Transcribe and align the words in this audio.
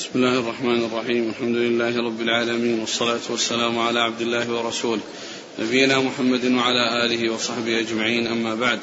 بسم 0.00 0.10
الله 0.14 0.38
الرحمن 0.38 0.84
الرحيم. 0.84 1.28
الحمد 1.28 1.56
لله 1.56 1.96
رب 1.96 2.20
العالمين 2.20 2.80
والصلاة 2.80 3.20
والسلام 3.30 3.78
على 3.78 4.00
عبد 4.00 4.20
الله 4.20 4.52
ورسوله 4.52 5.00
نبينا 5.58 5.98
محمد 5.98 6.44
وعلى 6.44 7.04
آله 7.04 7.32
وصحبه 7.32 7.78
أجمعين 7.80 8.26
أما 8.26 8.54
بعد. 8.54 8.80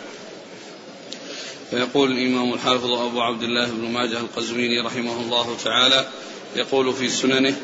فيقول 1.71 2.11
الإمام 2.11 2.53
الحافظ 2.53 2.91
أبو 2.91 3.21
عبد 3.21 3.43
الله 3.43 3.65
بن 3.65 3.91
ماجه 3.91 4.19
القزويني 4.19 4.79
رحمه 4.79 5.21
الله 5.21 5.57
تعالى 5.63 6.07
يقول 6.55 6.93
في 6.93 7.09
سننه 7.09 7.55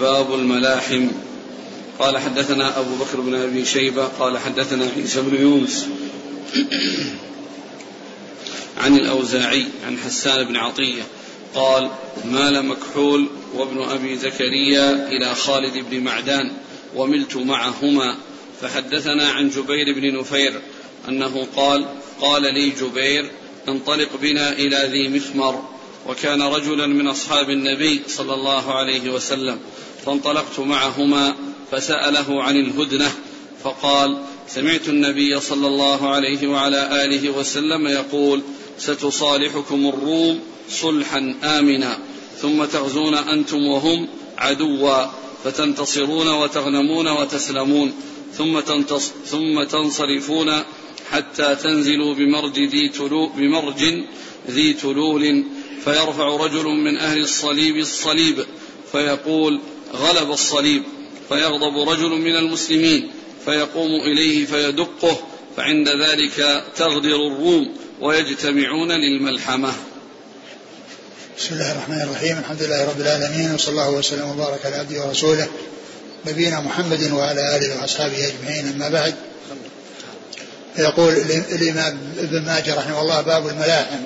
باب 0.00 0.34
الملاحم. 0.34 1.08
قال 1.98 2.18
حدثنا 2.18 2.78
أبو 2.78 2.94
بكر 2.94 3.20
بن 3.20 3.34
أبي 3.34 3.64
شيبة 3.64 4.04
قال 4.06 4.38
حدثنا 4.38 4.90
عيسى 4.96 5.22
بن 5.22 5.42
يونس 5.42 5.88
عن 8.76 8.96
الأوزاعي 8.96 9.66
عن 9.86 9.98
حسان 9.98 10.48
بن 10.48 10.56
عطية 10.56 11.02
قال 11.56 11.90
مال 12.24 12.66
مكحول 12.66 13.26
وابن 13.54 13.82
أبي 13.82 14.16
زكريا 14.16 15.08
إلى 15.08 15.34
خالد 15.34 15.84
بن 15.90 16.00
معدان 16.00 16.52
وملت 16.96 17.36
معهما. 17.36 18.16
فحدثنا 18.60 19.28
عن 19.28 19.48
جبير 19.48 19.94
بن 19.94 20.18
نفير 20.18 20.60
أنه 21.08 21.46
قال 21.56 21.86
قال 22.20 22.42
لي 22.42 22.70
جبير 22.70 23.30
انطلق 23.68 24.08
بنا 24.22 24.52
إلى 24.52 24.88
ذي 24.92 25.08
مثمر 25.08 25.68
وكان 26.08 26.42
رجلا 26.42 26.86
من 26.86 27.08
أصحاب 27.08 27.50
النبي 27.50 28.02
صلى 28.08 28.34
الله 28.34 28.74
عليه 28.74 29.10
وسلم. 29.10 29.58
فانطلقت 30.06 30.58
معهما 30.60 31.36
فسأله 31.70 32.42
عن 32.42 32.56
الهدنة. 32.56 33.12
فقال 33.64 34.22
سمعت 34.48 34.88
النبي 34.88 35.40
صلى 35.40 35.66
الله 35.66 36.14
عليه 36.14 36.48
وعلى 36.48 37.04
آله 37.04 37.30
وسلم 37.30 37.86
يقول 37.86 38.42
ستصالحكم 38.78 39.86
الروم 39.86 40.40
صلحا 40.70 41.34
آمنا. 41.44 41.98
ثم 42.42 42.64
تغزون 42.64 43.14
أنتم 43.14 43.66
وهم 43.66 44.08
عدوا. 44.38 45.06
فتنتصرون 45.44 46.28
وتغنمون 46.28 47.08
وتسلمون. 47.08 47.92
ثم, 48.34 48.60
تنتص 48.60 49.12
ثم 49.26 49.62
تنصرفون 49.62 50.52
حتى 51.10 51.54
تنزلوا 51.54 52.14
بمرج 52.14 52.58
ذي 52.58 52.88
تلو 52.88 53.26
بمرج 53.26 54.04
ذي 54.50 54.72
تلول. 54.72 55.44
فيرفع 55.84 56.36
رجل 56.36 56.64
من 56.64 56.96
أهل 56.96 57.20
الصليب 57.20 57.76
الصليب. 57.76 58.46
فيقول 58.92 59.60
غلب 59.92 60.30
الصليب. 60.30 60.82
فيغضب 61.28 61.88
رجل 61.88 62.10
من 62.10 62.36
المسلمين. 62.36 63.10
فيقوم 63.44 63.90
إليه 63.90 64.44
فيدقه. 64.44 65.18
فعند 65.56 65.88
ذلك 65.88 66.64
تغدر 66.76 67.26
الروم. 67.26 67.85
ويجتمعون 68.00 68.92
للملحمة. 68.92 69.72
بسم 71.38 71.54
الله 71.54 71.72
الرحمن 71.72 72.02
الرحيم. 72.02 72.38
الحمد 72.38 72.62
لله 72.62 72.88
رب 72.88 73.00
العالمين 73.00 73.54
وصلى 73.54 73.70
الله 73.70 73.90
وسلم 73.90 74.30
وبارك 74.30 74.66
على 74.66 74.76
عبده 74.76 75.06
ورسوله 75.06 75.48
نبينا 76.26 76.60
محمد 76.60 77.10
وعلى 77.12 77.56
آله 77.56 77.80
وأصحابه 77.80 78.26
أجمعين. 78.26 78.72
أما 78.74 78.88
بعد 78.88 79.14
يقول 80.78 81.14
الإمام 81.52 81.98
ابن 82.18 82.42
ماجه 82.42 82.74
رحمه 82.74 83.00
الله 83.00 83.20
باب 83.20 83.48
الملاحم. 83.48 84.00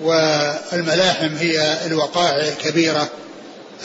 والملاحم 0.00 1.36
هي 1.36 1.86
الوقائع 1.86 2.48
الكبيرة 2.48 3.10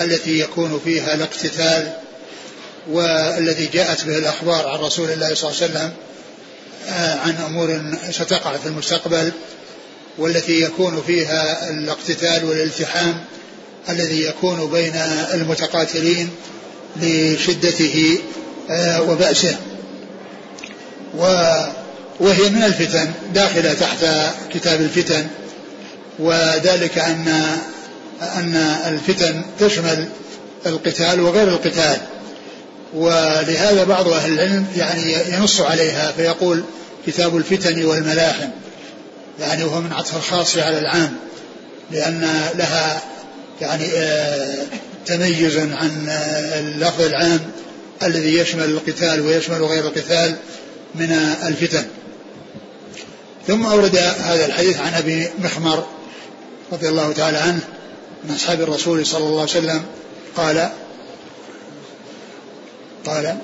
التي 0.02 0.40
يكون 0.40 0.82
فيها 0.84 1.14
الاقتتال 1.14 1.94
والذي 2.90 3.66
جاءت 3.66 4.06
به 4.06 4.18
الأخبار 4.18 4.68
عن 4.68 4.80
رسول 4.80 5.12
الله 5.12 5.36
صلى 5.36 5.52
الله 5.52 5.62
عليه 5.62 5.72
وسلم 5.72 5.94
عن 6.96 7.36
أمور 7.46 7.82
ستقع 8.12 8.58
في 8.58 8.66
المستقبل 8.66 9.32
والتي 10.18 10.62
يكون 10.62 11.04
فيها 11.08 11.70
الاقتتال 11.70 12.46
والالتحام 12.46 13.24
الذي 13.90 14.24
يكون 14.24 14.72
بين 14.72 14.96
المتقاتلين 15.34 16.30
لشدته 17.02 18.20
آه، 18.70 19.02
وبأسه. 19.02 19.56
وهي 22.20 22.50
من 22.50 22.64
الفتن 22.64 23.12
داخلة 23.34 23.74
تحت 23.74 24.06
كتاب 24.54 24.82
الفتن. 24.82 25.28
وذلك 26.20 26.98
أن 26.98 27.28
أن 28.22 28.56
الفتن 28.86 29.42
تشمل 29.60 30.08
القتال 30.66 31.22
وغير 31.22 31.48
القتال. 31.48 31.98
ولهذا 32.94 33.84
بعض 33.84 34.08
أهل 34.08 34.34
العلم 34.34 34.66
يعني 34.78 35.14
ينص 35.34 35.62
عليها 35.62 36.12
فيقول 36.12 36.64
كتاب 37.08 37.38
الفتن 37.38 37.86
والملاحم 37.86 38.50
يعني 39.40 39.64
وهو 39.64 39.82
من 39.82 39.94
عطف 39.94 40.16
الخاص 40.16 40.58
على 40.58 40.80
العام 40.80 41.14
لأن 41.92 42.22
لها 42.56 43.02
يعني 43.62 43.86
آه، 43.94 44.58
تميز 45.06 45.58
عن 45.58 46.06
آه، 46.10 46.60
اللفظ 46.60 47.02
العام 47.02 47.40
الذي 48.04 48.38
يشمل 48.38 48.64
القتال 48.64 49.22
ويشمل 49.22 49.64
غير 49.64 49.88
القتال 49.88 50.36
من 50.96 51.12
الفتن. 51.44 51.86
ثم 53.48 53.66
أورد 53.66 53.98
هذا 53.98 54.46
الحديث 54.46 54.80
عن 54.80 54.94
أبي 54.94 55.30
مخمر 55.40 55.86
رضي 56.72 56.90
الله 56.90 57.12
تعالى 57.12 57.38
عنه 57.38 57.60
من 58.24 58.36
أصحاب 58.36 58.62
الرسول 58.62 59.06
صلى 59.06 59.28
الله 59.28 59.42
عليه 59.42 59.52
وسلم 59.52 59.84
قال 60.36 60.70
قال 63.08 63.38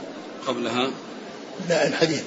قبلها؟ 0.47 0.91
لا 1.69 1.87
الحديث. 1.87 2.21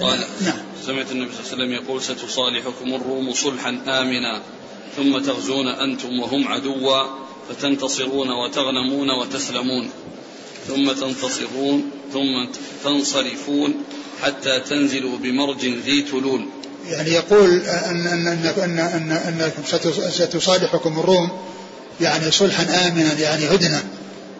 قال 0.00 0.18
نعم. 0.40 0.58
سمعت 0.86 1.10
النبي 1.12 1.30
صلى 1.32 1.40
الله 1.40 1.52
عليه 1.52 1.64
وسلم 1.64 1.72
يقول 1.72 2.02
ستصالحكم 2.02 2.94
الروم 2.94 3.32
صلحا 3.32 3.68
آمنا 3.88 4.42
ثم 4.96 5.18
تغزون 5.18 5.68
أنتم 5.68 6.20
وهم 6.20 6.48
عدوا 6.48 7.02
فتنتصرون 7.48 8.28
وتغنمون 8.30 9.10
وتسلمون 9.10 9.90
ثم 10.68 10.92
تنتصرون 10.92 11.90
ثم 12.12 12.46
تنصرفون 12.84 13.74
حتى 14.22 14.60
تنزلوا 14.60 15.18
بمرج 15.18 15.66
ذي 15.66 16.02
تلول. 16.02 16.46
يعني 16.88 17.10
يقول 17.10 17.60
أن 17.60 18.06
أن 18.06 18.26
أن 18.26 18.78
أن 18.78 18.78
أن 18.78 19.10
أنكم 19.10 19.62
ستصالحكم 20.10 21.00
الروم 21.00 21.30
يعني 22.00 22.30
صلحا 22.30 22.62
آمنا 22.62 23.12
يعني 23.12 23.46
هدنة 23.46 23.84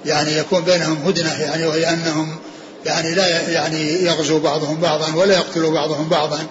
يعني 0.06 0.38
يكون 0.38 0.64
بينهم 0.64 1.02
هدنة 1.06 1.40
يعني 1.40 1.66
وهي 1.66 1.90
أنهم 1.90 2.36
يعني 2.86 3.14
لا 3.14 3.48
يعني 3.50 4.04
يغزو 4.04 4.38
بعضهم 4.38 4.80
بعضا 4.80 5.14
ولا 5.14 5.34
يقتل 5.34 5.70
بعضهم 5.70 6.08
بعضا 6.08 6.46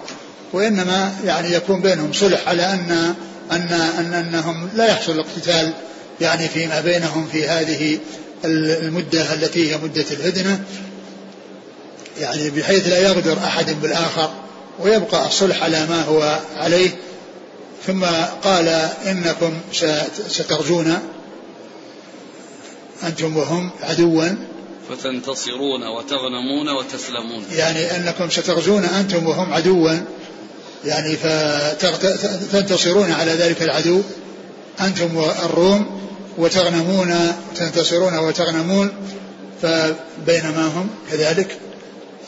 وإنما 0.52 1.14
يعني 1.24 1.52
يكون 1.52 1.80
بينهم 1.80 2.12
صلح 2.12 2.48
على 2.48 2.62
أن 2.62 3.14
أن 3.52 3.72
أن 3.98 4.14
أنهم 4.14 4.68
لا 4.74 4.86
يحصل 4.86 5.12
الاقتتال 5.12 5.72
يعني 6.20 6.48
فيما 6.48 6.80
بينهم 6.80 7.28
في 7.32 7.48
هذه 7.48 7.98
المدة 8.44 9.34
التي 9.34 9.72
هي 9.72 9.76
مدة 9.76 10.04
الهدنة. 10.10 10.60
يعني 12.20 12.50
بحيث 12.50 12.88
لا 12.88 12.98
يغدر 12.98 13.38
أحد 13.38 13.80
بالآخر 13.82 14.30
ويبقى 14.80 15.26
الصلح 15.26 15.62
على 15.62 15.86
ما 15.86 16.02
هو 16.02 16.38
عليه. 16.56 16.90
ثم 17.86 18.04
قال 18.44 18.68
إنكم 19.06 19.52
سترجون 20.28 20.98
أنتم 23.02 23.36
وهم 23.36 23.70
عدوا. 23.82 24.28
فتنتصرون 24.90 25.82
وتغنمون 25.82 26.68
وتسلمون. 26.68 27.44
يعني 27.52 27.96
أنكم 27.96 28.30
ستغزون 28.30 28.84
أنتم 28.84 29.26
وهم 29.26 29.52
عدوا. 29.52 29.92
يعني 30.84 31.16
فتنتصرون 31.16 33.12
على 33.12 33.32
ذلك 33.32 33.62
العدو. 33.62 34.02
أنتم 34.80 35.16
والروم 35.16 36.00
وتغنمون 36.38 37.14
تنتصرون 37.56 38.18
وتغنمون. 38.18 38.90
فبينما 39.62 40.66
هم 40.66 40.88
كذلك. 41.10 41.58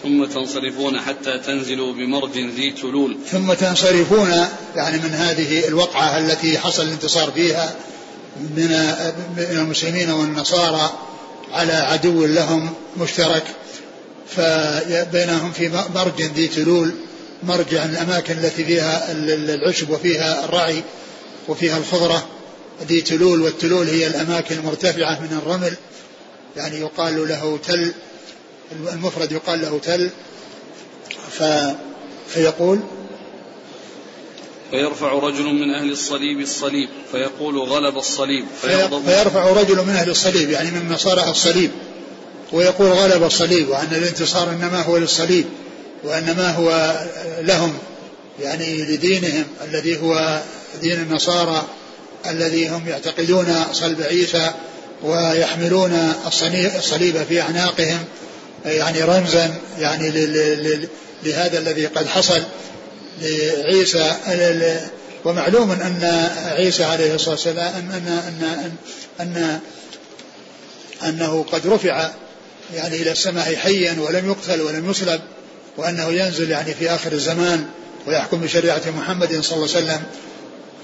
ثم 0.03 0.25
تنصرفون 0.25 1.01
حتى 1.01 1.39
تنزلوا 1.39 1.93
بمرج 1.93 2.39
ذي 2.39 2.71
تلول. 2.71 3.17
ثم 3.31 3.53
تنصرفون 3.53 4.31
يعني 4.77 4.99
من 4.99 5.15
هذه 5.15 5.69
الوقعة 5.69 6.19
التي 6.19 6.59
حصل 6.59 6.83
الانتصار 6.83 7.31
فيها. 7.31 7.75
من 8.39 8.95
المسلمين 9.39 10.11
والنصارى 10.11 10.93
على 11.53 11.73
عدو 11.73 12.27
لهم 12.27 12.71
مشترك 12.97 13.45
فبينهم 14.37 15.53
في 15.53 15.69
مرج 15.95 16.23
ذي 16.23 16.49
تلول 16.49 16.95
مرجع 17.43 17.85
الأماكن 17.85 18.35
التي 18.39 18.65
فيها 18.65 19.13
العشب 19.13 19.91
وفيها 19.91 20.45
الرعي 20.45 20.83
وفيها 21.49 21.79
الخضرة. 21.79 22.27
ذي 22.89 23.01
تلول 23.01 23.43
والتلول 23.43 23.89
هي 23.89 24.07
الأماكن 24.07 24.57
المرتفعة 24.57 25.21
من 25.21 25.39
الرمل 25.43 25.75
يعني 26.57 26.81
يقال 26.81 27.29
له 27.29 27.59
تل 27.67 27.93
المفرد 28.93 29.33
يقال 29.33 29.63
له 29.63 29.79
تل 29.79 30.11
ف 31.31 31.43
فيقول 32.29 32.81
فيرفع 34.71 35.13
رجل 35.13 35.45
من 35.45 35.75
أهل 35.75 35.93
الصليب 35.93 36.41
الصليب 36.41 36.89
فيقول 37.13 37.59
غلب 37.59 37.99
الصليب 37.99 38.45
فيرفع 39.07 39.51
رجل 39.51 39.77
من 39.77 39.95
أهل 39.97 40.11
الصليب 40.11 40.51
يعني 40.51 40.71
من 40.71 40.89
نصارى 40.93 41.31
الصليب 41.31 41.71
ويقول 42.53 42.89
غلب 42.89 43.23
الصليب 43.23 43.69
وأن 43.69 43.89
الانتصار 43.93 44.51
إنما 44.51 44.83
هو 44.83 44.97
للصليب 44.97 45.45
وإنما 46.05 46.51
هو 46.51 47.01
لهم 47.41 47.79
يعني 48.41 48.83
لدينهم 48.83 49.45
الذي 49.65 50.01
هو 50.01 50.41
دين 50.81 51.01
النصارى 51.01 51.65
الذي 52.27 52.69
هم 52.69 52.89
يعتقدون 52.89 53.55
صلب 53.73 54.03
عيسى 54.03 54.53
ويحملون 55.03 56.13
الصليب 56.77 57.23
في 57.29 57.41
أعناقهم 57.41 58.05
يعني 58.65 59.03
رمزا 59.03 59.55
يعني 59.79 60.11
لهذا 61.23 61.59
الذي 61.59 61.87
قد 61.87 62.07
حصل. 62.07 62.43
لعيسى 63.23 64.17
ومعلوم 65.25 65.71
أن 65.71 66.31
عيسى 66.45 66.85
عليه 66.85 67.15
الصلاة 67.15 67.35
والسلام 67.35 67.91
أن 67.91 68.09
أن 68.09 68.77
أن, 69.21 69.37
أن 69.37 69.61
أنه 71.09 71.45
قد 71.53 71.67
رفع 71.67 72.11
يعني 72.75 72.97
إلى 72.97 73.13
السماء 73.13 73.57
حيا 73.57 73.97
ولم 74.01 74.27
يقتل 74.27 74.61
ولم 74.61 74.91
يصلب 74.91 75.21
وأنه 75.77 76.09
ينزل 76.09 76.51
يعني 76.51 76.75
في 76.75 76.91
آخر 76.91 77.13
الزمان 77.13 77.67
ويحكم 78.07 78.41
بشريعة 78.41 78.83
محمد 78.99 79.41
صلى 79.41 79.57
الله 79.57 79.77
عليه 79.77 79.87
وسلم. 79.87 80.03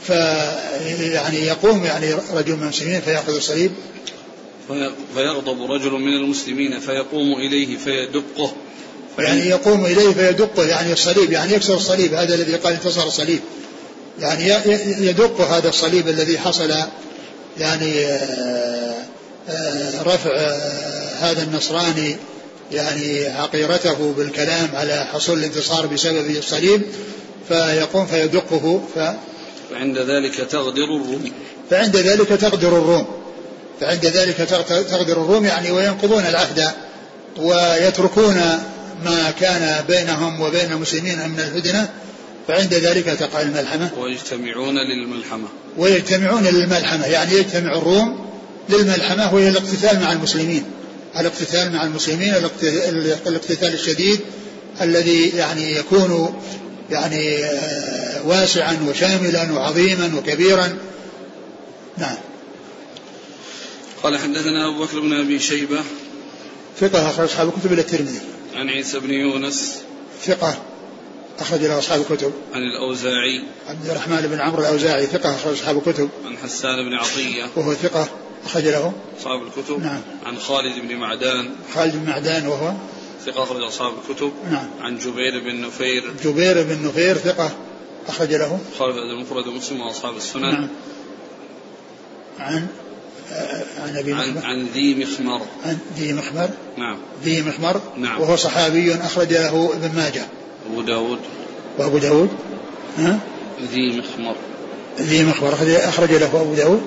فيعني 0.07 1.47
يقوم 1.47 1.85
يعني 1.85 2.15
رجل 2.33 2.57
من 2.57 2.63
المسلمين 2.63 3.01
فيأخذ 3.01 3.35
الصليب. 3.35 3.73
فيغضب 5.15 5.71
رجل 5.71 5.91
من 5.91 6.17
المسلمين 6.17 6.81
فيقوم 6.81 7.33
إليه 7.35 7.77
فيدقه 7.77 8.53
يعني 9.19 9.49
يقوم 9.49 9.87
إليه 9.87 10.14
فيدقه 10.14 10.64
يعني 10.64 10.93
الصليب 10.93 11.32
يعني 11.32 11.52
يكسر 11.52 11.75
الصليب 11.75 12.14
هذا 12.14 12.34
الذي 12.34 12.56
قال 12.56 12.72
انتصر 12.72 13.06
الصليب 13.06 13.40
يعني 14.20 14.49
يدق 15.08 15.40
هذا 15.40 15.69
الصليب 15.69 16.08
الذي 16.08 16.38
حصل 16.38 16.72
يعني 17.58 18.06
آه، 18.06 18.94
آه، 19.49 20.02
رفع 20.02 20.31
آه، 20.31 21.14
هذا 21.20 21.43
النصراني 21.43 22.16
يعني 22.72 23.26
عقيرته 23.26 24.14
بالكلام 24.16 24.69
على 24.75 25.06
حصول 25.12 25.38
الانتصار 25.38 25.87
بسبب 25.87 26.31
الصليب 26.31 26.82
فيقوم 27.49 28.06
فيدقه 28.06 28.82
ف 28.94 28.99
فعند 29.70 29.99
ذلك 29.99 30.34
تغدر 30.50 30.84
الروم. 30.84 31.32
فعند 31.70 31.96
ذلك 31.96 32.28
تغدر 32.28 32.69
الروم. 32.69 33.06
فعند 33.81 34.06
ذلك 34.06 34.37
تغدر 34.90 35.12
الروم 35.12 35.44
يعني 35.44 35.70
وينقضون 35.70 36.26
العهد 36.26 36.70
ويتركون 37.37 38.40
ما 39.05 39.31
كان 39.41 39.85
بينهم 39.88 40.41
وبين 40.41 40.73
المسلمين 40.73 41.29
من 41.29 41.41
الهدنه 41.41 41.88
فعند 42.49 42.75
ذلك 42.75 43.05
تقع 43.05 43.41
الملحمة. 43.41 43.91
ويجتمعون 43.99 44.75
للملحمة. 44.79 45.49
ويجتمعون 45.76 46.43
للملحمة 46.43 47.06
يعني 47.06 47.35
يجتمع 47.35 47.79
الروم 47.79 48.26
للملحمة 48.69 49.35
وهي 49.35 49.49
الاقتتال 49.49 50.00
مع 50.00 50.12
المسلمين. 50.12 50.64
الاقتتال 51.19 51.73
مع 51.73 51.85
المسلمين 51.85 52.35
الاقتتال 53.26 53.75
الشديد 53.75 54.20
الذي 54.81 55.29
يعني 55.29 55.73
يكون 55.76 56.40
يعني 56.90 57.44
آه، 57.44 58.26
واسعا 58.26 58.76
وشاملا 58.88 59.52
وعظيما 59.52 60.11
وكبيرا. 60.17 60.79
نعم. 61.99 62.17
قال 64.02 64.19
حدثنا 64.19 64.69
أبو 64.69 64.85
بكر 64.85 65.00
بن 65.00 65.12
أبي 65.12 65.38
شيبة. 65.38 65.81
ثقة 66.81 67.11
أخرج 67.11 67.29
أصحاب 67.29 67.49
الكتب 67.49 67.73
إلى 67.73 67.81
الترمذي. 67.81 68.20
عن 68.55 68.69
عيسى 68.69 69.01
بن 69.01 69.11
يونس 69.11 69.83
ثقة 70.23 70.55
أخرج 71.39 71.61
له 71.61 71.79
أصحاب 71.79 72.01
الكتب. 72.01 72.33
عن 72.55 72.62
الأوزاعي. 72.62 73.45
عبد 73.69 73.91
الرحمن 73.91 74.21
بن 74.21 74.41
عمرو 74.41 74.62
الأوزاعي 74.62 75.06
ثقة 75.06 75.35
أخرج 75.35 75.53
أصحاب 75.53 75.77
الكتب. 75.77 76.09
عن 76.25 76.37
حسان 76.37 76.89
بن 76.89 76.95
عطية. 76.95 77.45
وهو 77.56 77.75
ثقة 77.75 78.09
أخرج 78.45 78.65
له 78.65 78.93
أصحاب 79.21 79.43
الكتب. 79.43 79.81
نعم. 79.83 80.01
عن 80.27 80.39
خالد 80.39 80.89
بن 80.89 80.97
معدان. 80.97 81.51
خالد 81.75 81.97
بن 81.97 82.11
معدان 82.11 82.47
وهو 82.47 82.73
ثقة 83.27 83.43
أخرج 83.43 83.62
أصحاب 83.62 83.93
الكتب. 84.09 84.33
نعم. 84.51 84.71
عن 84.81 84.99
جبير 84.99 85.41
بن 85.45 85.61
نفير. 85.61 86.15
جبير 86.25 86.62
بن 86.62 86.87
نفير 86.87 87.17
ثقة 87.17 87.50
أخرج 88.09 88.35
له. 88.35 88.59
خالد 88.79 88.97
المفرد 88.97 89.47
مسلم 89.49 89.81
وأصحاب 89.81 90.17
السنن. 90.17 90.43
نعم. 90.43 90.69
عن 92.39 92.67
عن 93.79 93.97
أبي 93.97 94.13
عن, 94.13 94.39
عن 94.39 94.67
ذي 94.75 94.95
مخمر 94.95 95.41
عن 95.65 95.79
ذي 95.97 96.13
مخمر 96.13 96.51
نعم. 96.79 96.99
ذي 97.25 97.43
مخمر 97.43 97.81
نعم. 97.97 98.21
وهو 98.21 98.37
صحابي 98.37 98.95
اخرج 98.95 99.33
له 99.33 99.71
ابن 99.75 99.97
ماجه. 99.97 100.23
أبو 100.71 100.83
داود. 100.83 101.19
وأبو 101.79 101.99
داود. 101.99 102.29
ها؟ 102.99 103.19
ذي 103.73 103.99
مخمر 103.99 104.37
ذي 105.01 105.25
مخمر 105.25 105.53
أخرج 105.89 106.11
له 106.11 106.41
أبو 106.41 106.55
داود. 106.55 106.83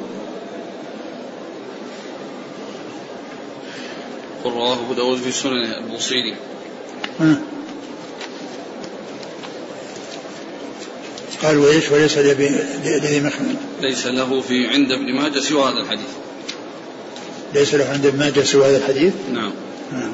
قل 4.44 4.52
رواه 4.52 4.74
أبو 4.74 4.94
داود 4.94 5.18
في 5.18 5.32
سنن 5.32 5.74
البوصيري. 5.84 6.36
ها؟ 7.20 7.42
قال 11.44 11.58
وإيش؟ 11.58 11.92
وليس 11.92 12.18
لذي 12.18 13.20
مخمر 13.20 13.56
ليس 13.82 14.08
له 14.08 14.42
في 14.42 14.68
عند 14.68 14.92
ابن 14.92 15.16
ماجه 15.16 15.40
سوى 15.40 15.64
هذا 15.64 15.82
الحديث. 15.82 16.08
ليس 17.58 17.74
له 17.76 17.86
عند 17.94 18.06
ابن 18.06 18.20
ماجه 18.20 18.42
سوى 18.44 18.66
هذا 18.66 18.78
الحديث؟ 18.78 19.14
نعم. 19.34 19.52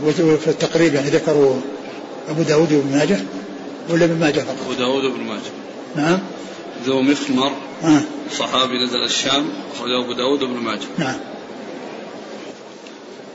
وفي 0.03 0.47
التقريب 0.47 0.93
يعني 0.93 1.09
ذكروا 1.09 1.55
أبو 2.29 2.41
داود 2.41 2.73
وابن 2.73 2.91
ماجه 2.91 3.19
ولا 3.89 4.05
ابن 4.05 4.19
ماجه 4.19 4.39
فقط؟ 4.39 4.57
أبو 4.65 4.73
داود 4.73 5.03
وابن 5.03 5.23
ماجه. 5.23 5.51
نعم. 5.95 6.19
ذو 6.85 7.01
مخمر. 7.01 7.51
آه. 7.83 8.01
صحابي 8.37 8.85
نزل 8.85 9.03
الشام 9.03 9.45
أخرجه 9.75 10.03
أبو 10.03 10.13
داود 10.13 10.43
وابن 10.43 10.53
ماجه. 10.53 10.87
نعم. 10.97 11.15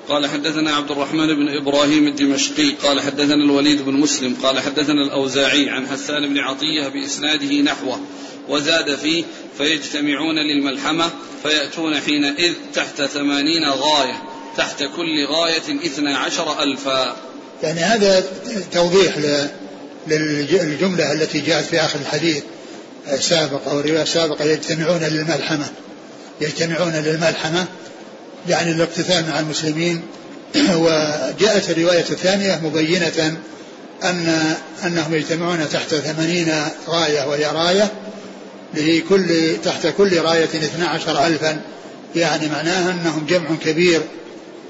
قال 0.08 0.26
حدثنا 0.26 0.74
عبد 0.74 0.90
الرحمن 0.90 1.26
بن 1.26 1.48
إبراهيم 1.48 2.06
الدمشقي 2.06 2.70
قال 2.70 3.00
حدثنا 3.00 3.44
الوليد 3.44 3.82
بن 3.82 3.92
مسلم 3.92 4.36
قال 4.42 4.60
حدثنا 4.60 5.02
الأوزاعي 5.02 5.70
عن 5.70 5.88
حسان 5.88 6.28
بن 6.28 6.38
عطية 6.38 6.88
بإسناده 6.88 7.60
نحوه 7.60 8.00
وزاد 8.48 8.94
فيه 8.94 9.24
فيجتمعون 9.58 10.38
للملحمة 10.38 11.10
فيأتون 11.42 12.00
حينئذ 12.00 12.52
تحت 12.74 13.02
ثمانين 13.02 13.64
غاية 13.64 14.22
تحت 14.56 14.82
كل 14.82 15.26
غاية 15.26 15.86
اثنا 15.86 16.18
عشر 16.18 16.62
ألفا. 16.62 17.16
يعني 17.62 17.80
هذا 17.80 18.24
توضيح 18.72 19.18
للجملة 20.06 21.12
التي 21.12 21.40
جاءت 21.40 21.64
في 21.64 21.80
آخر 21.80 21.98
الحديث 22.00 22.42
السابق 23.12 23.68
أو 23.68 23.80
الرواية 23.80 24.02
السابقة 24.02 24.44
يجتمعون 24.44 25.00
للملحمة 25.00 25.66
يجتمعون 26.40 26.92
للملحمة 26.92 27.66
يعني 28.48 28.70
الاقتتال 28.70 29.24
مع 29.28 29.40
المسلمين. 29.40 30.02
وجاءت 30.84 31.70
الرواية 31.70 32.04
الثانية 32.10 32.60
مبينة 32.64 33.36
أن 34.04 34.54
أنهم 34.84 35.14
يجتمعون 35.14 35.68
تحت 35.72 35.94
ثمانين 35.94 36.52
راية 36.88 37.28
وهي 37.28 37.46
راية 37.46 37.92
لكل 38.74 39.56
تحت 39.64 39.86
كل 39.86 40.18
راية 40.18 40.44
اثنا 40.44 40.88
عشر 40.88 41.26
ألفا. 41.26 41.60
يعني 42.16 42.48
معناها 42.48 42.90
أنهم 42.90 43.26
جمع 43.26 43.48
كبير 43.64 44.00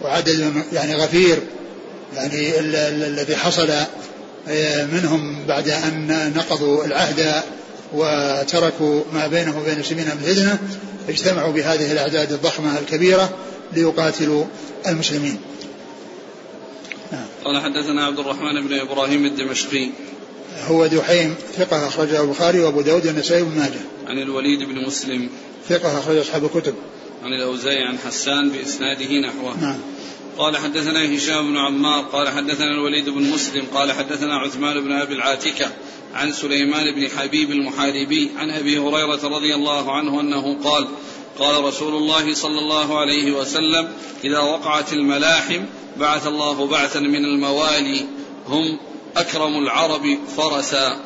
وعدد 0.03 0.53
يعني 0.73 0.95
غفير. 0.95 1.39
يعني 2.17 2.59
الذي 2.59 3.37
حصل 3.37 3.71
آه، 4.49 4.85
منهم 4.85 5.47
بعد 5.47 5.69
أن 5.69 6.33
نقضوا 6.37 6.85
العهد 6.85 7.43
وتركوا 7.95 9.03
ما 9.13 9.27
بينهم 9.27 9.57
وبين 9.63 9.75
المسلمين 9.75 10.05
من 10.05 10.25
الهدنة 10.25 10.59
اجتمعوا 11.09 11.53
بهذه 11.53 11.93
الأعداد 11.93 12.33
الضخمة 12.33 12.79
الكبيرة. 12.79 13.31
ليقاتلوا 13.73 14.45
المسلمين. 14.87 15.39
قال 17.45 17.63
حدثنا 17.63 18.07
عبد 18.07 18.19
الرحمن 18.19 18.69
بن 18.69 18.75
إبراهيم 18.75 19.25
الدمشقي. 19.25 19.89
هو 20.67 20.87
دحيم 20.87 21.35
ثقة 21.57 21.87
أخرجه 21.87 22.23
البخاري 22.23 22.61
وأبو 22.61 22.81
داود 22.81 23.07
والنسائي 23.07 23.43
وابن 23.43 23.59
ماجه. 23.59 23.81
عن 24.07 24.19
الوليد 24.19 24.59
بن 24.59 24.87
مسلم. 24.87 25.29
ثقة 25.69 25.99
أخرج 25.99 26.17
أصحاب 26.17 26.45
الكتب. 26.45 26.75
عن 27.25 27.33
الأوزاعي 27.33 27.85
عن 27.85 27.99
حسان 27.99 28.51
بإسناده 28.51 29.21
نحوه. 29.29 29.61
نعم. 29.61 29.79
قال 30.39 30.57
حدثنا 30.57 31.17
هشام 31.17 31.49
بن 31.49 31.57
عمار 31.57 32.05
قال 32.05 32.29
حدثنا 32.29 32.71
الوليد 32.71 33.09
بن 33.09 33.23
مسلم 33.23 33.67
قال 33.75 33.93
حدثنا 33.93 34.37
عثمان 34.37 34.81
بن 34.81 34.93
أبي 34.93 35.15
العاتكة 35.15 35.71
عن 36.15 36.33
سليمان 36.33 36.95
بن 36.95 37.09
حبيب 37.09 37.51
المحاربي 37.51 38.31
عن 38.37 38.51
أبي 38.51 38.79
هريرة 38.79 39.29
رضي 39.29 39.55
الله 39.55 39.93
عنه 39.93 40.21
أنه 40.21 40.59
قال 40.65 40.89
قال 41.39 41.65
رسول 41.65 41.95
الله 41.95 42.35
صلى 42.35 42.59
الله 42.59 42.99
عليه 42.99 43.33
وسلم 43.33 43.93
إذا 44.25 44.39
وقعت 44.39 44.93
الملاحم 44.93 45.65
بعث 45.97 46.27
الله 46.27 46.67
بعثا 46.67 47.01
من 47.01 47.25
الموالي 47.25 48.07
هم 48.47 48.79
أكرم 49.17 49.59
العرب 49.59 50.19
فرسا 50.37 51.01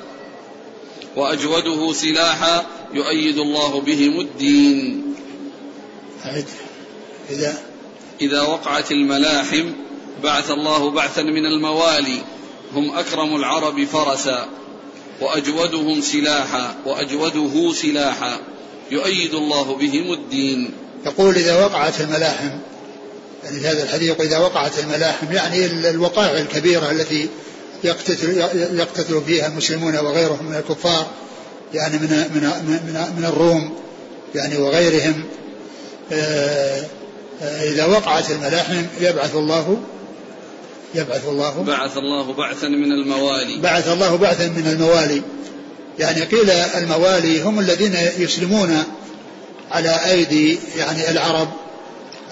وأجوده 1.17 1.93
سلاحا 1.93 2.67
يؤيد 2.95 3.39
الله 3.39 3.81
بهم 3.81 4.21
الدين. 4.21 5.15
إذا 7.31 7.72
إذا 8.23 8.41
وقعت 8.41 8.93
الملاحم 8.93 9.73
بعث 10.23 10.51
الله 10.51 10.91
بعثا 10.91 11.23
من 11.23 11.47
الموالي 11.47 12.23
هم 12.75 12.99
أكرم 12.99 13.37
العرب 13.37 13.85
فرسا 13.85 14.49
وأجودهم 15.21 16.01
سلاحا 16.01 16.75
وأجوده 16.87 17.73
سلاحا 17.73 18.39
يؤيد 18.91 19.35
الله 19.35 19.77
بهم 19.77 20.13
الدين. 20.13 20.71
يقول 21.07 21.37
إذا 21.37 21.65
وقعت 21.65 22.01
الملاحم 22.01 22.51
يعني 23.45 23.59
هذا 23.59 23.83
الحديث 23.83 24.21
إذا 24.21 24.39
وقعت 24.39 24.79
الملاحم 24.79 25.33
يعني 25.33 25.67
الوقائع 25.91 26.39
الكبيرة 26.39 26.91
التي 26.91 27.29
يقتتل, 27.85 28.39
يقتتل 28.79 29.23
فيها 29.27 29.47
المسلمون 29.47 29.97
وغيرهم 29.97 30.47
من 30.47 30.55
الكفار 30.55 31.07
يعني 31.75 31.99
من 31.99 32.09
من 32.09 32.43
من, 32.43 33.13
من 33.17 33.25
الروم 33.25 33.75
يعني 34.35 34.57
وغيرهم 34.57 35.25
آه، 36.13 36.85
إذا 37.43 37.85
وقعت 37.85 38.31
الملاحم 38.31 38.83
يبعث 39.01 39.35
الله 39.35 39.77
يبعث 40.95 41.29
الله. 41.29 41.63
بعث 41.63 41.97
الله 41.97 42.33
بعثا 42.33 42.69
من 42.69 42.93
الموالي. 42.93 43.61
بعث 43.61 43.89
الله 43.89 44.17
بعثا 44.17 44.47
من 44.47 44.67
الموالي. 44.67 45.23
يعني 45.99 46.23
قيل 46.23 46.51
الموالي 46.51 47.43
هم 47.43 47.61
الذين 47.61 47.97
يسلمون 48.19 48.85
على 49.71 50.01
أيدي 50.11 50.59
يعني 50.77 51.11
العرب 51.11 51.49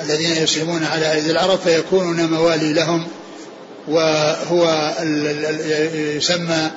الذين 0.01 0.37
يسلمون 0.37 0.85
على 0.85 1.13
أيدي 1.13 1.31
العرب 1.31 1.59
فيكونون 1.59 2.27
موالي 2.27 2.73
لهم. 2.73 3.07
وهو 3.89 4.93
يسمى 5.95 6.71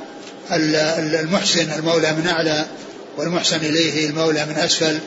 المحسن 0.51 1.71
المولى 1.71 2.13
من 2.13 2.27
أعلى 2.27 2.65
والمحسن 3.17 3.57
إليه 3.57 4.09
المولى 4.09 4.45
من 4.45 4.55
أسفل. 4.57 4.99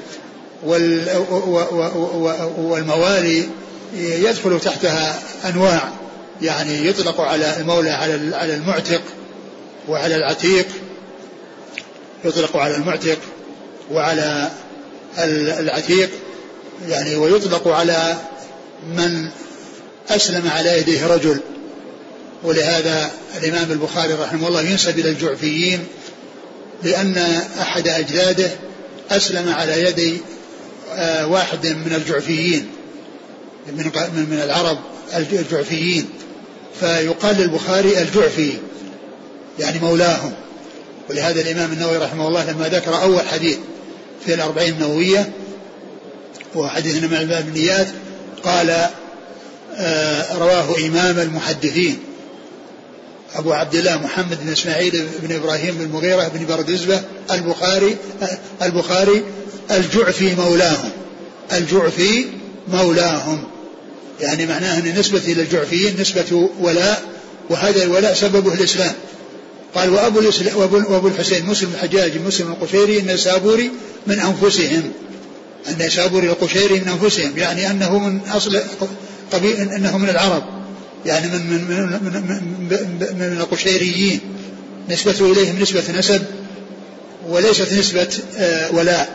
والموالي 2.57 3.49
يدخل 3.97 4.61
تحتها 4.61 5.23
أنواع 5.49 5.93
يعني 6.43 6.87
يطلق 6.87 7.21
على 7.21 7.57
المولى 7.57 7.91
على 8.35 8.55
المعتق 8.55 9.03
وعلى 9.89 10.17
العتيق 10.17 10.67
يطلق 12.25 12.57
على 12.57 12.77
المعتق 12.77 13.19
وعلى 13.91 14.51
العتيق 15.59 16.11
يعني 16.89 17.17
ويطلق 17.17 17.69
على 17.69 18.17
من 18.89 19.31
أسلم 20.11 20.49
على 20.49 20.79
يديه 20.79 21.07
رجل. 21.07 21.41
ولهذا 22.45 23.11
الإمام 23.43 23.73
البخاري 23.73 24.15
رحمه 24.15 24.49
الله 24.49 24.63
ينسب 24.63 24.99
إلى 24.99 25.09
الجعفيين 25.11 25.85
لأن 26.83 27.43
أحد 27.61 27.89
أجداده 27.89 28.51
أسلم 29.11 29.53
على 29.53 29.83
يدي 29.83 30.21
واحد 31.25 31.67
من 31.67 31.93
الجعفيين 31.97 32.67
من 33.69 33.91
من 34.31 34.41
العرب 34.45 34.79
الجعفيين. 35.17 36.09
فيقال 36.81 37.37
للبخاري 37.37 38.03
الجعفي 38.03 38.53
يعني 39.59 39.79
مولاهم. 39.79 40.33
ولهذا 41.11 41.41
الإمام 41.41 41.73
النووي 41.73 41.97
رحمه 41.97 42.29
الله 42.29 42.51
لما 42.51 42.69
ذكر 42.69 43.03
أول 43.03 43.21
حديث 43.21 43.57
في 44.27 44.35
الأربعين 44.35 44.75
النووية 44.75 45.33
وحديث 46.55 47.05
إنما 47.05 47.21
الباب 47.21 47.49
النيات 47.49 47.89
قال 48.45 48.89
آه، 49.77 50.39
رواه 50.39 50.79
إمام 50.87 51.19
المحدثين. 51.19 51.99
أبو 53.35 53.53
عبد 53.53 53.75
الله 53.75 53.97
محمد 53.97 54.39
بن 54.45 54.53
إسماعيل 54.53 55.07
بن 55.23 55.35
إبراهيم 55.35 55.75
بن 55.75 55.85
المغيرة 55.85 56.29
بن 56.35 56.47
بردزبة 56.47 57.01
البخاري 57.31 57.97
البخاري 58.63 59.25
الجعفي 59.71 60.35
مولاهم. 60.35 60.91
الجعفي 61.53 62.25
مولاهم. 62.69 63.45
يعني 64.21 64.47
معناه 64.47 64.79
أن 64.79 64.99
نسبة 64.99 65.19
إلى 65.19 65.43
الجعفيين 65.43 66.01
نسبة 66.01 66.51
ولاء 66.61 67.03
وهذا 67.51 67.83
الولاء 67.83 68.15
سببه 68.15 68.55
الإسلام. 68.55 68.93
قال 69.75 69.91
وأبو, 69.91 70.23
وأبو 70.89 71.09
الحسين 71.09 71.47
مسلم 71.47 71.71
الحجاج 71.75 72.19
مسلم 72.27 72.53
القشيري 72.53 72.99
النسابوري 72.99 73.71
من 74.07 74.21
أنفسهم. 74.21 74.93
النسابوري 75.69 76.27
القشيري 76.27 76.81
من 76.81 76.89
أنفسهم 76.89 77.39
يعني 77.39 77.71
أنه 77.71 77.99
من 77.99 78.21
أصل 78.21 78.61
قبيل 79.33 79.57
أنه 79.57 79.99
من 79.99 80.09
العرب. 80.09 80.56
يعني 81.07 81.27
من 81.27 81.47
من 81.47 81.61
من, 81.61 82.01
من, 82.03 82.69
من, 82.71 83.19
من 83.19 83.37
القشيريين. 83.41 84.21
نسبته 84.89 85.33
إليهم 85.33 85.59
نسبة 85.61 85.99
نسب 85.99 86.23
وليست 87.29 87.73
نسبة 87.73 88.09
آه، 88.39 88.73
ولاء 88.75 89.09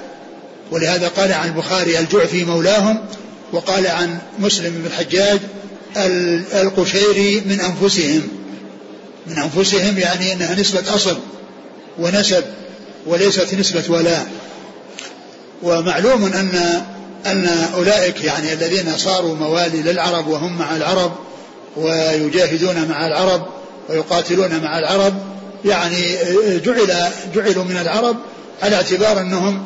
ولهذا 0.71 1.07
قال 1.07 1.33
عن 1.33 1.47
البخاري 1.47 1.99
الجعفي 1.99 2.45
مولاهم 2.45 3.05
وقال 3.53 3.87
عن 3.87 4.17
مسلم 4.39 4.73
بن 4.73 4.85
الحجاج 4.85 5.39
القشيري 6.53 7.41
من 7.45 7.59
أنفسهم. 7.59 8.21
من 9.27 9.37
أنفسهم 9.37 9.97
يعني 9.97 10.33
أنها 10.33 10.55
نسبة 10.55 10.95
أصل 10.95 11.19
ونسب 11.99 12.43
وليست 13.05 13.53
نسبة 13.53 13.83
ولاء 13.89 14.31
ومعلوم 15.63 16.25
أن 16.25 16.81
أن 17.25 17.47
أولئك 17.73 18.23
يعني 18.23 18.53
الذين 18.53 18.97
صاروا 18.97 19.35
موالي 19.35 19.81
للعرب 19.81 20.27
وهم 20.27 20.57
مع 20.57 20.75
العرب 20.75 21.11
ويجاهدون 21.77 22.87
مع 22.89 23.07
العرب 23.07 23.45
ويقاتلون 23.89 24.63
مع 24.63 24.79
العرب. 24.79 25.13
يعني 25.65 26.17
جعل 26.57 27.11
جعلوا 27.35 27.63
من 27.63 27.77
العرب 27.77 28.17
على 28.63 28.75
اعتبار 28.75 29.19
أنهم 29.19 29.65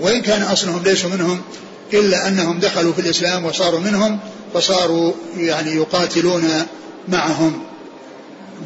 وإن 0.00 0.22
كان 0.22 0.42
أصلهم 0.42 0.82
ليسوا 0.82 1.10
منهم 1.10 1.42
إلا 1.92 2.28
أنهم 2.28 2.60
دخلوا 2.60 2.92
في 2.92 3.00
الإسلام 3.00 3.44
وصاروا 3.44 3.80
منهم 3.80 4.18
فصاروا 4.54 5.12
يعني 5.36 5.70
يقاتلون 5.70 6.44
معهم. 7.08 7.62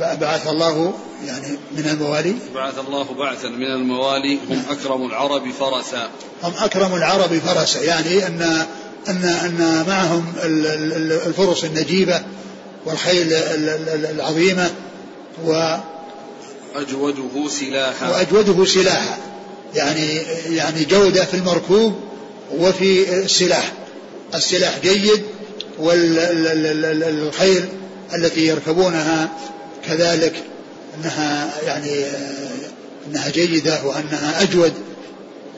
بعث 0.00 0.46
الله 0.48 0.94
يعني 1.26 1.46
من 1.76 1.88
الموالي. 1.88 2.34
بعث 2.54 2.78
الله 2.78 3.04
بعثا 3.18 3.48
من 3.48 3.66
الموالي. 3.66 4.38
هم 4.50 4.62
أكرم 4.70 5.06
العرب 5.06 5.42
فرسا. 5.60 6.08
هم 6.42 6.52
أكرم 6.58 6.94
العرب 6.94 7.38
فرسا. 7.38 7.82
يعني 7.82 8.26
أن 8.26 8.66
أن 9.08 9.24
أن 9.24 9.84
معهم 9.88 10.32
الفرس 11.26 11.64
النجيبة 11.64 12.22
والخيل 12.86 13.32
العظيمة 14.10 14.70
و 15.44 15.76
أجوده 16.76 17.48
سلاحا. 17.48 18.10
وأجوده 18.10 18.64
سلاحا. 18.64 19.18
يعني 19.74 20.16
يعني 20.50 20.84
جودة 20.84 21.24
في 21.24 21.34
المركوب 21.34 22.00
وفي 22.58 23.18
السلاح. 23.24 23.72
السلاح 24.34 24.78
جيد 24.82 25.22
والخيل 25.78 27.64
التي 28.14 28.46
يركبونها 28.46 29.28
كذلك 29.86 30.42
أنها 30.98 31.50
يعني 31.66 32.04
أنها 33.08 33.30
جيدة 33.30 33.84
وأنها 33.84 34.42
أجود. 34.42 34.72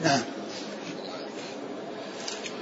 نعم. 0.03 0.21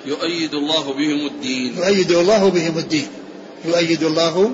يؤيد 0.05 0.53
الله 0.53 0.93
بهم 0.93 1.27
الدين. 1.27 1.77
يؤيد 1.77 2.11
الله 2.11 2.49
بهم 2.49 2.77
الدين. 2.77 3.07
يؤيد 3.65 4.03
الله 4.03 4.51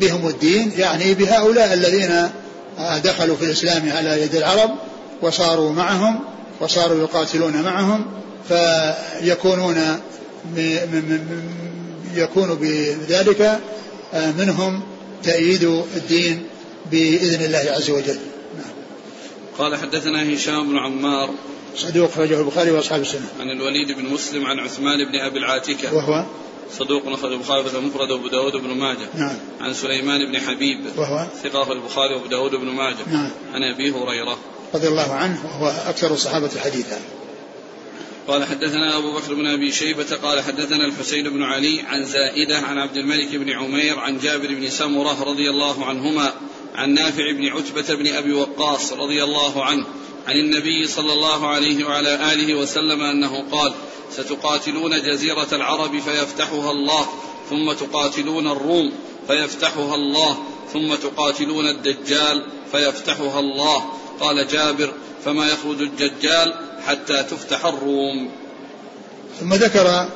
بهم 0.00 0.28
الدين 0.28 0.72
يعني 0.76 1.14
بهؤلاء 1.14 1.74
الذين 1.74 2.30
دخلوا 3.04 3.36
في 3.36 3.44
الإسلام 3.44 3.92
على 3.92 4.22
يد 4.22 4.34
العرب 4.34 4.70
وصاروا 5.22 5.72
معهم 5.72 6.20
وصاروا 6.60 7.02
يقاتلون 7.02 7.62
معهم 7.62 8.06
فيكونون 8.48 10.00
يكون 12.14 12.54
بذلك 12.60 13.60
منهم 14.38 14.82
تأييد 15.22 15.64
الدين 15.96 16.42
بإذن 16.90 17.44
الله 17.44 17.58
عز 17.58 17.90
وجل. 17.90 18.18
نعم. 18.56 18.72
قال 19.58 19.76
حدثنا 19.76 20.34
هشام 20.34 20.68
بن 20.68 20.78
عمار 20.78 21.30
صدوق 21.76 22.10
خرجه 22.10 22.40
البخاري 22.40 22.70
وأصحاب 22.70 23.00
السنة. 23.00 23.28
عن 23.40 23.50
الوليد 23.50 23.92
بن 23.92 24.04
مسلم 24.04 24.46
عن 24.46 24.58
عثمان 24.58 25.04
بن 25.04 25.20
أبي 25.20 25.38
العاتكة. 25.38 25.94
وهو؟ 25.94 26.24
صدوق 26.78 27.02
أخرج 27.06 27.32
البخاري 27.32 27.64
في 27.64 27.76
المفرد 27.76 28.10
وأبو 28.10 28.28
داود 28.28 28.52
بن 28.52 28.68
ماجه. 28.68 29.08
نعم. 29.14 29.36
عن 29.60 29.74
سليمان 29.74 30.32
بن 30.32 30.40
حبيب. 30.40 30.78
وهو؟ 30.96 31.26
ثقة 31.42 31.72
البخاري 31.72 32.14
وأبو 32.14 32.26
داود 32.26 32.54
بن 32.54 32.66
ماجه. 32.66 33.08
نعم. 33.12 33.30
عن 33.54 33.62
أبي 33.62 33.90
هريرة. 33.90 34.38
رضي 34.74 34.88
الله 34.88 35.12
عنه 35.12 35.44
وهو 35.44 35.68
أكثر 35.88 36.14
الصحابة 36.14 36.50
حديثا. 36.64 37.00
قال 38.28 38.44
حدثنا 38.44 38.98
أبو 38.98 39.12
بكر 39.12 39.34
بن 39.34 39.46
أبي 39.46 39.72
شيبة 39.72 40.16
قال 40.22 40.40
حدثنا 40.40 40.86
الحسين 40.86 41.30
بن 41.30 41.42
علي 41.42 41.80
عن 41.80 42.04
زائدة 42.04 42.58
عن 42.58 42.78
عبد 42.78 42.96
الملك 42.96 43.36
بن 43.36 43.50
عمير 43.50 43.98
عن 43.98 44.18
جابر 44.18 44.54
بن 44.54 44.70
سمرة 44.70 45.22
رضي 45.24 45.50
الله 45.50 45.84
عنهما 45.84 46.32
عن 46.74 46.94
نافع 46.94 47.32
بن 47.32 47.46
عتبة 47.46 47.94
بن 47.94 48.06
أبي 48.06 48.32
وقاص 48.32 48.92
رضي 48.92 49.24
الله 49.24 49.64
عنه 49.64 49.86
عن 50.26 50.36
النبي 50.36 50.86
صلى 50.86 51.12
الله 51.12 51.48
عليه 51.48 51.84
وعلى 51.84 52.32
آله 52.32 52.54
وسلم 52.54 53.02
أنه 53.02 53.44
قال 53.52 53.72
ستقاتلون 54.12 55.02
جزيرة 55.02 55.48
العرب 55.52 55.98
فيفتحها 55.98 56.70
الله 56.70 57.06
ثم 57.50 57.72
تقاتلون 57.72 58.46
الروم 58.46 58.92
فيفتحها 59.28 59.94
الله 59.94 60.38
ثم 60.72 60.94
تقاتلون 60.94 61.66
الدجال 61.66 62.46
فيفتحها 62.72 63.40
الله. 63.40 63.84
قال 64.20 64.48
جابر 64.48 64.92
فما 65.24 65.46
يخرج 65.46 65.82
الدجال 65.82 66.54
حتى 66.86 67.22
تفتح 67.22 67.66
الروم. 67.66 68.30
ثم 69.40 69.54
ذكر 69.54 70.08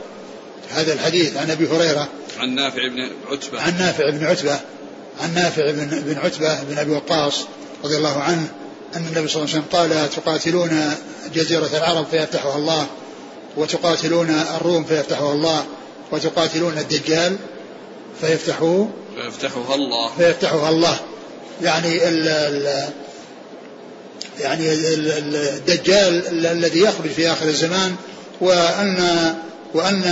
هذا 0.68 0.92
الحديث 0.92 1.36
عن 1.36 1.50
أبي 1.50 1.68
هريرة. 1.68 2.08
عن 2.38 2.54
نافع 2.54 2.88
بن 2.88 3.10
عتبة. 3.30 3.62
عن 3.62 3.78
نافع 3.78 4.10
بن 4.10 4.24
عتبة. 4.24 4.60
عن 5.20 5.34
نافع 5.34 5.70
بن, 5.70 6.02
بن 6.06 6.18
عتبة 6.18 6.62
بن 6.62 6.78
أبي 6.78 6.90
وقاص 6.90 7.46
رضي 7.84 7.96
الله 7.96 8.22
عنه 8.22 8.48
أن 8.96 9.06
النبي 9.06 9.28
صلى 9.28 9.42
الله 9.42 9.54
عليه 9.54 9.62
وسلم 9.62 9.64
قال 9.72 10.10
تقاتلون 10.10 10.94
جزيرة 11.34 11.70
العرب 11.74 12.06
فيفتحها 12.10 12.56
الله 12.56 12.86
وتقاتلون 13.56 14.30
الروم 14.30 14.84
فيفتحها 14.84 15.32
الله 15.32 15.64
وتقاتلون 16.12 16.78
الدجال 16.78 17.36
فيفتحه 18.20 18.88
فيفتحها 19.16 19.74
الله. 19.74 20.10
فيفتحها 20.18 20.68
الله. 20.68 21.00
يعني 21.62 22.08
ال 22.08 22.28
ال 22.28 22.88
يعني 24.40 24.72
الدجال 24.72 26.46
الذي 26.46 26.80
يخرج 26.80 27.10
في 27.10 27.32
آخر 27.32 27.46
الزمان 27.46 27.96
وأن 28.40 29.34
وأن 29.74 30.02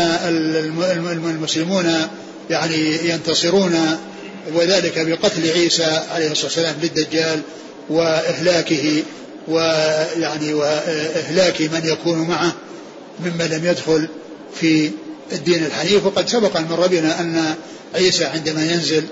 المسلمون 1.25 2.09
يعني 2.51 3.09
ينتصرون 3.09 3.99
وذلك 4.55 4.99
بقتل 4.99 5.51
عيسى 5.51 6.03
عليه 6.15 6.31
الصلاة 6.31 6.47
والسلام 6.47 6.75
للدجال 6.83 7.43
وإهلاكه 7.91 9.03
ويعني 9.49 10.55
وإهلاك 10.55 11.61
من 11.63 11.81
يكون 11.85 12.19
معه 12.19 12.53
ممن 13.21 13.45
لم 13.45 13.67
يدخل 13.67 14.09
في 14.61 14.91
الدين 15.33 15.65
الحنيف. 15.67 16.07
وقد 16.07 16.29
سبق 16.29 16.57
من 16.57 16.73
ربنا 16.73 17.21
أن 17.21 17.55
عيسى 17.95 18.25
عندما 18.25 18.63
ينزل 18.63 19.05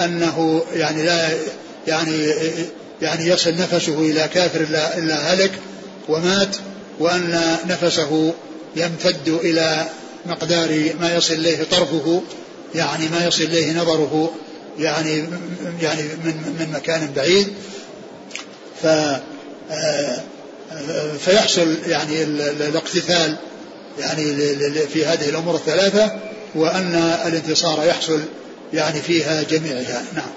أنه 0.00 0.64
يعني 0.74 1.02
لا 1.02 1.28
يعني 1.86 2.26
يعني 3.02 3.26
يصل 3.26 3.54
نفسه 3.56 3.98
إلى 3.98 4.28
كافر 4.34 4.60
إلا, 4.60 4.98
إلا 4.98 5.34
هلك 5.34 5.52
ومات 6.08 6.56
وأن 7.00 7.56
نفسه 7.68 8.34
يمتد 8.76 9.28
إلى 9.28 9.86
مقدار 10.26 10.92
ما 11.00 11.14
يصل 11.14 11.34
إليه 11.34 11.62
طرفه 11.62 12.22
يعني 12.74 13.08
ما 13.08 13.26
يصل 13.26 13.44
إليه 13.44 13.72
نظره 13.72 14.30
يعني 14.78 15.24
يعني 15.82 16.02
من 16.02 16.56
من 16.58 16.72
مكان 16.74 17.12
بعيد. 17.16 17.48
ف 18.84 18.86
فيحصل 21.18 21.76
يعني 21.86 22.22
الاقتتال 22.68 23.36
يعني 23.98 24.24
في 24.86 25.04
هذه 25.04 25.28
الأمور 25.28 25.54
الثلاثة 25.54 26.20
وأن 26.54 26.94
الانتصار 27.26 27.86
يحصل 27.86 28.20
يعني 28.72 29.00
فيها 29.00 29.42
جميعها. 29.42 30.04
نعم. 30.14 30.30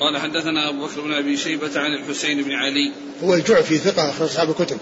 قال 0.00 0.18
حدثنا 0.18 0.68
أبو 0.68 0.86
بكر 0.86 1.00
بن 1.00 1.12
أبي 1.12 1.36
شيبة 1.36 1.80
عن 1.80 1.94
الحسين 1.94 2.42
بن 2.42 2.52
علي. 2.52 2.92
هو 3.24 3.34
الجعفي 3.34 3.78
ثقة 3.78 4.10
أخرج 4.10 4.28
أصحاب 4.28 4.50
الكتب. 4.50 4.78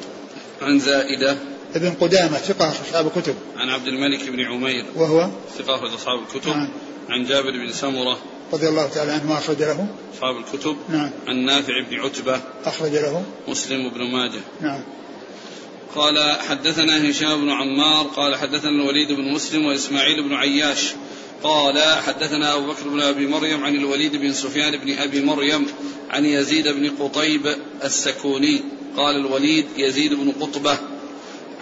عن 0.63 0.79
زائدة. 0.79 1.37
ابن 1.75 1.91
قدامة 1.91 2.39
ثقة 2.39 2.69
أخرج 2.69 2.87
أصحاب 2.89 3.07
الكتب. 3.07 3.35
عن 3.57 3.69
عبد 3.69 3.87
الملك 3.87 4.29
بن 4.29 4.41
عمير. 4.41 4.85
وهو؟ 4.97 5.29
ثقة 5.59 5.75
أخرج 5.75 5.93
أصحاب 5.93 6.19
الكتب. 6.19 6.51
نعم. 6.51 6.69
عن 7.09 7.25
جابر 7.25 7.51
بن 7.51 7.73
سمرة. 7.73 8.19
رضي 8.55 8.69
الله 8.69 8.87
تعالى 8.89 9.13
عنه 9.13 9.29
ما 9.29 9.39
أخرج 9.39 9.63
له. 9.63 9.87
أصحاب 10.15 10.37
الكتب. 10.37 10.77
نعم. 10.89 11.11
عن 11.27 11.45
نافع 11.45 11.81
بن 11.91 12.01
عتبة. 12.01 12.41
أخرج 12.65 12.93
له. 12.93 13.25
مسلم 13.49 13.91
بن 13.91 14.13
ماجه. 14.13 14.41
نعم. 14.61 14.81
قال 15.95 16.41
حدثنا 16.41 17.11
هشام 17.11 17.41
بن 17.41 17.51
عمار. 17.51 18.07
قال 18.07 18.37
حدثنا 18.37 18.71
الوليد 18.71 19.13
بن 19.13 19.33
مسلم 19.33 19.67
وإسماعيل 19.67 20.23
بن 20.23 20.35
عياش. 20.35 20.95
قال 21.43 22.03
حدثنا 22.03 22.55
أبو 22.55 22.67
بكر 22.67 22.89
بن 22.89 23.01
أبي 23.01 23.27
مريم 23.27 23.65
عن 23.65 23.75
الوليد 23.75 24.17
بن 24.17 24.33
سفيان 24.33 24.77
بن 24.77 24.99
أبي 24.99 25.21
مريم 25.21 25.67
عن 26.11 26.25
يزيد 26.25 26.69
بن 26.69 26.91
قطيب 26.91 27.57
السكوني. 27.85 28.61
قال 28.97 29.17
الوليد 29.17 29.67
يزيد 29.77 30.15
بن 30.15 30.33
قطبة. 30.41 30.79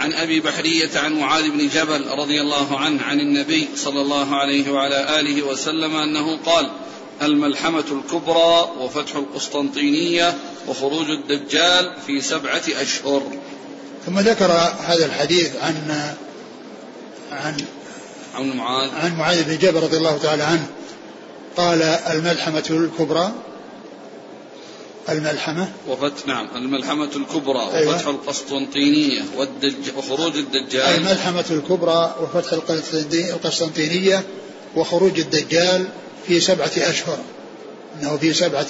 عن 0.03 0.13
أبي 0.13 0.41
بحرية 0.41 0.91
عن 0.99 1.13
معاذ 1.13 1.51
بن 1.51 1.69
جبل 1.69 2.07
رضي 2.19 2.41
الله 2.41 2.79
عنه 2.79 3.03
عن 3.03 3.21
النبي 3.21 3.69
صلى 3.77 4.01
الله 4.01 4.37
عليه 4.37 4.71
وعلى 4.71 5.21
آله 5.21 5.43
وسلم 5.43 5.97
أنه 5.97 6.37
قال 6.37 6.71
الملحمة 7.23 7.85
الكبرى 7.93 8.71
وفتح 8.81 9.17
القسطنطينية 9.17 10.35
وخروج 10.69 11.07
الدجال 11.11 11.97
في 12.07 12.21
سبعة 12.21 12.63
أشهر. 12.81 13.23
ثم 14.07 14.19
ذكر 14.19 14.53
هذا 14.87 15.07
الحديث 15.07 15.57
عن 15.57 16.15
عن 17.33 17.57
عن 18.35 18.57
معاذ. 18.57 18.91
عن 18.95 19.17
معاذ 19.17 19.45
بن 19.45 19.59
جبل 19.59 19.81
رضي 19.81 19.97
الله 19.97 20.19
تعالى 20.19 20.43
عنه. 20.43 20.67
قال 21.57 21.83
الملحمة 21.83 22.65
الكبرى 22.71 23.33
الملحمة. 25.09 25.69
وفتح 25.89 26.27
نعم 26.27 26.49
الملحمة 26.57 27.11
الكبرى 27.17 27.71
أيوة. 27.75 27.95
وفتح 27.95 28.07
القسطنطينية 28.07 29.23
والدج 29.37 29.97
وخروج 29.97 30.37
الدجال. 30.37 30.83
الملحمة 30.83 31.45
الكبرى 31.51 32.17
وفتح 32.23 32.53
القسطنطينية 33.33 34.23
وخروج 34.77 35.21
الدجال 35.21 35.89
في 36.27 36.41
سبعة 36.41 36.71
أشهر. 36.77 37.19
أنه 38.01 38.17
في 38.17 38.33
سبعة 38.33 38.67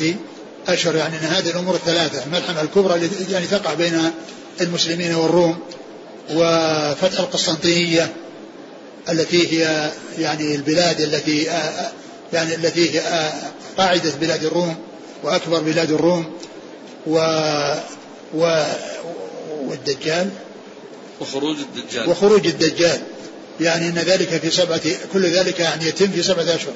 أشهر 0.68 0.96
يعني 0.96 1.16
أن 1.16 1.24
هذه 1.24 1.50
الأمور 1.50 1.74
الثلاثة. 1.74 2.24
الملحمة 2.24 2.60
الكبرى 2.60 3.10
يعني 3.30 3.46
تقع 3.46 3.74
بين 3.74 4.10
المسلمين 4.60 5.14
والروم 5.14 5.58
وفتح 6.30 7.20
القسطنطينية 7.20 8.12
التي 9.08 9.52
هي 9.52 9.90
يعني 10.18 10.54
البلاد 10.54 11.00
التي 11.00 11.42
يعني 12.32 12.54
التي 12.54 12.90
هي 12.90 13.30
قاعدة 13.78 14.12
بلاد 14.20 14.44
الروم. 14.44 14.76
وأكبر 15.22 15.60
بلاد 15.60 15.90
الروم 15.90 16.32
و, 17.06 17.16
و 18.34 18.64
والدجال. 19.66 20.30
وخروج 21.20 21.56
الدجال. 21.58 22.08
وخروج 22.08 22.46
الدجال. 22.46 23.00
يعني 23.60 23.88
أن 23.88 23.94
ذلك 23.94 24.28
في 24.28 24.50
سبعة 24.50 24.80
كل 25.12 25.26
ذلك 25.26 25.60
يعني 25.60 25.86
يتم 25.86 26.08
في 26.08 26.22
سبعة 26.22 26.42
أشهر. 26.42 26.72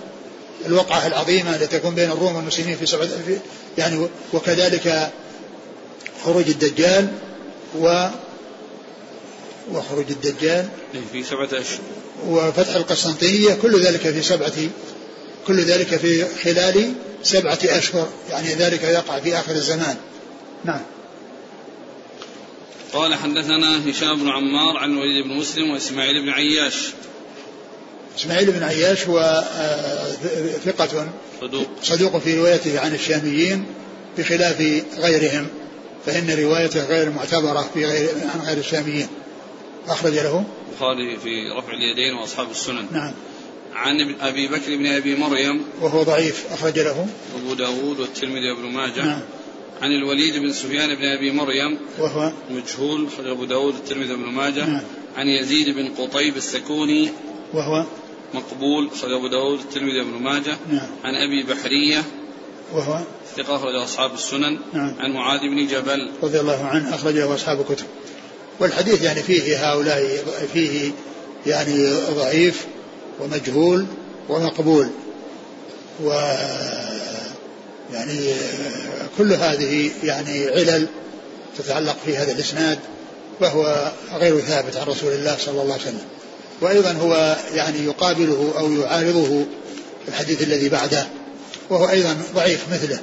الوقعة 0.67 1.07
العظيمة 1.07 1.57
التي 1.57 1.79
تكون 1.79 1.95
بين 1.95 2.11
الروم 2.11 2.37
والمسلمين 2.37 2.77
في 2.77 2.87
سبعة 2.87 3.07
في 3.07 3.39
يعني 3.79 4.09
وكذلك 4.33 5.11
خروج 6.25 6.49
الدجال 6.49 7.09
و 7.79 8.07
وخروج 9.73 10.07
الدجال. 10.11 10.69
إيه، 10.95 11.01
في 11.13 11.23
سبعة 11.23 11.49
أشهر. 11.53 11.81
وفتح 12.29 12.75
القسطنطينية 12.75 13.55
كل 13.55 13.81
ذلك 13.81 14.01
في 14.01 14.23
سبعة 14.23 14.53
كل 15.47 15.61
ذلك 15.61 15.97
في 15.97 16.25
خلال 16.45 16.93
سبعة 17.23 17.59
أشهر 17.65 18.09
يعني 18.31 18.55
ذلك 18.55 18.83
يقع 18.83 19.21
في 19.21 19.39
آخر 19.39 19.53
الزمان. 19.53 19.97
نعم. 20.65 20.81
قال 22.93 23.15
حدثنا 23.15 23.91
هشام 23.91 24.19
بن 24.19 24.29
عمار 24.29 24.77
عن 24.77 24.97
وليد 24.97 25.25
بن 25.25 25.37
مسلم 25.37 25.71
وإسماعيل 25.71 26.23
بن 26.23 26.29
عياش. 26.29 26.75
إسماعيل 28.19 28.51
بن 28.51 28.63
عياش 28.63 29.07
هو 29.07 29.19
آه، 29.57 30.13
ثقة 30.65 31.09
صدوق. 31.41 31.67
صدوق 31.83 32.19
في 32.19 32.39
روايته 32.39 32.81
عن 32.81 32.95
الشاميين 32.95 33.67
بخلاف 34.19 34.83
غيرهم 34.99 35.47
فإن 36.07 36.31
روايته 36.31 36.85
غير 36.85 37.11
معتبرة 37.11 37.71
في 37.75 37.85
غير 37.85 38.09
عن 38.35 38.41
غير 38.47 38.59
الشاميين. 38.59 39.09
أخرج 39.89 40.13
له؟ 40.13 40.45
البخاري 40.69 41.19
في 41.19 41.51
رفع 41.59 41.73
اليدين 41.73 42.15
وأصحاب 42.15 42.51
السنن. 42.51 42.87
نعم. 42.93 43.13
عن 43.77 44.15
أبي 44.21 44.49
بكر 44.49 44.77
بن 44.77 44.87
أبي 44.87 45.17
مريم 45.17 45.65
وهو 45.81 46.03
ضعيف 46.03 46.45
أخرج 46.53 46.79
له. 46.79 47.07
أبو 47.37 47.55
داود 47.55 48.01
والترمذي 48.01 48.51
وابن 48.51 48.65
ماجه. 48.65 49.05
نعم. 49.05 49.21
عن 49.83 49.93
الوليد 49.93 50.37
بن 50.37 50.53
سفيان 50.53 50.95
بن 50.95 51.05
أبي 51.05 51.33
مريم 51.33 51.79
وهو 51.99 52.33
مجهول 52.51 53.07
أخرج 53.07 53.27
أبو 53.27 53.45
داود 53.45 53.75
والترمذي 53.75 54.11
وابن 54.11 54.23
ماجه. 54.23 54.67
نعم. 54.67 54.83
عن 55.17 55.27
يزيد 55.27 55.75
بن 55.75 55.89
قطيب 55.89 56.37
السكوني 56.37 57.11
وهو 57.53 57.85
مقبول 58.35 58.89
أخرج 58.95 59.13
أبو 59.13 59.27
داود 59.27 59.59
والترمذي 59.59 60.01
وابن 60.01 60.23
ماجه. 60.23 60.57
نعم. 60.71 60.89
عن 61.05 61.15
أبي 61.15 61.43
بحرية 61.43 62.05
وهو 62.73 63.01
ثقة 63.37 63.57
أخرج 63.57 63.75
أصحاب 63.75 64.15
السنن. 64.15 64.59
نعم. 64.73 64.95
عن 64.99 65.13
معاذ 65.13 65.41
بن 65.41 65.67
جبل. 65.67 66.11
رضي 66.23 66.41
الله 66.41 66.65
عنه 66.65 66.95
أخرجه 66.95 67.35
أصحاب 67.35 67.61
الكتب. 67.61 67.87
والحديث 68.61 69.03
يعني 69.03 69.23
فيه 69.23 69.73
هؤلاء 69.73 70.25
فيه 70.53 70.91
يعني 71.47 71.93
ضعيف. 72.11 72.67
ومجهول 73.21 73.87
ومقبول. 74.29 74.89
و 76.05 76.11
يعني 77.93 78.35
كل 79.19 79.33
هذه 79.33 79.91
يعني 80.05 80.49
علل 80.49 80.89
تتعلق 81.59 81.97
في 82.05 82.17
هذا 82.17 82.33
الإسناد 82.33 82.79
وهو 83.41 83.93
غير 84.15 84.41
ثابت 84.41 84.77
عن 84.77 84.87
رسول 84.87 85.13
الله 85.13 85.37
صلى 85.39 85.63
الله 85.63 85.73
عليه 85.73 85.83
وسلم. 85.83 86.05
وأيضا 86.61 86.93
هو 86.93 87.37
يعني 87.55 87.85
يقابله 87.85 88.55
أو 88.59 88.73
يعارضه 88.73 89.45
الحديث 90.09 90.43
الذي 90.43 90.69
بعده 90.69 91.07
وهو 91.71 91.89
أيضا 91.89 92.17
ضعيف 92.35 92.61
مثله. 92.73 93.01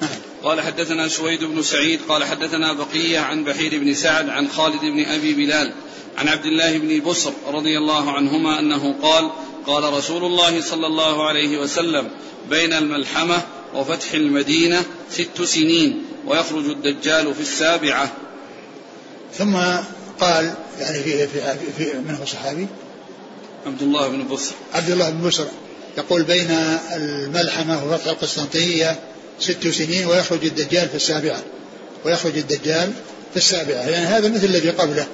نعم. 0.00 0.10
قال 0.42 0.60
حدثنا 0.60 1.08
سويد 1.08 1.44
بن 1.44 1.62
سعيد 1.62 2.00
قال 2.08 2.24
حدثنا 2.24 2.72
بقية 2.72 3.18
عن 3.18 3.44
بحير 3.44 3.78
بن 3.78 3.94
سعد 3.94 4.28
عن 4.28 4.48
خالد 4.48 4.80
بن 4.80 5.04
أبي 5.04 5.34
بلال 5.34 5.72
عن 6.16 6.28
عبد 6.28 6.44
الله 6.44 6.78
بن 6.78 7.00
بصر 7.00 7.32
رضي 7.46 7.78
الله 7.78 8.10
عنهما 8.10 8.58
أنه 8.58 8.94
قال 9.02 9.30
قال 9.66 9.92
رسول 9.92 10.24
الله 10.24 10.60
صلى 10.60 10.86
الله 10.86 11.28
عليه 11.28 11.58
وسلم 11.58 12.10
بين 12.50 12.72
الملحمة 12.72 13.42
وفتح 13.74 14.12
المدينة 14.12 14.84
ست 15.10 15.42
سنين 15.42 16.02
ويخرج 16.26 16.64
الدجال 16.64 17.34
في 17.34 17.40
السابعة. 17.40 18.12
ثم 19.38 19.56
قال 20.20 20.54
يعني 20.80 21.02
في 21.02 21.26
في, 21.26 21.56
في 21.78 21.98
من 21.98 22.16
هو 22.20 22.26
صحابي؟ 22.26 22.66
عبد 23.66 23.82
الله 23.82 24.08
بن 24.08 24.28
بصر. 24.28 24.54
عبد 24.74 24.90
الله 24.90 25.10
بن 25.10 25.28
بصر. 25.28 25.44
يقول 25.98 26.22
بين 26.22 26.50
الملحمة 26.96 27.84
وفتح 27.84 28.06
القسطنطينية 28.06 28.98
ست 29.40 29.68
سنين 29.68 30.06
ويخرج 30.06 30.44
الدجال 30.44 30.88
في 30.88 30.94
السابعة. 30.94 31.42
ويخرج 32.04 32.38
الدجال 32.38 32.92
في 33.30 33.36
السابعة. 33.36 33.88
يعني 33.88 34.06
هذا 34.06 34.28
مثل 34.28 34.44
الذي 34.44 34.70
قبله. 34.70 35.06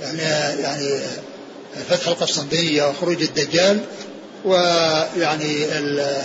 يعني 0.00 0.22
يعني 0.62 1.00
فتح 1.88 2.08
القسطنطينية 2.08 2.88
وخروج 2.88 3.22
الدجال 3.22 3.80
ويعني 4.44 5.78
ال 5.78 6.22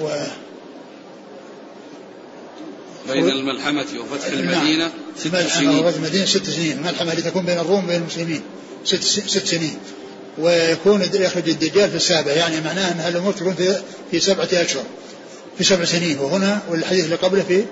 و 0.00 0.08
بين 3.12 3.28
الملحمة 3.28 3.86
وفتح 4.00 4.26
المدينة 4.26 4.90
ست 5.16 5.36
سنين. 5.36 5.78
وفتح 5.78 5.96
المدينة 5.96 6.24
ست 6.24 6.50
سنين. 6.50 6.78
الملحمة 6.78 7.14
لتكون 7.14 7.46
بين 7.46 7.58
الروم 7.58 7.84
وبين 7.84 7.96
المسلمين. 7.96 8.42
ست, 8.84 9.02
ست 9.02 9.46
سنين. 9.46 9.78
ويكون 10.38 11.02
يخرج 11.14 11.48
الدجال 11.48 11.90
في 11.90 11.96
السابع. 11.96 12.32
يعني 12.32 12.60
معناه 12.60 12.92
أن 12.92 13.12
الأمور 13.12 13.32
تكون 13.32 13.54
في, 13.54 13.82
في 14.10 14.20
سبعة 14.20 14.48
أشهر. 14.52 14.84
في 15.58 15.64
سبع 15.64 15.84
سنين. 15.84 16.18
وهنا 16.18 16.60
والحديث 16.70 17.04
اللي 17.04 17.16
قبله 17.16 17.42
في 17.42 17.64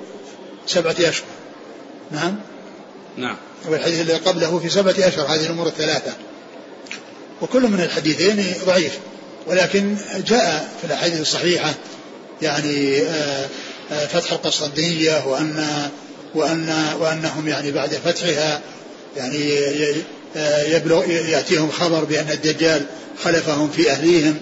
سبعة 0.66 0.96
أشهر. 0.98 1.26
نعم؟ 2.10 2.40
نعم. 3.16 3.36
والحديث 3.68 4.00
اللي 4.00 4.14
قبله 4.14 4.58
في 4.58 4.68
سبعة 4.68 4.94
أشهر. 4.98 5.26
هذه 5.26 5.46
الأمور 5.46 5.66
الثلاثة. 5.66 6.12
وكل 7.42 7.62
من 7.62 7.80
الحديثين 7.80 8.44
ضعيف. 8.66 8.98
ولكن 9.46 9.96
جاء 10.26 10.72
في 10.80 10.86
الأحاديث 10.86 11.20
الصحيحة 11.20 11.74
يعني 12.42 13.00
آه، 13.00 13.48
آه، 13.92 14.06
فتح 14.06 14.32
القسطنطينية 14.32 15.26
وأن 15.26 15.66
وأن 16.34 16.74
وأنهم 17.00 17.48
يعني 17.48 17.72
بعد 17.72 17.90
فتحها 18.04 18.60
يعني 19.16 19.58
آه، 20.36 20.62
يبلغ 20.62 21.10
يأتيهم 21.10 21.70
خبر 21.70 22.04
بأن 22.04 22.30
الدجال 22.30 22.86
خلفهم 23.24 23.70
في 23.70 23.90
أهليهم 23.90 24.34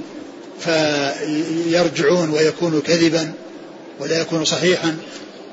فيرجعون 0.60 2.30
ويكون 2.30 2.80
كذبا 2.80 3.32
ولا 4.00 4.20
يكون 4.20 4.44
صحيحا. 4.44 4.96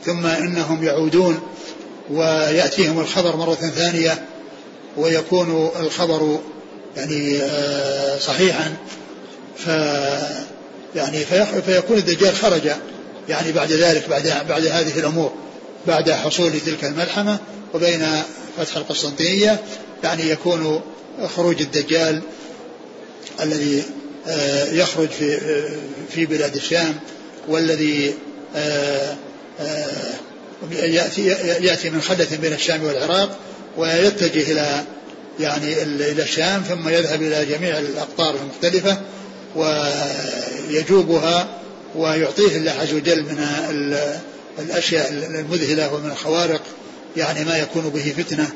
ثم 0.05 0.25
إنهم 0.25 0.83
يعودون 0.83 1.39
ويأتيهم 2.09 2.99
الخبر 2.99 3.35
مرة 3.35 3.55
ثانية 3.55 4.25
ويكون 4.97 5.71
الخبر 5.79 6.39
يعني 6.97 7.37
آه، 7.41 8.19
صحيحا 8.19 8.73
ف 9.57 9.67
يعني 10.95 11.25
فيكون 11.65 11.97
الدجال 11.97 12.35
خرج 12.35 12.71
يعني 13.29 13.51
بعد 13.51 13.71
ذلك 13.71 14.09
بعد 14.09 14.33
بعد 14.49 14.65
هذه 14.65 14.99
الأمور 14.99 15.33
بعد 15.87 16.11
حصول 16.11 16.51
تلك 16.65 16.85
الملحمة 16.85 17.37
وبين 17.73 18.07
فتح 18.57 18.77
القسطنطينية 18.77 19.59
يعني 20.03 20.29
يكون 20.29 20.81
خروج 21.35 21.61
الدجال 21.61 22.21
الذي 23.41 23.83
آه، 24.27 24.71
يخرج 24.71 25.09
في 25.09 25.33
آه، 25.35 25.69
في 26.09 26.25
بلاد 26.25 26.55
الشام 26.55 26.95
والذي 27.47 28.13
يأتي 30.71 31.27
يأتي 31.61 31.89
من 31.89 32.01
خلة 32.01 32.27
بين 32.41 32.53
الشام 32.53 32.83
والعراق 32.83 33.39
ويتجه 33.77 34.51
إلى 34.51 34.83
يعني 35.39 35.83
إلى 35.83 36.23
الشام 36.23 36.61
ثم 36.61 36.89
يذهب 36.89 37.21
إلى 37.21 37.45
جميع 37.45 37.77
الأقطار 37.77 38.35
المختلفة 38.35 38.97
ويجوبها 39.55 41.47
ويعطيه 41.95 42.57
الله 42.57 42.71
عز 42.71 42.93
وجل 42.93 43.23
من 43.23 43.47
الأشياء 44.59 45.11
المذهلة 45.11 45.93
ومن 45.93 46.11
الخوارق 46.11 46.61
يعني 47.17 47.45
ما 47.45 47.57
يكون 47.57 47.89
به 47.89 48.13
فتنة 48.17 48.47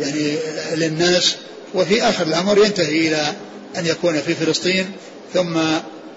يعني 0.00 0.36
للناس. 0.74 1.34
وفي 1.74 2.02
آخر 2.02 2.26
الأمر 2.26 2.58
ينتهي 2.58 3.08
إلى 3.08 3.32
أن 3.76 3.86
يكون 3.86 4.20
في 4.20 4.34
فلسطين 4.34 4.90
ثم 5.34 5.60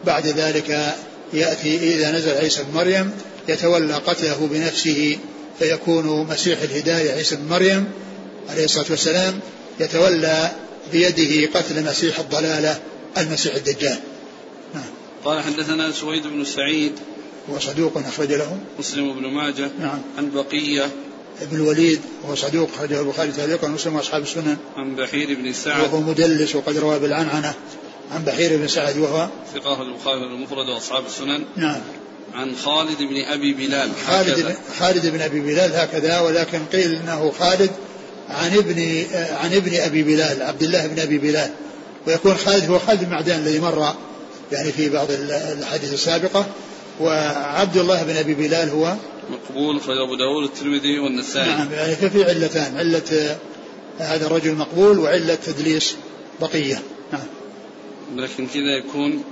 بعد 0.05 0.27
ذلك 0.27 0.95
يأتي 1.33 1.95
إذا 1.95 2.11
نزل 2.11 2.31
عيسى 2.31 2.63
بن 2.63 2.73
مريم 2.73 3.11
يتولى 3.47 3.93
قتله 3.93 4.49
بنفسه 4.51 5.17
فيكون 5.59 6.27
مسيح 6.27 6.61
الهداية 6.61 7.11
عيسى 7.11 7.35
بن 7.35 7.49
مريم 7.49 7.85
عليه 8.49 8.65
الصلاة 8.65 8.85
والسلام. 8.89 9.39
يتولى 9.79 10.51
بيده 10.91 11.59
قتل 11.59 11.83
مسيح 11.83 12.19
الضلالة 12.19 12.79
المسيح 13.17 13.55
الدجال. 13.55 13.97
نعم. 14.73 14.83
قال 15.25 15.43
حدثنا 15.43 15.91
سويد 15.91 16.27
بن 16.27 16.45
سعيد 16.45 16.91
هو 17.51 17.59
صدوق 17.59 17.97
أخرج 17.97 18.33
له. 18.33 18.57
مسلم 18.79 19.13
بن 19.13 19.27
ماجه 19.27 19.69
نعم. 19.79 20.01
عن 20.17 20.31
بقية. 20.31 20.89
ابن 21.41 21.55
الوليد 21.55 22.01
وهو 22.23 22.35
صدوق 22.35 22.69
أخرجه 22.75 23.01
البخاري 23.01 23.31
تعليقا 23.31 23.67
ومسلم 23.67 23.95
وأصحاب 23.95 24.21
السنن. 24.21 24.57
عن 24.77 24.95
بحير 24.95 25.33
بن 25.33 25.53
سعد. 25.53 25.83
وهو 25.83 26.01
مدلس 26.01 26.55
وقد 26.55 26.77
روى 26.77 26.99
بالعنعنة. 26.99 27.53
عن 28.11 28.23
بحير 28.23 28.57
بن 28.57 28.67
سعد 28.67 28.97
وهو 28.97 29.29
ثقة 29.53 29.81
البخاري 29.81 30.23
المفرد 30.23 30.69
وأصحاب 30.69 31.05
السنن. 31.05 31.43
نعم. 31.55 31.81
عن 32.33 32.55
خالد 32.55 32.97
بن 32.97 33.21
أبي 33.21 33.53
بلال 33.53 33.91
خالد 34.07 34.55
خالد 34.79 35.05
بن 35.05 35.21
أبي 35.21 35.39
بلال 35.39 35.75
هكذا. 35.75 36.19
ولكن 36.19 36.59
قيل 36.73 36.95
أنه 36.95 37.33
خالد 37.39 37.71
عن 38.29 38.57
ابن 38.57 39.03
عن 39.43 39.53
ابن 39.53 39.75
أبي 39.75 40.03
بلال 40.03 40.41
عبد 40.41 40.63
الله 40.63 40.87
بن 40.87 40.99
أبي 40.99 41.17
بلال. 41.17 41.49
ويكون 42.07 42.35
خالد 42.35 42.69
هو 42.69 42.79
خالد 42.79 43.03
بن 43.03 43.11
معدان 43.11 43.39
الذي 43.39 43.59
مر 43.59 43.93
يعني 44.51 44.71
في 44.71 44.89
بعض 44.89 45.11
الأحاديث 45.11 45.93
السابقة. 45.93 46.45
وعبد 47.01 47.77
الله 47.77 48.03
بن 48.03 48.17
أبي 48.17 48.33
بلال 48.33 48.69
هو 48.69 48.95
مقبول 49.31 49.81
خرج 49.81 49.97
أبو 49.97 50.15
داود 50.15 50.43
الترمذي 50.43 50.99
والنسائي. 50.99 51.49
نعم 51.49 51.73
يعني 51.73 51.95
ففي 51.95 52.23
علتان 52.23 52.77
علة 52.77 53.37
هذا 53.99 54.25
الرجل 54.25 54.55
مقبول 54.55 54.99
وعلة 54.99 55.35
تدليس 55.35 55.95
بقية. 56.41 56.81
نعم. 57.11 57.27
لكن 58.15 58.47
كذا 58.47 58.77
يكون 58.77 59.23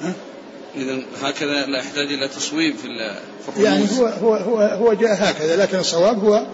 ها؟ 0.00 0.12
اذا 0.76 1.02
هكذا 1.22 1.66
لا 1.66 1.78
يحتاج 1.78 2.12
إلى 2.12 2.28
تصويب 2.28 2.76
في 2.76 2.84
الرموز. 2.84 3.64
يعني 3.64 3.86
هو 3.98 4.06
هو 4.06 4.34
هو 4.34 4.60
هو 4.60 4.92
جاء 4.92 5.14
هكذا 5.14 5.56
لكن 5.56 5.78
الصواب 5.78 6.24
هو 6.24 6.46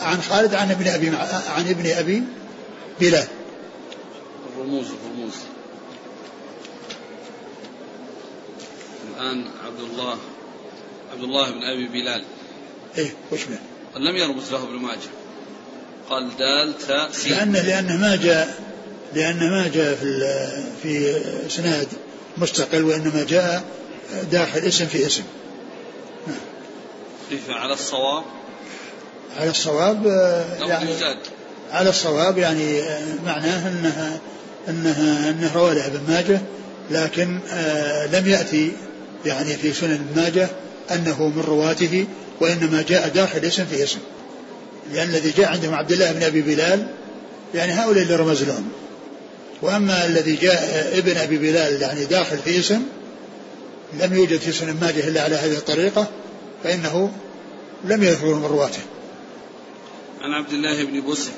عن 0.00 0.22
خالد 0.22 0.54
عن 0.54 0.70
ابن 0.70 0.88
أبي 0.88 1.08
عن 1.48 1.68
ابن 1.68 1.90
أبي 1.90 2.22
بلال. 3.00 3.26
الرموز 4.56 4.86
الرموز. 4.86 5.34
الآن 9.14 9.44
عبد 9.66 9.80
الله 9.80 10.18
عبد 11.12 11.22
الله 11.22 11.50
بن 11.50 11.62
أبي 11.62 11.88
بلال. 11.88 12.24
إيه 12.98 13.14
وش 13.32 13.40
من؟ 13.46 13.58
لم 13.96 14.16
يرمز 14.16 14.52
له 14.52 14.64
ابن 14.64 14.76
ماجه. 14.76 15.10
قال 16.10 16.36
دال 16.36 16.78
تاء 16.86 17.10
سين. 17.12 17.32
لأنه 17.32 17.60
لأنه 17.60 17.96
ما 17.96 18.16
جاء 18.16 18.64
لأنه 19.14 19.50
ما 19.50 19.70
جاء 19.74 19.94
في 19.94 20.20
في 20.82 21.20
إسناد 21.46 21.88
مستقل 22.36 22.84
وإنما 22.84 23.24
جاء 23.28 23.64
داخل 24.32 24.58
اسم 24.58 24.86
في 24.86 25.06
اسم. 25.06 25.22
نعم. 26.26 27.56
على 27.56 27.72
الصواب. 27.72 28.24
على 29.40 29.50
الصواب 29.50 30.06
آه، 30.06 30.66
يعني 30.66 30.90
على 31.72 31.90
الصواب 31.90 32.38
يعني 32.38 32.82
آه، 32.82 33.02
معناه 33.26 33.68
أنها 33.68 34.18
أنها 34.68 35.30
انه 35.30 35.50
روى 35.54 35.74
له 35.74 35.86
ابن 35.86 36.00
ماجه 36.08 36.40
لكن 36.90 37.38
آه، 37.52 38.06
لم 38.06 38.28
يأتي 38.28 38.72
يعني 39.26 39.56
في 39.56 39.72
سنن 39.72 39.92
ابن 39.92 40.22
ماجه 40.22 40.48
أنه 40.90 41.28
من 41.28 41.42
رواته 41.46 42.06
وإنما 42.40 42.84
جاء 42.88 43.08
داخل 43.08 43.38
اسم 43.38 43.64
في 43.64 43.84
اسم. 43.84 43.98
لأن 44.92 45.08
الذي 45.08 45.30
جاء 45.30 45.48
عندهم 45.48 45.74
عبد 45.74 45.92
الله 45.92 46.12
بن 46.12 46.22
أبي 46.22 46.42
بلال 46.42 46.86
يعني 47.54 47.72
هؤلاء 47.72 48.02
اللي 48.02 48.16
رمز 48.16 48.42
لهم. 48.42 48.68
وأما 49.62 50.06
الذي 50.06 50.36
جاء 50.36 50.92
ابن 50.98 51.16
أبي 51.16 51.38
بلال 51.38 51.82
يعني 51.82 52.04
داخل 52.04 52.38
في 52.38 52.60
اسم 52.60 52.82
لم 54.00 54.14
يوجد 54.14 54.38
في 54.38 54.52
سنن 54.52 54.76
ماجه 54.80 55.08
إلا 55.08 55.22
على 55.22 55.36
هذه 55.36 55.52
الطريقة 55.52 56.06
فإنه 56.64 57.10
لم 57.84 58.02
يذكر 58.02 58.34
من 58.34 58.44
رواته. 58.44 58.80
عن 60.24 60.32
عبد 60.32 60.52
الله 60.52 60.84
بن 60.84 61.10
بسر 61.10 61.30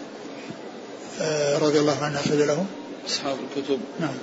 آه 1.20 1.58
رضي 1.58 1.78
الله 1.78 2.04
عنه 2.04 2.20
أخرج 2.20 2.38
له. 2.38 2.66
أصحاب 3.08 3.36
الكتب. 3.44 3.80
نعم. 4.00 4.14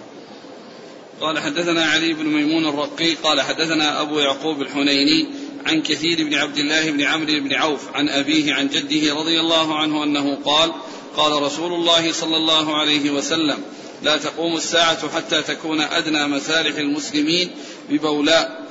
قال 1.21 1.39
حدثنا 1.39 1.85
علي 1.85 2.13
بن 2.13 2.25
ميمون 2.25 2.65
الرقي 2.65 3.13
قال 3.13 3.41
حدثنا 3.41 4.01
أبو 4.01 4.19
يعقوب 4.19 4.61
الحنيني 4.61 5.27
عن 5.65 5.81
كثير 5.81 6.23
بن 6.23 6.33
عبد 6.33 6.57
الله 6.57 6.91
بن 6.91 7.01
عمرو 7.01 7.39
بن 7.39 7.53
عوف 7.53 7.81
عن 7.93 8.09
أبيه 8.09 8.53
عن 8.53 8.67
جده 8.67 9.15
رضي 9.15 9.39
الله 9.39 9.75
عنه 9.79 10.03
أنه 10.03 10.37
قال 10.45 10.71
قال 11.17 11.41
رسول 11.43 11.73
الله 11.73 12.11
صلى 12.11 12.37
الله 12.37 12.77
عليه 12.77 13.11
وسلم 13.11 13.57
لا 14.03 14.17
تقوم 14.17 14.55
الساعة 14.55 15.09
حتى 15.09 15.41
تكون 15.41 15.81
أدنى 15.81 16.27
مسارح 16.27 16.75
المسلمين 16.75 17.49
ببولاء. 17.89 18.67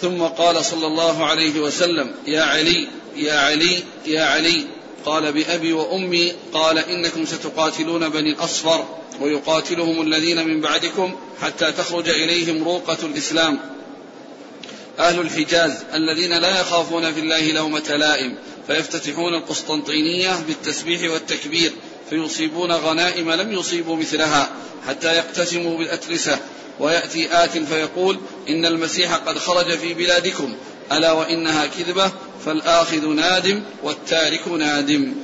ثم 0.00 0.22
قال 0.22 0.64
صلى 0.64 0.86
الله 0.86 1.24
عليه 1.24 1.60
وسلم 1.60 2.14
يا 2.26 2.42
علي 2.42 2.88
يا 3.16 3.34
علي 3.34 3.82
يا 4.06 4.24
علي. 4.24 4.66
قال 5.06 5.32
بأبي 5.32 5.72
وأمي 5.72 6.32
قال 6.52 6.78
إنكم 6.78 7.24
ستقاتلون 7.24 8.08
بني 8.08 8.30
الأصفر 8.30 8.84
ويقاتلهم 9.20 10.02
الذين 10.02 10.48
من 10.48 10.60
بعدكم 10.60 11.16
حتى 11.42 11.72
تخرج 11.72 12.08
إليهم 12.08 12.64
روقة 12.64 12.98
الإسلام. 13.02 13.58
أهل 14.98 15.20
الحجاز 15.20 15.72
الذين 15.94 16.38
لا 16.38 16.60
يخافون 16.60 17.12
في 17.12 17.20
الله 17.20 17.52
لومة 17.52 17.96
لائم 17.96 18.34
فيفتتحون 18.66 19.34
القسطنطينية 19.34 20.42
بالتسبيح 20.46 21.12
والتكبير 21.12 21.72
فيصيبون 22.10 22.72
غنائم 22.72 23.30
لم 23.30 23.52
يصيبوا 23.52 23.96
مثلها 23.96 24.50
حتى 24.88 25.16
يقتسموا 25.16 25.78
بالأتلسة. 25.78 26.38
ويأتي 26.80 27.44
آت 27.44 27.58
فيقول 27.58 28.18
إن 28.48 28.66
المسيح 28.66 29.14
قد 29.14 29.38
خرج 29.38 29.78
في 29.78 29.94
بلادكم 29.94 30.54
ألا 30.92 31.12
وإنها 31.12 31.66
كذبة 31.66 32.12
فالآخذ 32.44 33.06
نادم 33.08 33.62
والتارك 33.82 34.48
نادم. 34.48 35.14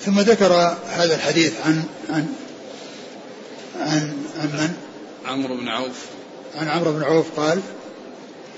ثم 0.00 0.20
ذكر 0.20 0.76
هذا 0.88 1.14
الحديث 1.14 1.52
عن 1.64 1.84
عن 2.10 2.28
عن 3.80 4.16
عن 4.38 4.46
من؟ 4.46 4.74
عمرو 5.26 5.56
بن 5.56 5.68
عوف. 5.68 5.96
عن 6.54 6.68
عمرو 6.68 6.92
بن 6.92 7.02
عوف 7.02 7.26
قال 7.36 7.60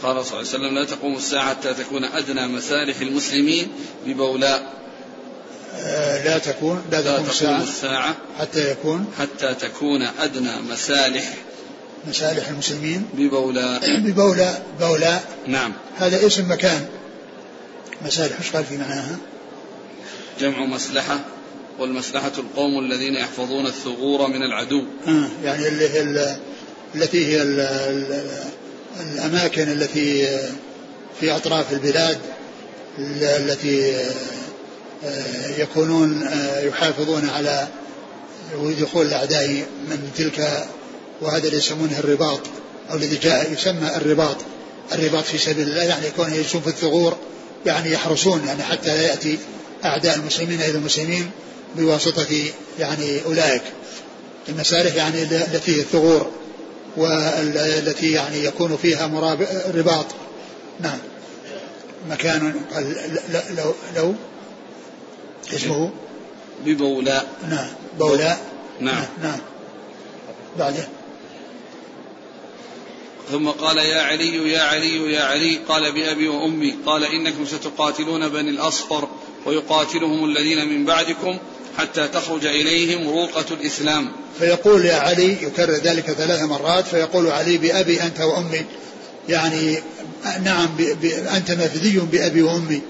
قال 0.03 0.27
صلى 0.27 0.41
الله 0.41 0.49
عليه 0.49 0.59
وسلم 0.59 0.75
لا 0.75 0.85
تقوم 0.85 1.17
الساعة 1.17 1.49
حتى 1.49 1.75
تكون 1.75 2.05
أدنى 2.05 2.47
مسالح 2.47 3.01
المسلمين 3.01 3.69
ببولاء. 4.07 4.79
آه، 5.75 6.25
لا 6.25 6.39
تكون 6.39 6.85
لا, 6.91 7.01
لا 7.01 7.17
تقوم 7.17 7.27
الساعة, 7.31 7.63
الساعة 7.63 8.17
حتى 8.39 8.71
يكون 8.71 9.13
حتى 9.19 9.55
تكون 9.55 10.03
أدنى 10.03 10.61
مسالح 10.71 11.35
مسالح 12.07 12.49
المسلمين. 12.49 13.09
ببولاء. 13.15 14.01
ببولاء 14.01 14.67
بولاء. 14.81 15.25
نعم. 15.47 15.73
هذا 15.97 16.27
اسم 16.27 16.51
مكان 16.51 16.87
مسالح 18.07 18.39
إيش 18.39 18.53
قال 18.53 18.65
في 18.65 18.77
معناها؟ 18.77 19.17
جمع 20.41 20.65
مسلحة 20.65 21.21
والمسلحة 21.79 22.33
القوم 22.39 22.79
الذين 22.79 23.15
يحفظون 23.15 23.67
الثغور 23.67 24.29
من 24.29 24.43
العدو. 24.43 24.85
آه 25.07 25.29
يعني 25.45 25.69
اللي 25.69 25.89
هي 25.89 26.37
التي 26.95 27.27
هي 27.27 27.43
ال 27.43 27.61
ال 27.61 28.29
الأماكن 29.01 29.63
التي 29.63 30.39
في 31.21 31.37
أطراف 31.37 31.73
البلاد 31.73 32.19
التي 32.99 33.95
آه، 35.05 35.59
يكونون 35.59 36.23
آه، 36.23 36.61
يحافظون 36.61 37.29
على 37.29 37.69
دخول 38.81 39.07
الأعداء 39.07 39.49
من 39.91 40.11
تلك 40.17 40.69
وهذا 41.21 41.47
اللي 41.47 41.57
يسمونه 41.57 41.99
الرباط 41.99 42.41
أو 42.91 42.97
الذي 42.97 43.17
جاء 43.17 43.53
يسمى 43.53 43.97
الرباط. 43.97 44.37
الرباط 44.93 45.25
في 45.25 45.39
سبيل 45.39 45.69
الله 45.69 45.83
يعني 45.83 46.07
يكون 46.07 46.33
يجلسون 46.33 46.61
في 46.61 46.69
الثغور 46.69 47.17
يعني 47.67 47.93
يحرسون 47.93 48.47
يعني 48.47 48.63
حتى 48.63 48.89
لا 48.89 49.03
يأتي 49.03 49.39
أعداء 49.85 50.17
المسلمين 50.17 50.61
إلى 50.61 50.71
المسلمين 50.71 51.31
بواسطة 51.77 52.27
يعني 52.79 53.25
أولئك. 53.25 53.63
المسالح 54.49 54.95
يعني 54.95 55.23
التي 55.23 55.77
هي 55.77 55.81
الثغور 55.81 56.31
والتي 56.97 58.13
يعني 58.13 58.45
يكون 58.45 58.77
فيها 58.77 59.07
رباط. 59.75 60.07
نعم. 60.81 60.99
مكان 62.11 62.55
لو 63.57 63.75
لو 63.97 64.15
اسمه؟ 65.55 65.91
ببولاء. 66.65 67.27
نعم. 67.51 67.69
بولاء. 67.99 68.39
نعم 68.81 68.95
نعم, 68.95 69.07
نعم. 69.23 69.39
بعده. 70.59 70.89
ثم 73.33 73.49
قال 73.49 73.79
يا 73.79 74.01
علي 74.03 74.53
يا 74.53 74.63
علي 74.63 75.13
يا 75.13 75.23
علي. 75.23 75.59
قال 75.69 75.93
بأبي 75.93 76.29
وأمي 76.29 76.75
قال 76.87 77.05
إنكم 77.05 77.47
ستقاتلون 77.47 78.29
بني 78.29 78.51
الأصفر 78.51 79.09
ويقاتلهم 79.47 80.25
الذين 80.25 80.69
من 80.69 80.85
بعدكم 80.85 81.39
حتى 81.79 82.09
تخرج 82.09 82.47
إليهم 82.47 83.09
روقة 83.09 83.45
الإسلام. 83.51 84.13
فيقول 84.39 84.85
يا 84.85 84.97
علي 84.97 85.33
يكرر 85.43 85.73
ذلك 85.73 86.11
ثلاث 86.11 86.43
مرات 86.43 86.87
فيقول 86.87 87.31
علي 87.31 87.59
بأبي 87.59 88.03
أنت 88.03 88.21
وأمي. 88.21 88.65
يعني 89.29 89.83
نعم 90.45 90.69
أنت 91.37 91.51
مفدي 91.51 91.99
بأبي 91.99 92.43
وأمي. 92.43 92.81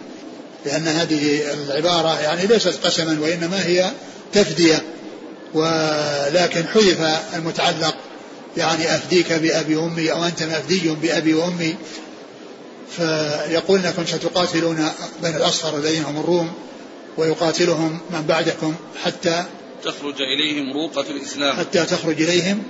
لأن 0.66 0.88
هذه 0.88 1.40
العبارة 1.52 2.20
يعني 2.20 2.46
ليست 2.46 2.84
قسما 2.84 3.18
وإنما 3.20 3.66
هي 3.66 3.92
تفدية 4.32 4.82
ولكن 5.54 6.64
حذف 6.74 7.20
المتعلق 7.36 7.94
يعني 8.58 8.94
أفديك 8.94 9.32
بأبي 9.32 9.76
وأمي 9.76 10.12
أو 10.12 10.24
أنت 10.24 10.42
مفدي 10.42 10.88
بأبي 10.88 11.34
وأمي. 11.34 11.76
فيقول 12.96 13.86
انكم 13.86 14.06
ستقاتلون 14.06 14.88
بين 15.22 15.36
الأصفر 15.36 15.76
الذين 15.76 16.04
هم 16.04 16.20
الروم 16.20 16.52
ويقاتلهم 17.16 18.00
من 18.10 18.22
بعدكم 18.22 18.74
حتى 19.04 19.44
تخرج 19.84 20.14
إليهم 20.22 20.72
روقة 20.72 21.10
الإسلام. 21.10 21.56
حتى 21.56 21.84
تخرج 21.84 22.22
إليهم 22.22 22.62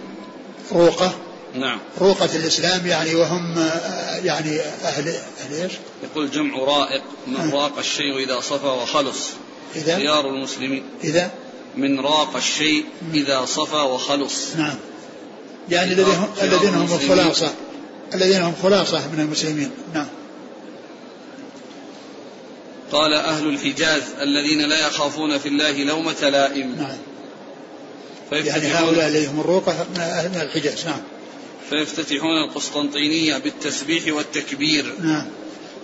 روقة. 0.72 1.14
نعم. 1.54 1.78
روقة 2.00 2.36
الإسلام 2.36 2.86
يعني 2.86 3.14
وهم 3.14 3.68
يعني 4.24 4.60
أهل 4.60 5.14
أهل 5.40 5.62
إيش؟ 5.62 5.72
يقول 6.02 6.30
جمع 6.30 6.58
رائق 6.58 7.02
من 7.26 7.50
راق 7.52 7.78
الشيء 7.78 8.18
إذا 8.18 8.40
صفى 8.40 8.66
وخلص. 8.66 9.28
إذا؟ 9.76 9.96
خيار 9.96 10.28
المسلمين. 10.28 10.82
إذا؟ 11.04 11.30
من 11.76 12.00
راق 12.00 12.36
الشيء 12.36 12.84
إذا 13.14 13.44
صفى 13.44 13.76
وخلص. 13.76 14.56
نعم. 14.56 14.76
يعني 15.70 15.92
الذين 16.42 16.74
هم 16.74 16.92
الخلاصة 16.92 17.54
الذين 18.14 18.42
هم 18.42 18.54
خلاصة. 18.62 19.08
من 19.08 19.20
المسلمين. 19.20 19.70
نعم. 19.94 20.06
قال 22.92 23.14
أهل 23.14 23.48
الحجاز 23.48 24.02
الذين 24.22 24.68
لا 24.68 24.86
يخافون 24.86 25.38
في 25.38 25.48
الله 25.48 25.84
لومة 25.84 26.28
لائم. 26.28 26.76
نعم. 26.78 26.96
يعني 28.32 28.66
هؤلاء 28.66 29.08
الذين 29.08 29.28
هم 29.28 29.40
الروقة 29.40 29.86
من 29.94 30.00
أهل 30.00 30.42
الحجاز. 30.42 30.86
نعم. 30.86 31.00
فيفتتحون 31.70 32.44
القسطنطينية 32.44 33.38
بالتسبيح 33.38 34.14
والتكبير. 34.14 34.94
نعم. 35.02 35.26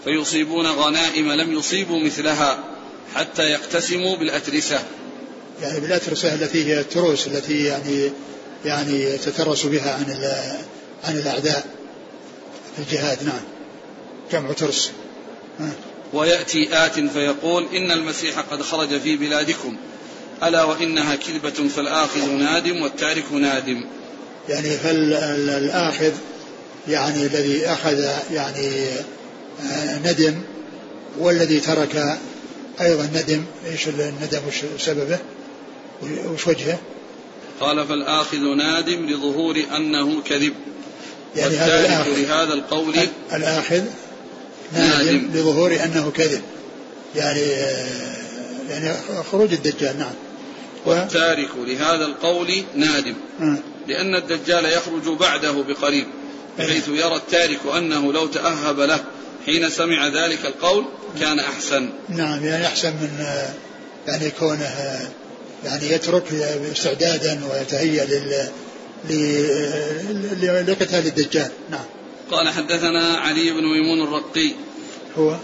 فيصيبون 0.05 0.67
غنائم 0.67 1.33
لم 1.33 1.53
يصيبوا 1.53 2.01
مثلها 2.01 2.65
حتى 3.15 3.43
يقتسموا 3.43 4.17
بالأترسة. 4.17 4.83
يعني 5.63 5.81
بالأترسة 5.81 6.35
التي 6.35 6.65
هي 6.65 6.81
التروس 6.81 7.27
التي 7.27 7.65
يعني 7.65 8.11
يعني 8.65 9.03
يتترس 9.03 9.67
بها 9.67 9.93
عن 9.93 10.07
عن 11.05 11.17
الأعداء 11.17 11.67
في 12.77 12.83
الجهاد 12.83 13.19
نعم. 13.23 13.43
جمع 14.33 14.53
ترس 14.53 14.91
ويأتي 16.13 16.69
آت 16.87 17.01
فيقول 17.01 17.67
إن 17.77 17.91
المسيح 17.91 18.39
قد 18.39 18.63
خرج 18.63 19.01
في 19.01 19.17
بلادكم. 19.17 19.77
ألا 20.43 20.65
وإنها 20.65 21.17
كذبة 21.17 21.69
فالآخذ 21.69 22.31
نادم 22.31 22.83
والتارك 22.83 23.33
نادم. 23.33 23.85
يعني 24.49 24.71
فالآخذ 24.71 26.13
يعني 26.89 27.27
الذي 27.27 27.67
أخذ 27.67 28.05
يعني 28.33 28.87
آه، 29.71 29.99
ندم 29.99 30.43
والذي 31.19 31.61
ترك 31.61 32.19
أيضا 32.81 33.11
ندم. 33.15 33.45
إيش 33.67 33.89
الندم 33.89 34.41
وش 34.49 34.83
سببه؟ 34.85 35.19
وش 36.03 36.47
وجهه؟ 36.47 36.79
قال 37.61 37.87
فالآخذ 37.87 38.39
نادم 38.39 39.07
لظهور 39.07 39.63
أنه 39.77 40.23
كذب. 40.23 40.55
يعني 41.37 41.57
هذا 41.57 41.81
الآخذ. 41.81 42.11
لهذا 42.11 42.55
القول 42.55 42.95
الآخذ 43.33 43.85
نادم, 44.73 45.07
نادم. 45.07 45.31
لظهور 45.35 45.77
أنه 45.85 46.11
كذب. 46.11 46.43
يعني 47.17 47.41
يعني 48.71 48.95
خروج 49.33 49.53
الدجال 49.53 49.99
نعم. 49.99 50.15
والتارك 50.87 51.49
لهذا 51.57 52.05
القول 52.05 52.65
نادم. 52.75 53.15
آه. 53.41 53.59
لأن 53.89 54.15
الدجال 54.15 54.65
يخرج 54.65 55.19
بعده 55.19 55.53
بقريب 55.53 56.07
بحيث 56.59 56.89
يرى 56.89 57.17
التارك 57.17 57.61
أنه 57.77 58.13
لو 58.13 58.27
تأهب 58.27 58.81
له 58.81 59.05
حين 59.47 59.71
سمع 59.71 60.07
ذلك 60.07 60.47
القول 60.47 60.85
كان 61.21 61.39
أحسن. 61.39 61.89
نعم 62.09 62.45
يعني 62.45 62.67
أحسن 62.67 62.91
من 62.91 63.27
يعني 64.07 64.31
كونه 64.31 65.11
يعني 65.65 65.93
يترك 65.93 66.33
استعدادا 66.73 67.41
ويتهيأ 67.53 68.05
لل 68.05 68.49
لقتال 70.67 71.07
الدجال. 71.07 71.51
نعم. 71.71 71.85
قال 72.31 72.49
حدثنا 72.49 73.17
علي 73.17 73.51
بن 73.51 73.63
ميمون 73.63 74.03
الرقي. 74.03 74.53
هو؟ 75.19 75.37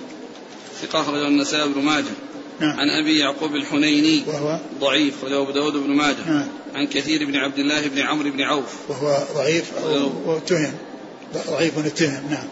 ثقة 0.83 1.01
أخرجه 1.01 1.29
النسائي 1.29 1.69
بن 1.69 1.81
ماجه. 1.81 2.05
نعم. 2.61 2.81
عن 2.81 2.91
أبي 2.91 3.19
يعقوب 3.19 3.57
الحنيني. 3.57 4.23
وهو؟ 4.27 4.59
ضعيف 4.81 5.15
أخرجه 5.19 5.43
أبو 5.43 5.51
داود 5.51 5.73
بن 5.73 5.91
ماجه. 5.91 6.27
نعم. 6.27 6.49
عن 6.75 6.87
كثير 6.87 7.27
بن 7.27 7.37
عبد 7.37 7.59
الله 7.59 7.89
بن 7.89 7.99
عمرو 7.99 8.31
بن 8.31 8.41
عوف. 8.41 8.75
وهو 8.89 9.19
ضعيف 9.35 9.65
واتهم. 10.27 10.73
ضعيف 11.51 11.79
اتهم 11.79 12.31
نعم. 12.31 12.49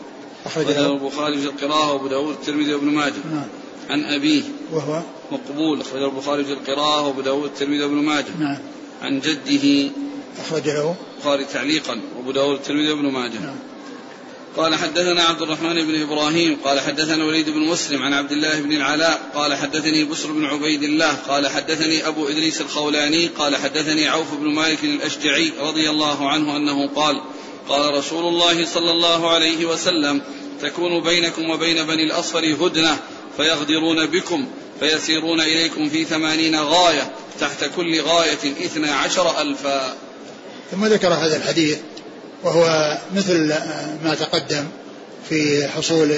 أخرجه 0.46 0.86
البخاري 0.86 1.38
في 1.38 1.46
القراءة 1.46 1.92
وأبو 1.92 2.08
داود 2.08 2.34
الترمذي 2.34 2.74
وابن 2.74 2.86
ماجه. 2.86 3.14
نعم. 3.32 3.46
عن 3.90 4.04
أبيه. 4.04 4.42
وهو 4.72 5.02
مقبول 5.32 5.80
أخرجه 5.80 6.04
البخاري 6.04 6.44
في 6.44 6.52
القراءة 6.52 7.06
وأبو 7.06 7.20
داود 7.20 7.44
الترمذي 7.44 7.82
وابن 7.82 7.94
ماجه. 7.94 8.26
نعم. 8.38 8.58
عن 9.02 9.20
جده. 9.20 9.90
أخرج 10.40 10.68
له 10.68 10.96
البخاري 11.16 11.44
تعليقا 11.44 12.00
وأبو 12.16 12.32
داود 12.32 12.56
الترمذي 12.56 12.92
وابن 12.92 13.10
ماجه. 13.10 13.38
نعم. 13.40 13.56
قال 14.56 14.74
حدثنا 14.74 15.22
عبد 15.22 15.42
الرحمن 15.42 15.86
بن 15.86 16.02
إبراهيم. 16.02 16.56
قال 16.64 16.80
حدثنا 16.80 17.24
وليد 17.24 17.50
بن 17.50 17.60
مسلم 17.60 18.02
عن 18.02 18.12
عبد 18.12 18.32
الله 18.32 18.60
بن 18.60 18.72
العلاء. 18.72 19.30
قال 19.34 19.54
حدثني 19.54 20.04
بسر 20.04 20.32
بن 20.32 20.44
عبيد 20.44 20.82
الله. 20.82 21.14
قال 21.14 21.48
حدثني 21.48 22.08
أبو 22.08 22.28
إدريس 22.28 22.60
الخولاني. 22.60 23.26
قال 23.26 23.56
حدثني 23.56 24.08
عوف 24.08 24.34
بن 24.34 24.54
مالك 24.54 24.84
الأشجعي 24.84 25.52
رضي 25.60 25.90
الله 25.90 26.28
عنه 26.28 26.56
أنه 26.56 26.86
قال 26.86 27.20
قال 27.68 27.94
رسول 27.94 28.28
الله 28.28 28.64
صلى 28.64 28.90
الله 28.90 29.30
عليه 29.30 29.66
وسلم 29.66 30.22
تكون 30.62 31.00
بينكم 31.00 31.50
وبين 31.50 31.86
بني 31.86 32.02
الأصفر 32.02 32.54
هدنة. 32.60 32.98
فيغدرون 33.38 34.06
بكم 34.06 34.46
فيسيرون 34.80 35.40
إليكم 35.40 35.88
في 35.88 36.04
ثمانين 36.04 36.60
غاية 36.60 37.10
تحت 37.40 37.64
كل 37.76 38.00
غاية 38.00 38.38
اثنا 38.64 38.94
عشر 38.94 39.40
ألفا. 39.42 39.94
ثم 40.70 40.86
ذكر 40.86 41.08
هذا 41.08 41.36
الحديث 41.36 41.78
وهو 42.44 42.98
مثل 43.14 43.54
ما 44.04 44.14
تقدم 44.20 44.64
في 45.28 45.68
حصول 45.68 46.16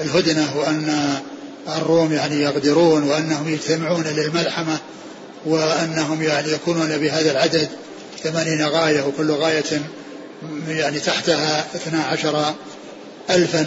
الهدنة 0.00 0.56
وأن 0.56 1.14
الروم 1.76 2.12
يعني 2.12 2.42
يغدرون 2.42 3.02
وأنهم 3.02 3.48
يجتمعون 3.48 4.04
للملحمة 4.04 4.78
وأنهم 5.46 6.22
يعني 6.22 6.52
يكونون 6.52 6.98
بهذا 6.98 7.30
العدد 7.30 7.68
ثمانين 8.22 8.66
غاية 8.66 9.02
وكل 9.02 9.30
غاية 9.30 9.82
يعني 10.68 11.00
تحتها 11.00 11.66
اثنا 11.74 12.04
عشر 12.04 12.54
ألفا. 13.30 13.66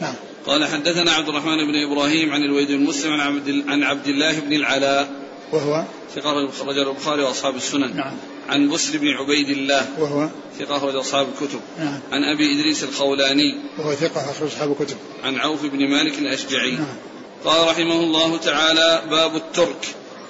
نعم. 0.00 0.14
قال 0.48 0.64
حدثنا 0.64 1.12
عبد 1.12 1.28
الرحمن 1.28 1.56
بن 1.56 1.74
إبراهيم 1.90 2.32
عن 2.32 2.42
الوليد 2.42 2.68
بن 2.68 2.84
مسلم 2.84 3.12
عن 3.12 3.20
عبد, 3.20 3.64
عن 3.68 3.82
عبد 3.82 4.08
الله 4.08 4.40
بن 4.40 4.52
العلاء. 4.52 5.10
وهو؟ 5.52 5.84
ثقة 6.14 6.50
رجل 6.66 6.88
البخاري 6.88 7.22
وأصحاب 7.22 7.56
السنن. 7.56 7.96
نعم. 7.96 8.16
عن 8.48 8.68
بسر 8.68 8.98
بن 8.98 9.06
عبيد 9.08 9.48
الله. 9.48 9.86
وهو؟ 9.98 10.28
ثقة 10.58 10.76
أخرج 10.76 10.94
أصحاب 10.94 11.28
الكتب. 11.28 11.60
نعم. 11.78 12.00
عن 12.12 12.24
أبي 12.24 12.54
إدريس 12.54 12.84
الخولاني. 12.84 13.54
وهو 13.78 13.94
ثقة 13.94 14.30
أخرج 14.30 14.48
أصحاب 14.48 14.72
الكتب. 14.72 14.96
عن 15.24 15.36
عوف 15.36 15.62
بن 15.62 15.88
مالك 15.88 16.18
الأشجعي. 16.18 16.70
نعم. 16.70 16.96
قال 17.44 17.68
رحمه 17.68 18.00
الله 18.00 18.36
تعالى 18.36 19.02
باب 19.10 19.36
الترك. 19.36 19.86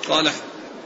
قال 0.09 0.31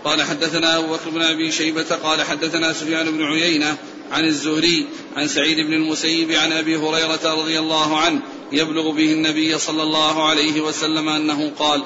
قال 0.05 0.23
حدثنا 0.23 0.79
أبو 0.79 0.93
بكر 0.93 1.11
بن 1.11 1.23
أبي 1.23 1.53
شيبة 1.53 1.97
قال 2.03 2.23
حدثنا 2.23 2.73
سفيان 2.73 3.11
بن 3.11 3.23
عيينة 3.23 3.77
عن 4.13 4.25
الزهري 4.25 4.87
عن 5.17 5.29
سعيد 5.29 5.57
بن 5.67 5.73
المسيب 5.73 6.33
عن 6.33 6.53
أبي 6.53 6.77
هريرة 6.77 7.35
رضي 7.35 7.59
الله 7.59 7.99
عنه 7.99 8.21
يبلغ 8.53 8.91
به 8.91 9.13
النبي 9.13 9.59
صلى 9.59 9.83
الله 9.83 10.29
عليه 10.29 10.61
وسلم 10.61 11.09
أنه 11.09 11.53
قال 11.59 11.83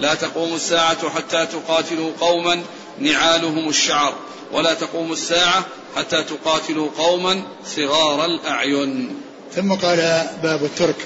لا 0.00 0.14
تقوم 0.14 0.54
الساعة 0.54 1.10
حتى 1.10 1.46
تقاتلوا 1.46 2.10
قوما 2.20 2.62
نعالهم 2.98 3.68
الشعر 3.68 4.14
ولا 4.52 4.74
تقوم 4.74 5.12
الساعة 5.12 5.66
حتى 5.96 6.24
تقاتلوا 6.24 6.88
قوما 6.98 7.42
صغار 7.76 8.24
الأعين. 8.24 9.22
ثم 9.56 9.72
قال 9.72 10.26
باب 10.42 10.64
الترك 10.64 10.96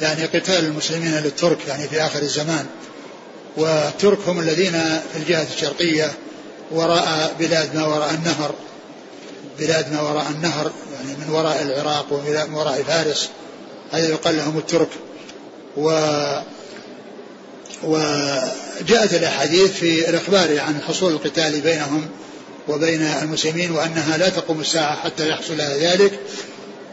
يعني 0.00 0.24
قتال 0.24 0.64
المسلمين 0.64 1.14
للترك 1.14 1.58
يعني 1.68 1.88
في 1.88 2.00
آخر 2.00 2.18
الزمان. 2.18 2.66
والترك 3.56 4.18
هم 4.26 4.40
الذين 4.40 4.72
في 5.12 5.18
الجهة 5.18 5.46
الشرقية 5.54 6.12
وراء 6.70 7.36
بلاد 7.38 7.76
ما 7.76 7.86
وراء 7.86 8.10
النهر 8.14 8.54
بلاد 9.58 9.92
ما 9.92 10.00
وراء 10.00 10.26
النهر 10.30 10.72
يعني 10.94 11.16
من 11.16 11.34
وراء 11.34 11.62
العراق 11.62 12.06
ومن 12.10 12.54
وراء 12.54 12.82
فارس 12.82 13.28
هذا 13.92 14.08
يقال 14.08 14.36
لهم 14.36 14.58
الترك. 14.58 14.88
و 15.76 15.90
وجاءت 17.82 19.14
الأحاديث 19.14 19.72
في 19.72 20.08
الإخبار 20.08 20.60
عن 20.60 20.80
حصول 20.88 21.12
القتال 21.12 21.60
بينهم 21.60 22.08
وبين 22.68 23.02
المسلمين 23.02 23.70
وأنها 23.70 24.16
لا 24.16 24.28
تقوم 24.28 24.60
الساعة 24.60 24.96
حتى 24.96 25.28
يحصل 25.28 25.56
ذلك 25.56 26.20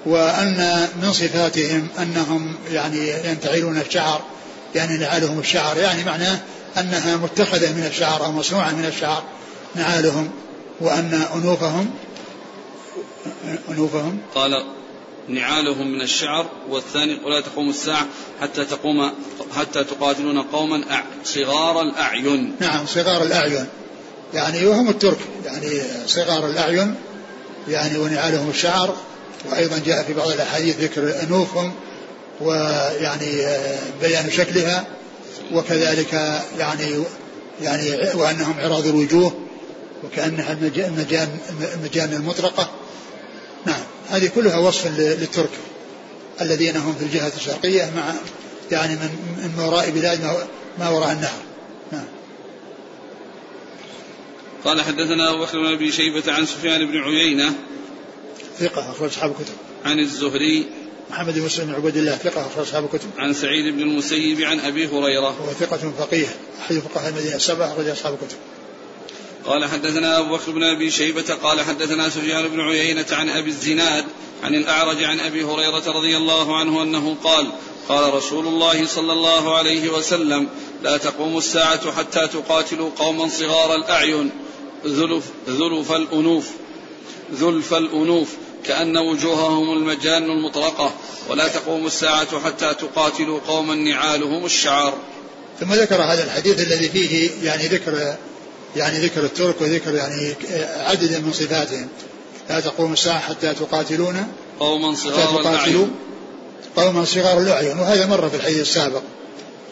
وأن 0.05 0.87
من 1.01 1.13
صفاتهم 1.13 1.87
أنهم 1.99 2.55
يعني 2.71 3.09
ينتعلون 3.09 3.77
الشعر 3.77 4.21
يعني 4.75 4.97
نعالهم 4.97 5.39
الشعر 5.39 5.77
يعني 5.77 6.03
معناه 6.03 6.39
أنها 6.77 7.15
متخذة 7.15 7.73
من 7.73 7.85
الشعر 7.85 8.25
أو 8.25 8.31
مصنوعة 8.31 8.71
من 8.71 8.85
الشعر 8.85 9.23
نعالهم 9.75 10.31
وأن 10.81 11.21
أنوفهم 11.35 11.91
أنوفهم؟ 13.69 14.19
قال 14.35 14.74
نعالهم 15.29 15.91
من 15.91 16.01
الشعر 16.01 16.45
والثاني 16.69 17.19
ولا 17.25 17.41
تقوم 17.41 17.69
الساعة 17.69 18.07
حتى 18.41 18.65
تقوم 18.65 19.11
حتى 19.55 19.83
تقاتلون 19.83 20.41
قوما 20.41 21.03
صغار 21.23 21.81
الأعين. 21.81 22.55
نعم 22.59 22.85
صغار 22.85 23.23
الأعين. 23.23 23.67
يعني 24.33 24.65
وهم 24.65 24.89
الترك. 24.89 25.17
يعني 25.45 25.81
صغار 26.07 26.47
الأعين 26.47 26.95
يعني 27.67 27.97
ونعالهم 27.97 28.49
الشعر. 28.49 28.95
وأيضا 29.51 29.81
جاء 29.85 30.03
في 30.03 30.13
بعض 30.13 30.27
الأحاديث 30.27 30.79
ذكر 30.79 31.21
أنوفهم 31.23 31.73
ويعني 32.41 33.45
بيان 34.01 34.31
شكلها. 34.31 34.85
وكذلك 35.53 36.41
يعني 36.59 37.03
يعني 37.61 37.91
وأنهم 38.13 38.59
عراض 38.59 38.87
الوجوه 38.87 39.33
وكأنها 40.03 40.51
المجان 40.51 41.39
المجان 41.75 42.13
المطرقة 42.13 42.69
هذه 44.09 44.31
كلها 44.35 44.57
وصف 44.57 44.87
للترك 44.97 45.49
الذين 46.41 46.77
هم 46.77 46.95
في 46.95 47.05
الجهة 47.05 47.31
الشرقية 47.35 47.91
مع 47.95 48.13
يعني 48.71 48.95
من 48.95 49.09
من 49.37 49.63
وراء 49.63 49.89
بلاد 49.89 50.23
ما 50.79 50.89
وراء 50.89 51.11
النهر. 51.11 51.39
نعم. 51.91 52.05
قال 54.65 54.81
حدثنا 54.81 55.29
أبو 55.29 55.45
بكر 55.45 55.59
بن 55.59 55.65
أبي 55.65 55.91
شيبة 55.91 56.33
عن 56.33 56.45
سفيان 56.45 56.85
بن 56.85 56.97
عيينة 56.97 57.53
ثقة 58.59 58.91
أخرج 58.91 59.09
أصحاب 59.09 59.31
الكتب. 59.31 59.53
عن 59.85 59.99
الزهري 59.99 60.65
محمد 61.09 61.33
بن 61.33 61.41
مسلم 61.41 61.65
بن 61.65 61.73
عبد 61.73 61.97
الله 61.97 62.15
ثقة 62.15 62.41
أخرج 62.41 62.65
أصحاب 62.65 62.85
الكتب. 62.85 63.07
عن 63.17 63.33
سعيد 63.33 63.73
بن 63.73 63.81
المسيب 63.81 64.41
عن 64.41 64.59
أبي 64.59 64.87
هريرة 64.87 65.29
هو 65.29 65.53
ثقة 65.59 65.93
فقيه 65.99 66.27
أحد 66.61 66.75
فقهاء 66.75 67.09
المدينة 67.09 67.35
السبعة 67.35 67.73
أخرج 67.73 67.87
أصحاب 67.87 68.13
الكتب. 68.13 68.37
قال 69.45 69.65
حدثنا 69.65 70.19
أبو 70.19 70.35
بكر 70.35 70.51
بن 70.51 70.63
أبي 70.63 70.91
شيبة 70.91 71.33
قال 71.43 71.61
حدثنا 71.61 72.09
سفيان 72.09 72.47
بن 72.47 72.61
عيينة 72.61 73.05
عن 73.11 73.29
أبي 73.29 73.49
الزناد 73.49 74.05
عن 74.43 74.55
الأعرج 74.55 75.03
عن 75.03 75.19
أبي 75.19 75.43
هريرة 75.43 75.91
رضي 75.91 76.17
الله 76.17 76.57
عنه 76.59 76.83
أنه 76.83 77.15
قال 77.23 77.47
قال 77.89 78.13
رسول 78.13 78.47
الله 78.47 78.85
صلى 78.85 79.13
الله 79.13 79.57
عليه 79.57 79.89
وسلم 79.89 80.47
لا 80.83 80.97
تقوم 80.97 81.37
الساعة 81.37 81.91
حتى 81.91 82.27
تقاتلوا 82.27 82.89
قوما 82.97 83.29
صغار 83.29 83.75
الأعين. 83.75 84.31
ذلف, 84.85 85.23
ذلف 85.49 85.91
الأنوف. 85.91 86.49
ذلف 87.33 87.73
الأنوف. 87.73 88.29
كأن 88.65 88.97
وجوههم 88.97 89.77
المجان 89.77 90.23
المطرقة. 90.23 90.93
ولا 91.29 91.47
تقوم 91.47 91.85
الساعة 91.85 92.39
حتى 92.39 92.73
تقاتلوا 92.73 93.39
قوما 93.47 93.75
نعالهم 93.75 94.45
الشعر 94.45 94.97
ثم 95.59 95.73
ذكر 95.73 95.95
هذا 95.95 96.23
الحديث 96.23 96.59
الذي 96.59 96.89
فيه 96.89 97.29
يعني 97.43 97.67
ذكر 97.67 98.15
يعني 98.75 98.99
ذكر 98.99 99.23
الترك 99.23 99.61
وذكر 99.61 99.95
يعني 99.95 100.33
عدد 100.77 101.21
من 101.25 101.31
صفاتهم. 101.33 101.87
لا 102.49 102.59
تقوم 102.59 102.93
الساعة 102.93 103.19
حتى 103.19 103.53
تقاتلون. 103.53 104.27
قوما 104.59 104.95
صغار 104.95 105.39
الأعين. 105.39 105.91
قوما 106.75 107.05
صغار 107.05 107.41
الأعين. 107.41 107.79
وهذا 107.79 108.05
مر 108.05 108.29
في 108.29 108.35
الحديث 108.35 108.61
السابق. 108.61 109.01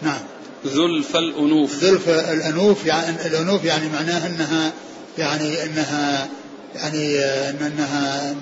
نعم. 0.01 0.21
ذلف 0.65 1.15
الأنوف. 1.15 1.83
ذلف 1.83 2.09
الأنوف 2.09 2.85
يعني 2.85 3.27
الأنوف 3.27 3.63
يعني 3.65 3.89
معناه 3.89 4.27
أنها 4.27 4.71
يعني 5.17 5.63
أنها 5.63 6.27
يعني 6.75 7.19
أنها 7.49 8.35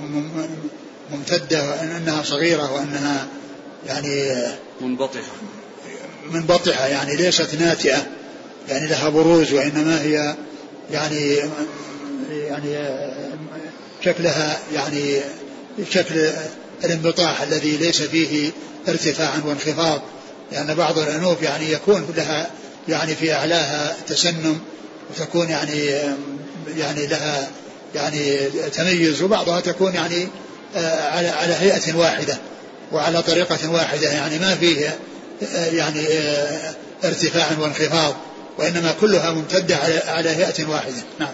ممتدة 1.11 1.69
وأنها 1.69 2.23
صغيرة 2.23 2.73
وأنها 2.73 3.27
يعني 3.87 4.33
منبطحة. 4.81 5.31
منبطحة 6.31 6.87
يعني 6.87 7.15
ليست 7.15 7.55
ناتئة. 7.55 8.07
يعني 8.69 8.87
لها 8.87 9.09
بروز 9.09 9.53
وإنما 9.53 10.01
هي 10.01 10.35
يعني 10.91 11.35
يعني 12.31 12.77
شكلها 14.05 14.59
يعني 14.73 15.21
شكل 15.91 16.29
الانبطاح 16.83 17.41
الذي 17.41 17.77
ليس 17.77 18.01
فيه 18.01 18.51
ارتفاع 18.87 19.31
وانخفاض. 19.45 20.01
لأن 20.51 20.75
بعض 20.75 20.99
الأنوف 20.99 21.41
يعني 21.41 21.71
يكون 21.71 22.13
لها 22.17 22.49
يعني 22.89 23.15
في 23.15 23.33
أعلاها 23.33 23.95
تسنم 24.07 24.59
وتكون 25.09 25.49
يعني 25.49 25.85
يعني 26.77 27.07
لها 27.07 27.47
يعني 27.95 28.37
تميز 28.73 29.21
وبعضها 29.21 29.59
تكون 29.59 29.93
يعني 29.95 30.27
على 30.75 31.27
على 31.27 31.53
هيئة 31.53 31.95
واحدة 31.95 32.37
وعلى 32.91 33.21
طريقة 33.21 33.71
واحدة. 33.71 34.11
يعني 34.11 34.39
ما 34.39 34.55
فيه 34.55 34.97
يعني 35.51 36.05
ارتفاع 37.03 37.47
وانخفاض. 37.59 38.15
وإنما 38.57 38.95
كلها 39.01 39.31
ممتدة 39.31 39.75
على 39.75 39.97
على 39.97 40.29
هيئة 40.29 40.65
واحدة. 40.69 41.03
نعم. 41.19 41.33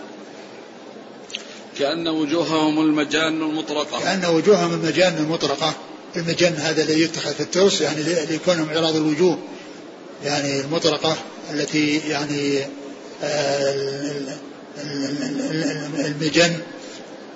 كأن 1.80 2.08
وجوههم 2.08 2.80
المجان 2.80 3.42
المطرقة. 3.42 4.00
كأن 4.00 4.26
وجوههم 4.26 4.74
المجان 4.74 5.18
المطرقة. 5.18 5.74
المجن 6.16 6.54
هذا 6.54 6.84
الذي 6.84 7.02
يتخذ 7.02 7.34
في 7.34 7.40
الترس 7.40 7.82
يعني 7.82 8.04
ليكونهم 8.04 8.70
عراض 8.70 8.96
الوجوه. 8.96 9.38
يعني 10.24 10.62
المطرقة 10.62 11.18
التي 11.54 11.98
يعني 11.98 12.60
آه، 13.24 13.76
المجن 16.06 16.54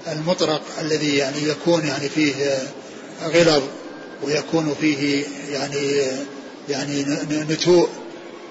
المطرق 0.08 0.62
الذي 0.82 1.17
يعني 1.17 1.48
يكون 1.48 1.86
يعني 1.86 2.10
فيه 2.10 2.34
غلظ 3.24 3.63
ويكون 4.24 4.76
فيه 4.82 5.26
يعني 5.52 6.01
يعني 6.70 7.05
نتوء. 7.32 7.89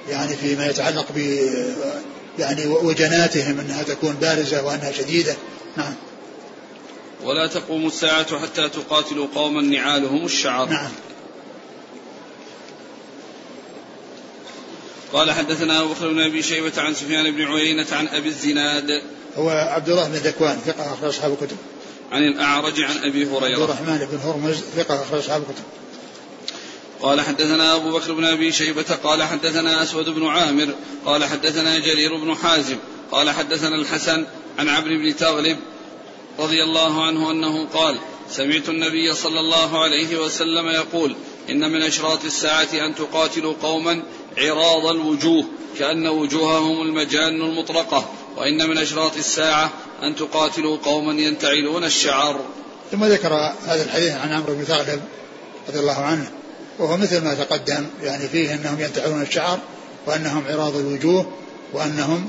يعني 0.08 0.36
فيما 0.36 0.66
يتعلق 0.66 1.06
ب 1.14 1.18
يعني 2.38 2.66
وجناتهم 2.66 3.60
أنها 3.60 3.82
تكون 3.82 4.12
بارزة 4.12 4.64
وأنها 4.64 4.92
شديدة. 4.92 5.36
نعم. 5.76 5.94
ولا 7.22 7.46
تقوم 7.46 7.86
الساعة 7.86 8.38
حتى 8.38 8.68
تقاتلوا 8.68 9.26
قوما 9.34 9.62
نعالهم 9.62 10.24
الشعر. 10.24 10.68
نعم. 10.68 10.90
قال 15.12 15.32
حدثنا 15.32 15.80
أبو 15.80 15.92
بكر 15.92 16.08
بن 16.08 16.20
أبي 16.20 16.42
شيبة 16.42 16.72
عن 16.76 16.94
سفيان 16.94 17.30
بن 17.30 17.42
عيينة 17.42 17.86
عن 17.92 18.08
أبي 18.08 18.28
الزناد. 18.28 19.02
هو 19.36 19.48
عبد 19.48 19.88
الله 19.88 20.08
بن 20.08 20.14
ذكوان 20.14 20.58
ثقة 20.66 20.94
أخرج 20.94 21.08
أصحاب 21.08 21.32
الكتب 21.32 21.56
عن 22.12 22.22
الأعرج 22.22 22.80
عن 22.80 22.96
أبي 22.96 23.26
هريرة. 23.26 23.60
عبد 23.60 23.62
الرحمن 23.62 24.08
بن 24.12 24.18
هرمز 24.18 24.56
ثقة 24.76 25.02
أخرج 25.02 25.18
أصحاب 25.18 25.42
الكتب 25.42 25.64
قال 27.02 27.20
حدثنا 27.20 27.76
أبو 27.76 27.92
بكر 27.98 28.12
بن 28.12 28.24
أبي 28.24 28.52
شيبة 28.52 28.98
قال 29.04 29.22
حدثنا 29.22 29.82
أسود 29.82 30.08
بن 30.08 30.26
عامر 30.26 30.74
قال 31.06 31.24
حدثنا 31.24 31.78
جرير 31.78 32.16
بن 32.16 32.34
حازم 32.34 32.76
قال 33.12 33.30
حدثنا 33.30 33.74
الحسن 33.74 34.26
عن 34.58 34.68
عمرو 34.68 34.98
بن 34.98 35.16
تغلب 35.16 35.58
رضي 36.38 36.62
الله 36.62 37.04
عنه 37.04 37.30
أنه 37.30 37.66
قال 37.66 37.98
سمعت 38.30 38.68
النبي 38.68 39.14
صلى 39.14 39.40
الله 39.40 39.82
عليه 39.82 40.20
وسلم 40.20 40.68
يقول 40.68 41.16
إن 41.50 41.72
من 41.72 41.82
أشراط 41.82 42.24
الساعة 42.24 42.68
أن 42.74 42.94
تقاتلوا 42.94 43.54
قوما 43.62 44.02
عراض 44.38 44.86
الوجوه 44.86 45.44
كأن 45.78 46.08
وجوههم 46.08 46.82
المجان 46.82 47.42
المطرقة 47.42 48.10
وإن 48.36 48.70
من 48.70 48.78
أشراط 48.78 49.16
الساعة 49.16 49.72
أن 50.02 50.16
تقاتلوا 50.16 50.76
قوما 50.76 51.12
ينتعلون 51.12 51.84
الشعر. 51.84 52.40
ثم 52.90 53.04
ذكر 53.04 53.32
هذا 53.66 53.84
الحديث 53.84 54.12
عن 54.12 54.32
عمرو 54.32 54.54
بن 54.54 54.64
ثعلب 54.64 55.02
رضي 55.68 55.78
الله 55.78 55.98
عنه. 55.98 56.39
وهو 56.80 56.96
مثل 56.96 57.24
ما 57.24 57.34
تقدم 57.34 57.86
يعني 58.02 58.28
فيه 58.28 58.54
أنهم 58.54 58.80
ينتعلون 58.80 59.22
الشعر 59.22 59.58
وأنهم 60.06 60.44
عراض 60.46 60.76
الوجوه 60.76 61.32
وأنهم 61.72 62.28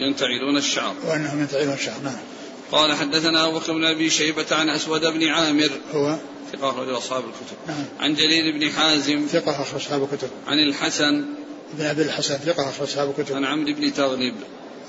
ينتعلون 0.00 0.56
الشعر. 0.56 0.94
وأنهم 1.06 1.40
ينتعلون 1.40 1.72
الشعر 1.72 2.00
نعم. 2.04 2.16
قال 2.72 2.94
حدثنا 2.94 3.48
أبو 3.48 3.58
بكر 3.58 3.72
بن 3.72 3.84
أبي 3.84 4.10
شيبة 4.10 4.46
عن 4.50 4.68
أسود 4.68 5.00
بن 5.00 5.28
عامر. 5.28 5.70
هو 5.94 6.16
ثقة 6.52 6.70
أخرج 6.70 6.88
أصحاب 6.88 7.24
الكتب. 7.24 7.56
نعم. 7.68 7.84
عن 8.00 8.14
جرير 8.14 8.58
بن 8.58 8.70
حازم. 8.70 9.26
ثقة 9.32 9.62
أخرج 9.62 9.80
أصحاب 9.80 10.02
الكتب. 10.02 10.28
عن 10.46 10.58
الحسن. 10.58 11.24
بن 11.78 11.84
أبي 11.84 12.02
الحسن 12.02 12.38
ثقة 12.38 12.68
أخرج 12.68 12.88
أصحاب 12.88 13.14
الكتب. 13.18 13.36
عن 13.36 13.44
عمرو 13.44 13.74
بن 13.74 13.94
تغلب. 13.94 14.34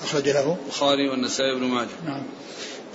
أخرج 0.04 0.30
له. 0.30 0.58
البخاري 0.66 1.10
والنسائي 1.10 1.56
بن 1.56 1.64
ماجه. 1.64 1.88
نعم. 2.06 2.24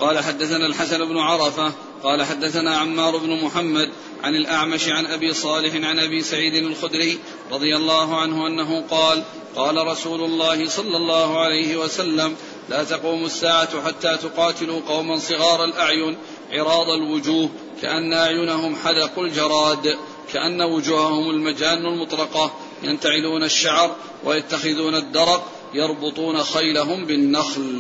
قال 0.01 0.19
حدثنا 0.19 0.67
الحسن 0.67 1.05
بن 1.05 1.19
عرفة 1.19 1.73
قال 2.03 2.23
حدثنا 2.23 2.77
عمار 2.77 3.17
بن 3.17 3.45
محمد 3.45 3.91
عن 4.23 4.35
الأعمش 4.35 4.89
عن 4.89 5.07
أبي 5.07 5.35
صالح 5.35 5.75
عن 5.75 5.99
أبي 5.99 6.23
سعيد 6.23 6.55
الخدري 6.55 7.19
رضي 7.53 7.77
الله 7.77 8.21
عنه 8.21 8.47
أنه 8.47 8.85
قال 8.91 9.23
قال 9.57 9.87
رسول 9.87 10.21
الله 10.21 10.69
صلى 10.69 10.97
الله 10.97 11.41
عليه 11.41 11.77
وسلم 11.77 12.37
لا 12.69 12.85
تقوم 12.85 13.25
الساعة 13.25 13.87
حتى 13.87 14.17
تقاتلوا 14.17 14.81
قوما 14.89 15.19
صغار 15.19 15.65
الأعين 15.65 16.17
عراض 16.53 16.89
الوجوه 16.89 17.51
كأن 17.83 18.13
أعينهم 18.13 18.77
حدق 18.77 19.19
الجراد 19.19 19.99
كأن 20.33 20.63
وجوههم 20.63 21.31
المجان 21.31 21.87
المطرقة 21.87 22.53
ينتعلون 22.83 23.43
الشعر 23.43 23.97
ويتخذون 24.25 24.95
الدرق 24.95 25.49
يربطون 25.75 26.43
خيلهم 26.43 27.05
بالنخل. 27.05 27.79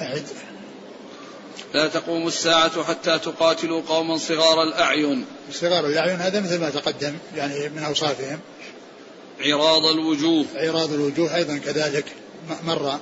أعد 0.00 0.26
لا 1.74 1.86
تقوم 1.88 2.26
الساعة 2.26 2.84
حتى 2.84 3.18
تقاتلوا 3.18 3.82
قوما 3.88 4.18
صغار 4.18 4.62
الأعين. 4.62 5.24
صغار 5.52 5.86
الأعين 5.86 6.16
هذا 6.20 6.40
مثل 6.40 6.60
ما 6.60 6.70
تقدم 6.70 7.14
يعني 7.36 7.68
من 7.68 7.82
أوصافهم. 7.82 8.40
عراض 9.40 9.84
الوجوه. 9.86 10.44
عراض 10.54 10.92
الوجوه 10.92 11.36
أيضا 11.36 11.58
كذلك 11.58 12.04
م- 12.50 12.66
مر. 12.68 12.98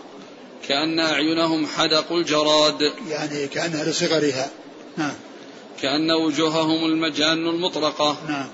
كأن 0.69 1.01
أعينهم 1.01 1.67
حدق 1.67 2.13
الجراد. 2.13 2.93
يعني 3.09 3.47
كأنها 3.47 3.85
لصغرها 3.85 4.51
نعم. 4.97 5.15
كأن 5.83 6.11
وجوههم 6.11 6.85
المجان 6.85 7.49
المطرقة. 7.49 8.17
نعم. 8.29 8.49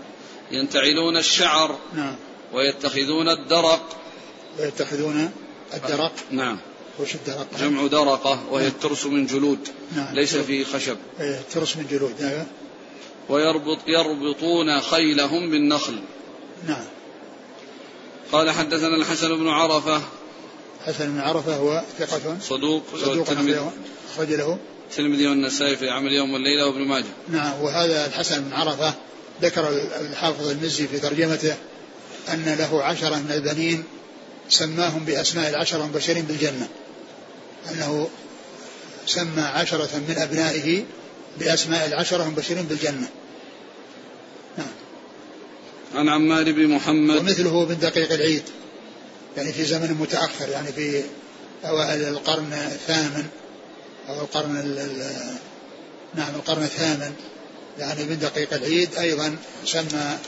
ينتعلون 0.50 1.16
الشعر. 1.16 1.78
نعم. 1.94 2.16
ويتخذون 2.52 3.28
الدرق. 3.28 3.96
ويتخذون 4.58 5.30
الدرق. 5.74 6.12
نعم. 6.30 6.58
وش 7.02 7.14
الدرق 7.14 7.46
جمع 7.60 7.86
درقة 7.86 8.42
وهي 8.50 8.66
الترس 8.66 9.06
من 9.06 9.26
جلود 9.26 9.68
نعم. 9.96 10.14
ليس 10.14 10.36
فيه 10.36 10.64
خشب. 10.64 10.96
إيه، 11.20 11.40
ترس 11.52 11.76
من 11.76 11.86
جلود 11.90 12.14
نعم. 12.20 12.46
ويربط 13.28 13.78
يربطون 13.86 14.80
خيلهم 14.80 15.50
بالنخل. 15.50 16.00
نعم. 16.68 16.84
قال 18.32 18.50
حدثنا 18.50 18.96
الحسن 18.96 19.38
بن 19.38 19.48
عرفة. 19.48 20.02
حسن 20.86 21.12
بن 21.12 21.20
عرفة 21.20 21.56
هو 21.56 21.82
ثقة. 21.98 22.36
صدوق 22.40 22.82
صدوق 22.96 23.30
أخرج 24.14 24.32
له 24.32 24.58
الترمذي 24.90 25.26
والنسائي 25.26 25.76
في 25.76 25.90
عمل 25.90 26.12
يوم 26.12 26.32
والليلة 26.32 26.66
وابن 26.66 26.80
ماجه. 26.80 27.04
نعم. 27.28 27.60
وهذا 27.60 28.06
الحسن 28.06 28.40
بن 28.40 28.52
عرفة 28.52 28.94
ذكر 29.42 29.68
الحافظ 30.00 30.48
المزي 30.48 30.86
في 30.86 30.98
ترجمته 30.98 31.54
أن 32.28 32.56
له 32.58 32.82
عشرة 32.82 33.16
من 33.16 33.32
البنين 33.32 33.84
سماهم 34.48 35.04
بأسماء 35.04 35.50
العشرة 35.50 35.84
المبشرين 35.84 36.24
بالجنة. 36.24 36.68
أنه 37.70 38.08
سمى 39.06 39.42
عشرة 39.42 39.88
من 40.08 40.14
أبنائه 40.18 40.84
بأسماء 41.40 41.86
العشرة 41.86 42.22
المبشرين 42.24 42.62
بالجنة. 42.62 43.08
نعم. 44.58 44.66
عن 45.94 46.08
عمار 46.08 46.52
بن 46.52 46.68
محمد. 46.68 47.16
ومثله 47.16 47.64
من 47.64 47.78
دقيق 47.78 48.12
العيد. 48.12 48.42
يعني 49.36 49.52
في 49.52 49.64
زمن 49.64 49.96
متأخر 50.00 50.48
يعني 50.48 50.72
في 50.72 51.02
أوائل 51.64 52.08
القرن 52.08 52.52
الثامن 52.52 53.26
أو 54.08 54.20
القرن 54.20 54.56
ال 54.56 54.78
ال- 54.78 55.34
نعم 56.14 56.34
القرن 56.34 56.62
الثامن. 56.62 57.12
يعني 57.78 58.04
من 58.04 58.18
دقيق 58.18 58.54
العيد 58.54 58.94
أيضا 58.94 59.36
سمى 59.66 60.18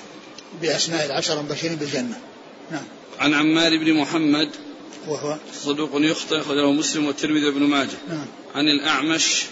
بأسماء 0.63 1.07
العشرة 1.07 1.41
المبشرين 1.41 1.75
بالجنة. 1.77 2.21
نعم. 2.71 2.85
عن 3.21 3.35
عمار 3.35 3.71
بن 3.79 3.95
محمد. 3.95 4.49
وهو 5.09 5.37
صدوق 5.65 5.91
يخطئ 5.95 6.41
أخرجه 6.41 6.71
مسلم 6.71 7.07
والترمذي 7.07 7.47
وابن 7.47 7.63
ماجه. 7.63 7.97
نعم. 8.09 8.27
عن 8.55 8.69
الأعمش. 8.69 9.45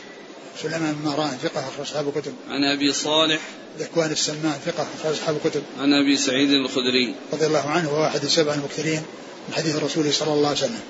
سليمان 0.62 0.92
بن 0.92 1.08
مهران 1.08 1.38
ثقة 1.42 1.60
أخرج 1.60 1.80
أصحاب 1.80 2.08
الكتب. 2.08 2.32
عن 2.50 2.64
أبي 2.64 2.92
صالح. 2.92 3.40
ذكوان 3.78 4.10
السمان 4.10 4.58
ثقة 4.66 4.86
أخرج 5.00 5.12
أصحاب 5.12 5.36
الكتب. 5.44 5.62
عن 5.80 5.92
أبي 5.92 6.16
سعيد 6.16 6.50
الخدري. 6.50 7.14
رضي 7.32 7.46
الله 7.46 7.68
عنه 7.70 7.92
وهو 7.92 8.06
أحد 8.06 8.24
السبع 8.24 8.54
المكثرين 8.54 9.02
من 9.48 9.54
حديث 9.54 9.76
الرسول 9.76 10.12
صلى 10.12 10.32
الله 10.32 10.48
عليه 10.48 10.58
وسلم. 10.58 10.80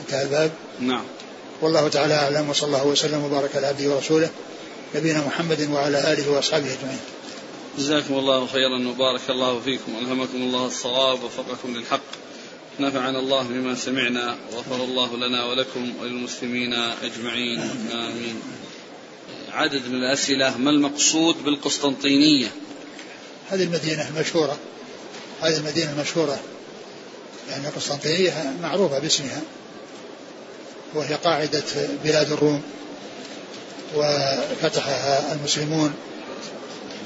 انتهى 0.00 0.22
الباب. 0.22 0.50
نعم. 0.80 1.04
والله 1.62 1.88
تعالى 1.88 2.14
أعلم 2.14 2.50
وصلى 2.50 2.66
الله 2.66 2.86
وسلم 2.86 3.24
وبارك 3.24 3.56
على 3.56 3.66
عبده 3.66 3.94
ورسوله 3.94 4.30
نبينا 4.94 5.26
محمد 5.26 5.68
وعلى 5.70 6.12
آله 6.12 6.30
وأصحابه 6.30 6.66
أجمعين. 6.66 7.00
جزاكم 7.78 8.14
الله 8.14 8.46
خيرا 8.46 8.88
وبارك 8.88 9.30
الله 9.30 9.60
فيكم 9.60 9.92
ألهمكم 9.98 10.36
الله 10.36 10.66
الصواب 10.66 11.22
ووفقكم 11.22 11.76
للحق. 11.76 12.00
نفعنا 12.80 13.18
الله 13.18 13.42
بما 13.42 13.74
سمعنا 13.74 14.36
وغفر 14.52 14.84
الله 14.84 15.16
لنا 15.16 15.44
ولكم 15.44 15.92
وللمسلمين 16.00 16.72
أجمعين. 17.02 17.60
آمين. 17.92 18.42
عدد 19.52 19.88
من 19.88 19.94
الأسئلة 19.94 20.56
ما 20.58 20.70
المقصود 20.70 21.44
بالقسطنطينية؟ 21.44 22.48
هذه 23.48 23.62
المدينة 23.62 24.08
المشهورة 24.08 24.58
هذه 25.40 25.56
المدينة 25.56 25.92
المشهورة 25.92 26.40
يعني 27.50 27.68
قسطنطينية 27.68 28.54
معروفة 28.62 28.98
باسمها. 28.98 29.42
وهي 30.94 31.14
قاعدة 31.14 31.64
بلاد 32.04 32.32
الروم. 32.32 32.62
وفتحها 33.94 35.32
المسلمون. 35.32 35.94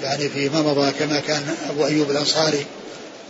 يعني 0.03 0.29
فيما 0.29 0.63
مضى 0.63 0.93
كما 0.93 1.21
كان 1.21 1.57
أبو 1.71 1.87
أيوب 1.87 2.11
الأنصاري 2.11 2.67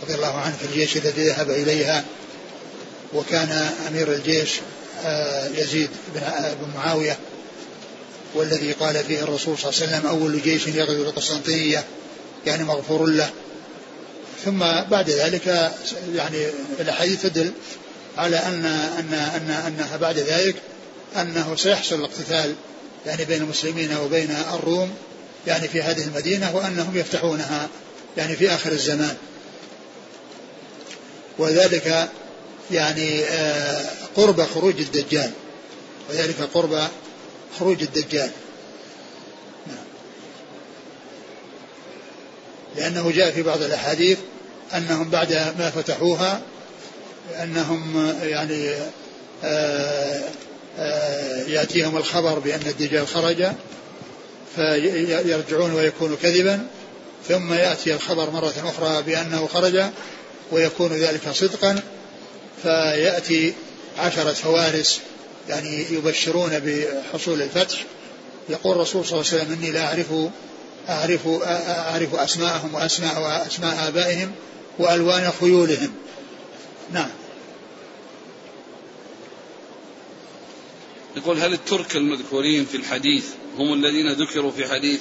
رضي 0.03 0.15
الله 0.15 0.33
عنه 0.33 0.55
في 0.59 0.65
الجيش 0.65 0.97
الذي 0.97 1.27
ذهب 1.27 1.49
إليها 1.49 2.03
وكان 3.13 3.69
أمير 3.87 4.13
الجيش 4.13 4.51
آه، 5.05 5.47
يزيد 5.47 5.89
بن 6.15 6.21
بن 6.61 6.69
معاوية 6.75 7.17
والذي 8.35 8.71
قال 8.71 9.03
فيه 9.03 9.19
الرسول 9.19 9.57
صلى 9.57 9.69
الله 9.69 9.81
عليه 9.81 9.91
وسلم 9.91 10.09
أول 10.09 10.41
جيش 10.41 10.67
يغزو 10.67 11.03
القسطنطينية 11.03 11.83
يعني 12.45 12.63
مغفور 12.63 13.05
له. 13.05 13.29
ثم 14.45 14.59
بعد 14.89 15.09
ذلك 15.09 15.71
يعني 16.15 16.47
الأحاديث 16.79 17.21
تدل 17.21 17.51
على 18.17 18.37
أن 18.37 18.65
أن 18.99 19.13
أن 19.13 19.49
أنها 19.67 19.97
بعد 19.97 20.17
ذلك 20.17 20.55
أنه 21.15 21.55
سيحصل 21.55 21.95
الاقتتال 21.95 22.55
يعني 23.05 23.25
بين 23.25 23.41
المسلمين 23.41 23.97
وبين 23.97 24.35
الروم 24.53 24.93
يعني 25.47 25.67
في 25.67 25.81
هذه 25.81 26.03
المدينة 26.03 26.55
وأنهم 26.55 26.97
يفتحونها 26.97 27.69
يعني 28.17 28.35
في 28.35 28.49
آخر 28.49 28.71
الزمان. 28.71 29.17
وذلك 31.37 32.09
يعني 32.71 33.23
آه، 33.23 33.85
قرب 34.15 34.41
خروج 34.41 34.79
الدجال. 34.79 35.31
وذلك 36.09 36.41
قرب 36.53 36.87
خروج 37.59 37.81
الدجال. 37.83 38.29
لأنه 42.75 43.11
جاء 43.11 43.31
في 43.31 43.43
بعض 43.43 43.61
الأحاديث 43.61 44.17
أنهم 44.73 45.09
بعد 45.09 45.33
ما 45.33 45.69
فتحوها 45.69 46.41
أنهم 47.43 48.13
يعني 48.23 48.73
آه، 49.43 50.21
آه، 50.79 51.43
يأتيهم 51.43 51.97
الخبر 51.97 52.39
بأن 52.39 52.61
الدجال 52.67 53.07
خرج. 53.07 53.51
فيرجعون 54.55 55.73
ويكون 55.73 56.17
كذبا 56.21 56.67
ثم 57.27 57.53
يأتي 57.53 57.93
الخبر 57.93 58.29
مرة 58.29 58.53
أخرى 58.63 59.03
بأنه 59.03 59.47
خرج 59.53 59.83
ويكون 60.51 60.93
ذلك 60.93 61.29
صدقا 61.31 61.79
فيأتي 62.63 63.53
عشرة 63.97 64.33
فوارس 64.33 64.99
يعني 65.49 65.85
يبشرون 65.91 66.59
بحصول 66.59 67.41
الفتح. 67.41 67.83
يقول 68.49 68.75
الرسول 68.75 69.05
صلى 69.05 69.19
الله 69.19 69.31
عليه 69.31 69.43
وسلم 69.43 69.53
إني 69.53 69.71
لا 69.71 69.85
أعرف 69.85 70.07
أعرف 70.89 71.27
أعرف 71.67 72.15
أسماءهم 72.15 72.75
وأسماء 72.75 73.21
وأسماء 73.21 73.87
آبائهم 73.87 74.31
وألوان 74.79 75.31
خيولهم. 75.39 75.91
نعم. 76.91 77.09
يقول 81.25 81.39
هل 81.39 81.53
الترك 81.53 81.95
المذكورين 81.95 82.65
في 82.65 82.77
الحديث 82.77 83.25
هم 83.57 83.73
الذين 83.73 84.13
ذكروا 84.13 84.51
في 84.51 84.67
حديث 84.67 84.99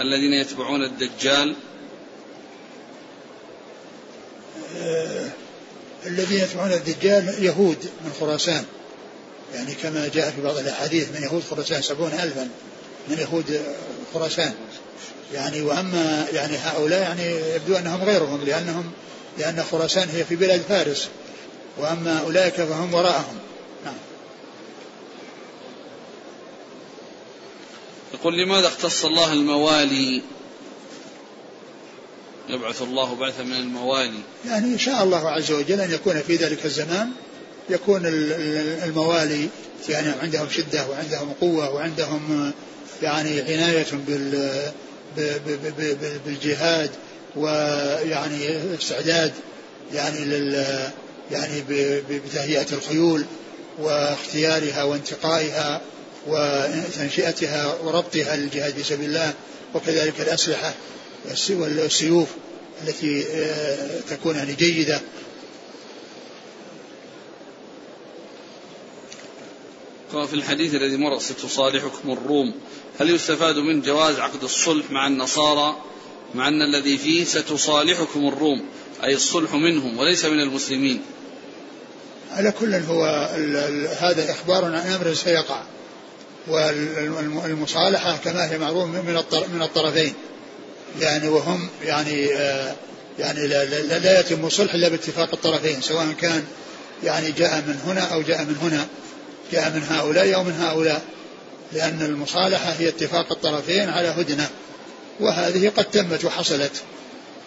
الذين 0.00 0.32
يتبعون 0.32 0.84
الدجال؟ 0.84 1.56
آه 4.78 5.28
الذين 6.06 6.38
يتبعون 6.38 6.72
الدجال 6.72 7.44
يهود 7.44 7.76
من 8.04 8.12
خراسان. 8.20 8.64
يعني 9.54 9.74
كما 9.74 10.10
جاء 10.14 10.30
في 10.30 10.42
بعض 10.42 10.58
الأحاديث 10.58 11.08
من 11.16 11.22
يهود 11.22 11.42
خراسان 11.50 11.82
سبعون 11.82 12.12
ألفا 12.12 12.48
من 13.08 13.18
يهود 13.18 13.62
خراسان. 14.14 14.52
يعني 15.34 15.62
وأما 15.62 16.26
يعني 16.32 16.56
هؤلاء 16.56 17.00
يعني 17.00 17.54
يبدو 17.54 17.76
أنهم 17.76 18.02
غيرهم 18.02 18.44
لأنهم 18.44 18.92
لأن 19.38 19.64
خراسان 19.70 20.08
هي 20.08 20.24
في 20.24 20.36
بلاد 20.36 20.60
فارس. 20.60 21.08
وأما 21.78 22.18
أولئك 22.18 22.54
فهم 22.54 22.94
وراءهم. 22.94 23.51
يقول 28.22 28.38
لماذا 28.38 28.66
اختص 28.66 29.04
الله 29.04 29.32
الموالي؟ 29.32 30.22
يبعث 32.48 32.82
الله 32.82 33.14
بعثا 33.14 33.42
من 33.42 33.56
الموالي. 33.56 34.20
يعني 34.46 34.78
شاء 34.78 35.04
الله 35.04 35.30
عز 35.30 35.52
وجل 35.52 35.80
أن 35.80 35.90
يكون 35.92 36.20
في 36.20 36.36
ذلك 36.36 36.64
الزمان 36.64 37.10
يكون 37.70 38.02
الموالي 38.84 39.48
يعني 39.88 40.08
عندهم 40.22 40.48
شدة 40.50 40.88
وعندهم 40.90 41.32
قوة 41.40 41.74
وعندهم 41.74 42.52
يعني 43.02 43.40
عناية 43.40 43.86
بالجهاد 46.26 46.90
ويعني 47.36 48.74
استعداد 48.74 49.32
يعني 49.94 50.24
لل 50.24 50.66
يعني 51.30 51.64
بتهيئة 52.10 52.66
الخيول 52.72 53.24
واختيارها 53.78 54.82
وانتقائها. 54.82 55.80
وتنشئتها 56.26 57.74
وربطها 57.82 58.36
للجهاد 58.36 58.74
في 58.74 58.82
سبيل 58.82 59.08
الله 59.08 59.34
وكذلك 59.74 60.20
الأسلحة 60.20 60.74
والسيوف 61.50 62.28
التي 62.82 63.24
آه، 63.30 64.00
تكون 64.10 64.36
يعني 64.36 64.54
جيدة. 64.54 65.00
في 70.12 70.34
الحديث 70.34 70.74
الذي 70.74 70.96
مر 70.96 71.18
ستصالحكم 71.18 72.10
الروم 72.10 72.54
هل 73.00 73.10
يستفاد 73.10 73.56
من 73.56 73.82
جواز 73.82 74.18
عقد 74.18 74.44
الصلح 74.44 74.90
مع 74.90 75.06
النصارى؟ 75.06 75.76
مع 76.34 76.48
أن 76.48 76.62
الذي 76.62 76.98
فيه 76.98 77.24
ستصالحكم 77.24 78.28
الروم 78.28 78.64
أي 79.04 79.14
الصلح 79.14 79.54
منهم 79.54 79.98
وليس 79.98 80.24
من 80.24 80.40
المسلمين. 80.40 81.02
على 82.30 82.52
كل 82.52 82.74
هو 82.74 83.04
هذا 84.00 84.30
إخبار 84.30 84.64
عن 84.64 84.74
أمر 84.74 85.14
سيقع. 85.14 85.62
والمصالحة 86.48 88.16
كما 88.16 88.50
هي 88.50 88.58
معروف 88.58 88.84
من 88.84 89.22
من 89.54 89.62
الطرفين. 89.62 90.14
يعني 91.00 91.28
وهم 91.28 91.68
يعني 91.84 92.34
آه 92.34 92.74
يعني 93.18 93.46
لا, 93.46 93.64
لا, 93.64 93.98
لا 93.98 94.20
يتم 94.20 94.48
صلح 94.48 94.74
إلا 94.74 94.88
باتفاق 94.88 95.28
الطرفين 95.32 95.80
سواء 95.80 96.12
كان 96.20 96.44
يعني 97.04 97.32
جاء 97.32 97.56
من 97.56 97.80
هنا 97.86 98.00
أو 98.00 98.22
جاء 98.22 98.44
من 98.44 98.56
هنا 98.62 98.86
جاء 99.52 99.70
من 99.70 99.82
هؤلاء 99.90 100.34
أو 100.34 100.44
من 100.44 100.52
هؤلاء. 100.52 101.02
لأن 101.72 102.02
المصالحة 102.02 102.70
هي 102.70 102.88
اتفاق 102.88 103.32
الطرفين 103.32 103.88
على 103.88 104.08
هدنة 104.08 104.50
وهذه 105.20 105.72
قد 105.76 105.84
تمت 105.84 106.24
وحصلت. 106.24 106.82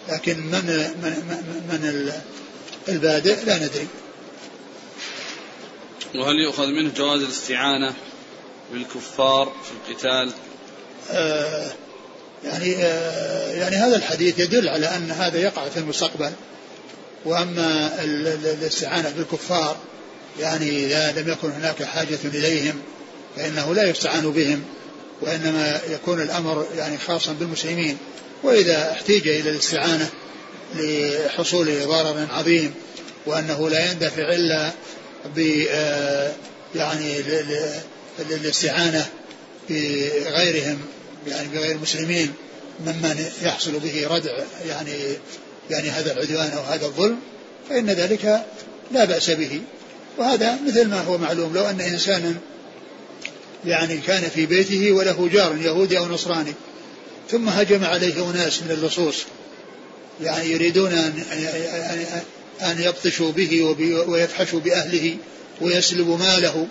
لكن 0.10 0.38
من 0.38 0.66
من 1.02 1.41
من 1.70 2.12
البادئ 2.89 3.46
لا 3.46 3.58
ندري. 3.58 3.88
وهل 6.16 6.39
يؤخذ 6.39 6.68
منه 6.68 6.91
جواز 6.98 7.22
الاستعانة؟ 7.22 7.93
بالكفار 8.72 9.53
في 9.63 9.91
القتال؟ 9.91 10.32
آه 11.11 11.72
يعني 12.43 12.76
آه 12.76 13.51
يعني 13.53 13.76
هذا 13.76 13.95
الحديث 13.95 14.39
يدل 14.39 14.70
على 14.70 14.86
أن 14.86 15.11
هذا 15.11 15.39
يقع 15.39 15.70
في 15.70 15.78
المستقبل 15.78 16.32
وأما 17.26 17.91
الاستعانة 18.03 19.09
بالكفار 19.09 19.78
يعني 20.39 20.86
إذا 20.86 21.22
لم 21.22 21.30
يكن 21.30 21.51
هناك 21.51 21.84
حاجة 21.84 22.20
إليهم 22.26 22.82
فإنه 23.36 23.74
لا 23.74 23.89
يستعان 23.89 24.32
بهم 24.32 24.63
وإنما 25.22 25.82
يكون 25.89 26.22
الأمر 26.22 26.68
يعني 26.78 26.97
خاصا 26.97 27.34
بالمسلمين 27.34 27.97
وإذا 28.43 28.91
احتيج 28.91 29.28
إلى 29.28 29.49
الاستعانة 29.49 30.09
لحصول 30.76 31.88
ضرر 31.88 32.28
عظيم 32.30 32.74
وأنه 33.26 33.70
لا 33.70 33.91
يندفع 33.91 34.34
إلا 34.34 34.72
ب 35.36 35.66
آه، 35.70 36.32
يعني 36.76 37.22
الاستعانة 38.20 39.05
بغيرهم 39.70 40.78
يعني 41.28 41.47
بغير 41.47 41.76
المسلمين 41.76 42.34
ممن 42.86 43.26
يحصل 43.41 43.80
به 43.80 44.07
ردع 44.07 44.32
يعني 44.68 44.91
يعني 45.70 45.89
هذا 45.89 46.11
العدوان 46.11 46.51
أو 46.57 46.61
هذا 46.61 46.86
الظلم 46.86 47.20
فإن 47.70 47.89
ذلك 47.89 48.45
لا 48.91 49.05
بأس 49.05 49.30
به. 49.30 49.61
وهذا 50.18 50.59
مثل 50.68 50.88
ما 50.88 51.01
هو 51.01 51.18
معلوم 51.18 51.53
لو 51.53 51.70
أن 51.70 51.82
إنسانا 51.82 52.36
يعني 53.66 53.97
كان 53.97 54.30
في 54.30 54.45
بيته 54.45 54.91
وله 54.91 55.30
جار 55.34 55.57
يهودي 55.57 55.97
أو 55.97 56.05
نصراني 56.05 56.53
ثم 57.32 57.49
هجم 57.49 57.84
عليه 57.84 58.30
أناس 58.32 58.63
من 58.63 58.72
اللصوص 58.72 59.24
يعني 60.22 60.51
يريدون 60.51 60.91
أن 60.91 61.24
أن 62.61 62.82
يبطشوا 62.82 63.32
به 63.32 63.63
ويفحشوا 64.07 64.59
بأهله 64.59 65.18
ويسلبوا 65.61 66.18
ماله 66.18 66.68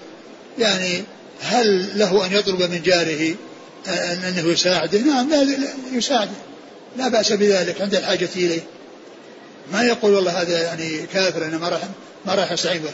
يعني 0.58 1.04
هل 1.40 1.98
له 1.98 2.26
أن 2.26 2.32
يطلب 2.32 2.62
من 2.62 2.82
جاره 2.82 3.34
أنه 4.28 4.48
يساعده؟ 4.48 4.98
نعم 4.98 5.30
لا 5.30 5.68
يساعده. 5.92 6.30
لا 6.96 7.08
بأس 7.08 7.32
بذلك 7.32 7.80
عند 7.80 7.94
الحاجة 7.94 8.28
إليه. 8.36 8.60
ما 9.72 9.82
يقول 9.82 10.12
والله 10.12 10.42
هذا 10.42 10.62
يعني 10.62 11.06
كافر 11.06 11.44
أنا 11.44 11.58
ما 11.58 11.68
راح 11.68 11.80
ما 12.26 12.34
راح 12.34 12.52
أستعين 12.52 12.82
به 12.82 12.90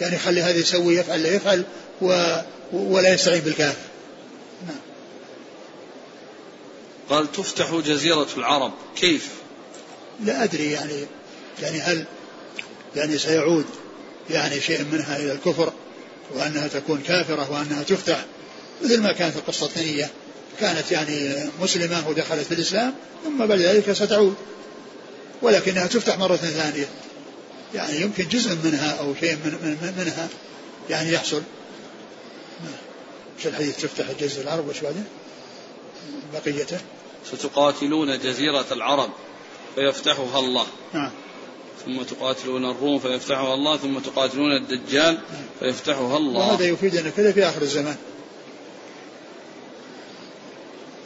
يعني 0.00 0.18
خلي 0.18 0.42
هذا 0.42 0.58
يسوي 0.58 0.96
يفعل 0.96 1.22
لا 1.22 1.34
يفعل 1.34 1.64
و 2.02 2.36
ولا 2.72 3.14
يستعين 3.14 3.40
بالكافر. 3.40 3.76
نعم. 4.66 4.80
قال 7.10 7.32
تفتح 7.32 7.74
جزيرة 7.74 8.28
العرب. 8.36 8.72
كيف؟ 8.96 9.28
لا 10.24 10.44
أدري 10.44 10.70
يعني 10.70 11.06
يعني 11.62 11.80
هل 11.80 12.04
يعني 12.96 13.18
سيعود 13.18 13.64
يعني 14.30 14.60
شيء 14.60 14.84
منها 14.92 15.16
إلى 15.16 15.32
الكفر؟ 15.32 15.72
وأنها 16.34 16.68
تكون 16.68 17.00
كافرة 17.00 17.50
وأنها 17.52 17.82
تفتح 17.82 18.24
مثل 18.84 19.02
ما 19.02 19.12
كانت 19.12 19.36
القسطنطينية 19.36 20.10
كانت 20.60 20.92
يعني 20.92 21.50
مسلمة 21.60 22.08
ودخلت 22.08 22.46
في 22.46 22.54
الإسلام 22.54 22.94
ثم 23.24 23.46
بعد 23.46 23.58
ذلك 23.58 23.92
ستعود. 23.92 24.34
ولكنها 25.42 25.86
تفتح 25.86 26.18
مرة 26.18 26.36
ثانية. 26.36 26.88
يعني 27.74 28.00
يمكن 28.00 28.28
جزء 28.28 28.56
منها 28.64 28.90
أو 28.90 29.14
شيء 29.14 29.34
من 29.34 29.52
من 29.82 29.94
منها 29.98 30.28
يعني 30.90 31.12
يحصل. 31.12 31.42
مش 33.38 33.46
الحديث؟ 33.46 33.76
تفتح 33.76 34.04
جزيرة 34.20 34.42
العرب 34.42 34.68
وش 34.68 34.80
بعدين 34.80 35.04
بقيته. 36.32 36.78
ستقاتلون 37.32 38.18
جزيرة 38.18 38.66
العرب 38.72 39.10
فيفتحها 39.74 40.38
الله. 40.38 40.66
نعم. 40.94 41.10
ثم 41.86 42.02
تقاتلون 42.02 42.70
الروم 42.70 42.98
فيفتحها 42.98 43.54
الله 43.54 43.76
ثم 43.76 43.98
تقاتلون 43.98 44.56
الدجال 44.56 45.18
فيفتحها 45.60 46.16
الله. 46.16 46.48
وهذا 46.48 46.64
يفيد 46.64 46.96
أن 46.96 47.12
كذا 47.16 47.32
في 47.32 47.48
آخر 47.48 47.62
الزمان. 47.62 47.96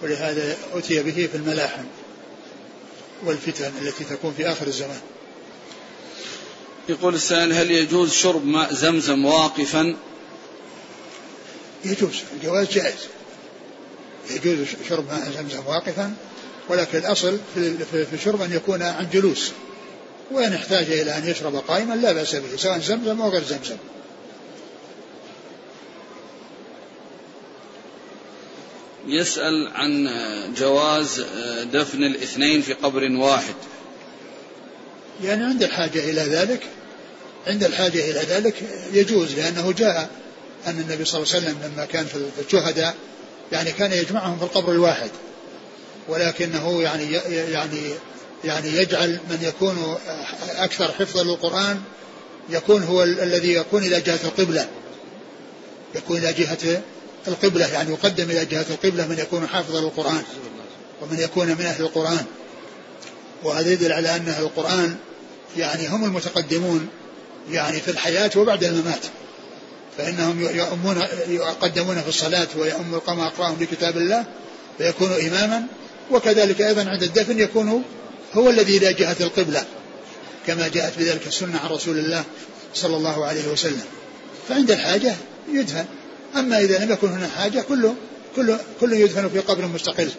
ولهذا 0.02 0.56
أتي 0.72 1.02
به 1.02 1.28
في 1.32 1.36
الملاحم 1.36 1.84
والفتن 3.24 3.72
التي 3.82 4.04
تكون 4.04 4.34
في 4.36 4.52
آخر 4.52 4.66
الزمان. 4.66 5.00
يقول 6.88 7.14
السائل 7.14 7.52
هل 7.52 7.70
يجوز 7.70 8.12
شرب 8.12 8.46
ماء 8.46 8.74
زمزم 8.74 9.24
واقفا؟ 9.24 9.96
يجوز 11.84 12.22
الجواز 12.36 12.68
جائز. 12.68 13.06
يجوز 14.30 14.66
شرب 14.88 15.06
ماء 15.06 15.30
زمزم 15.30 15.66
واقفا 15.66 16.14
ولكن 16.68 16.98
الأصل 16.98 17.38
في 17.54 18.14
الشرب 18.14 18.42
أن 18.42 18.52
يكون 18.52 18.82
عن 18.82 19.08
جلوس. 19.12 19.52
وإن 20.30 20.52
احتاج 20.52 20.90
إلى 20.90 21.18
أن 21.18 21.28
يشرب 21.28 21.56
قائما 21.56 21.94
لا 21.94 22.12
بأس 22.12 22.34
به 22.34 22.56
سواء 22.56 22.78
زمزم 22.78 23.20
أو 23.20 23.28
غير 23.28 23.44
زمزم. 23.44 23.76
يسأل 29.06 29.68
عن 29.74 30.08
جواز 30.58 31.24
دفن 31.72 32.04
الاثنين 32.04 32.62
في 32.62 32.72
قبر 32.72 33.12
واحد. 33.12 33.54
يعني 35.24 35.44
عند 35.44 35.62
الحاجة 35.62 36.10
إلى 36.10 36.20
ذلك 36.20 36.66
عند 37.46 37.64
الحاجة 37.64 38.10
إلى 38.10 38.20
ذلك 38.20 38.54
يجوز 38.92 39.34
لأنه 39.34 39.72
جاء 39.72 40.10
أن 40.66 40.78
النبي 40.78 41.04
صلى 41.04 41.22
الله 41.22 41.34
عليه 41.34 41.44
وسلم 41.44 41.72
لما 41.72 41.84
كان 41.84 42.06
في 42.06 42.40
الشهداء 42.46 42.94
يعني 43.52 43.72
كان 43.72 43.92
يجمعهم 43.92 44.38
في 44.38 44.44
القبر 44.44 44.72
الواحد. 44.72 45.10
ولكنه 46.08 46.82
يعني 46.82 47.12
يعني 47.52 47.80
يعني 48.46 48.68
يجعل 48.68 49.20
من 49.30 49.38
يكون 49.42 49.96
أكثر 50.56 50.92
حفظا 50.92 51.24
للقرآن 51.24 51.80
يكون 52.50 52.82
هو 52.82 53.02
الذي 53.02 53.54
يكون 53.54 53.84
إلى 53.84 54.00
جهة 54.00 54.20
القبلة. 54.24 54.68
يكون 55.94 56.16
إلى 56.16 56.32
جهة 56.32 56.82
القبلة 57.28 57.66
يعني 57.66 57.92
يقدم 57.92 58.30
إلى 58.30 58.44
جهة 58.44 58.66
القبلة 58.70 59.06
من 59.06 59.18
يكون 59.18 59.46
حافظا 59.46 59.80
للقرآن 59.80 60.22
ومن 61.02 61.20
يكون 61.20 61.46
من 61.46 61.60
أهل 61.66 61.82
القرآن. 61.82 62.24
وهذا 63.42 63.72
يدل 63.72 63.92
على 63.92 64.16
أن 64.16 64.28
أهل 64.28 64.42
القرآن 64.42 64.96
يعني 65.56 65.88
هم 65.88 66.04
المتقدمون 66.04 66.88
يعني 67.50 67.80
في 67.80 67.90
الحياة 67.90 68.30
وبعد 68.36 68.64
الممات. 68.64 69.04
فإنهم 69.98 70.40
يؤمون 70.40 71.02
يقدمون 71.28 72.02
في 72.02 72.08
الصلاة 72.08 72.48
ويؤم 72.56 72.94
القوم 72.94 73.20
أقراهم 73.20 73.54
بكتاب 73.54 73.96
الله 73.96 74.24
فيكون 74.78 75.12
إماما 75.12 75.66
وكذلك 76.10 76.62
أيضا 76.62 76.90
عند 76.90 77.02
الدفن 77.02 77.40
يكون 77.40 77.84
هو 78.34 78.50
الذي 78.50 78.76
إلى 78.76 78.92
جهة 78.92 79.16
القبلة 79.20 79.64
كما 80.46 80.68
جاءت 80.68 80.98
بذلك 80.98 81.26
السنة 81.26 81.58
عن 81.58 81.70
رسول 81.70 81.98
الله 81.98 82.24
صلى 82.74 82.96
الله 82.96 83.24
عليه 83.24 83.48
وسلم. 83.48 83.84
فعند 84.48 84.70
الحاجة 84.70 85.14
يدفن. 85.52 85.84
أما 86.36 86.60
إذا 86.60 86.84
لم 86.84 86.92
يكن 86.92 87.08
هناك 87.08 87.30
حاجة 87.30 87.60
كله 87.60 87.94
كله 88.36 88.60
كله 88.80 88.96
يدفن 88.96 89.28
في 89.28 89.38
قبر 89.38 89.66
مستقل. 89.66 90.10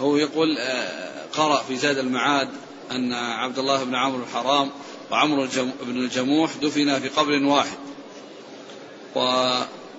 هو 0.00 0.16
يقول 0.16 0.58
آه، 0.58 1.24
قرأ 1.32 1.62
في 1.62 1.76
زاد 1.76 1.98
المعاد 1.98 2.48
أن 2.90 3.12
عبد 3.12 3.58
الله 3.58 3.84
بن 3.84 3.94
عمرو 3.94 4.22
الحرام 4.22 4.70
وعمرو 5.10 5.48
بن 5.82 5.96
الجموح 5.96 6.50
دفنا 6.62 7.00
في 7.00 7.08
قبر 7.08 7.42
واحد. 7.44 7.78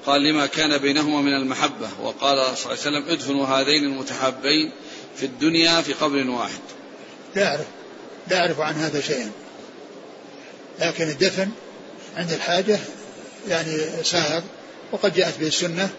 وقال 0.09 0.23
لما 0.23 0.45
كان 0.45 0.77
بينهما 0.77 1.21
من 1.21 1.33
المحبة؟ 1.33 1.89
وقال 2.01 2.57
صلى 2.57 2.73
الله 2.73 2.85
عليه 2.85 2.97
وسلم 2.97 3.09
ادفنوا 3.09 3.45
هذين 3.45 3.83
المتحابين 3.83 4.71
في 5.15 5.25
الدنيا 5.25 5.81
في 5.81 5.93
قبر 5.93 6.29
واحد. 6.29 6.59
لا 7.35 7.47
أعرف 7.47 7.65
لا 8.27 8.39
أعرف 8.39 8.59
عن 8.59 8.75
هذا 8.75 9.01
شيئا. 9.01 9.31
لكن 10.79 11.09
الدفن 11.09 11.49
عند 12.17 12.31
الحاجة 12.31 12.79
يعني 13.49 13.77
سائغ 14.03 14.41
وقد 14.91 15.13
جاءت 15.13 15.39
به 15.39 15.47
السنة 15.47 15.89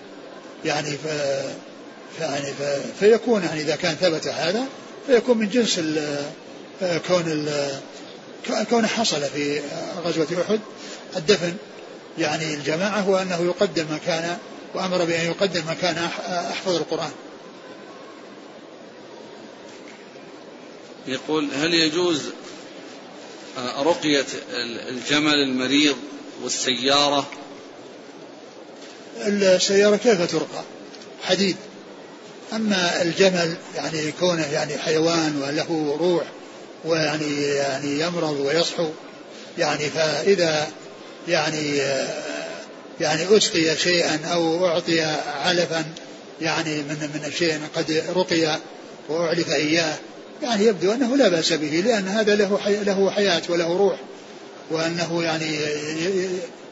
يعني 0.65 0.91
ف 0.91 1.07
يعني 2.21 2.47
ف... 2.47 2.63
فيكون 3.01 3.43
يعني 3.43 3.61
إذا 3.61 3.77
كان 3.77 3.95
ثبت 3.95 4.27
هذا 4.29 4.65
فيكون 5.07 5.39
من 5.39 5.49
جنس 5.49 5.79
ال... 5.79 6.19
كون 7.09 7.25
ال... 7.27 7.71
كون 8.71 8.87
حصل 8.87 9.23
في 9.23 9.61
غزوة 10.05 10.27
أحد 10.49 10.61
الدفن. 11.17 11.55
يعني 12.21 12.55
الجماعة 12.55 13.01
هو 13.01 13.17
أنه 13.17 13.43
يقدم 13.43 13.87
ما 13.91 13.99
كان 14.07 14.39
وأمر 14.75 15.05
بأن 15.05 15.27
يقدم 15.27 15.67
ما 15.67 15.75
كان 15.75 15.99
أحفظ 16.51 16.77
القرآن. 16.77 17.11
يقول 21.07 21.49
هل 21.55 21.75
يجوز 21.75 22.23
آه، 23.59 23.83
رقية 23.83 24.27
الجمل 24.89 25.35
المريض 25.35 25.97
والسيارة؟ 26.43 27.29
السيارة 29.27 29.97
كيف 29.97 30.31
ترقى؟ 30.31 30.63
حديد. 31.23 31.57
أما 32.53 33.03
الجمل 33.03 33.57
يعني 33.77 34.13
كونه 34.13 34.47
يعني 34.47 34.79
حيوان 34.79 35.43
وله 35.43 35.97
روح 36.01 36.25
ويعني 36.85 37.43
يعني 37.43 38.01
يمرض 38.01 38.41
ويصحو 38.41 38.89
يعني 39.59 39.91
فإذا 39.91 40.69
يعني 41.29 41.77
يعني 43.01 43.37
أسقي 43.37 43.77
شيئا 43.77 44.21
أو 44.33 44.67
أعطي 44.67 45.01
علفا 45.45 45.85
يعني 46.41 46.77
من 46.83 47.11
من 47.15 47.33
شيء 47.39 47.61
قد 47.77 48.05
رقي 48.17 48.59
وأعلف 49.09 49.51
إياه. 49.51 49.99
يعني 50.43 50.65
يبدو 50.65 50.93
أنه 50.93 51.17
لا 51.17 51.29
بأس 51.29 51.53
به 51.53 51.83
لأن 51.87 52.09
هذا 52.09 52.35
له 52.35 52.59
حي 52.59 52.85
له 52.85 53.11
حياة 53.11 53.43
وله 53.49 53.77
روح 53.77 53.97
وأنه 54.71 55.23
يعني 55.23 55.57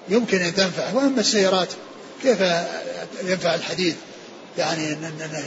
يمكن 0.08 0.42
أن 0.42 0.54
تنفع. 0.54 0.92
وأما 0.92 1.20
السيارات 1.20 1.68
كيف 2.22 2.40
ينفع 3.24 3.54
الحديد؟ 3.54 3.96
يعني 4.58 4.92
أنه 4.92 5.42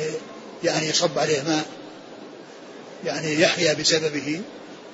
يعني 0.64 0.90
يصب 0.90 1.20
عليه 1.20 1.42
ماء 1.42 1.66
يعني 3.06 3.42
يحيا 3.42 3.74
بسببه 3.74 4.42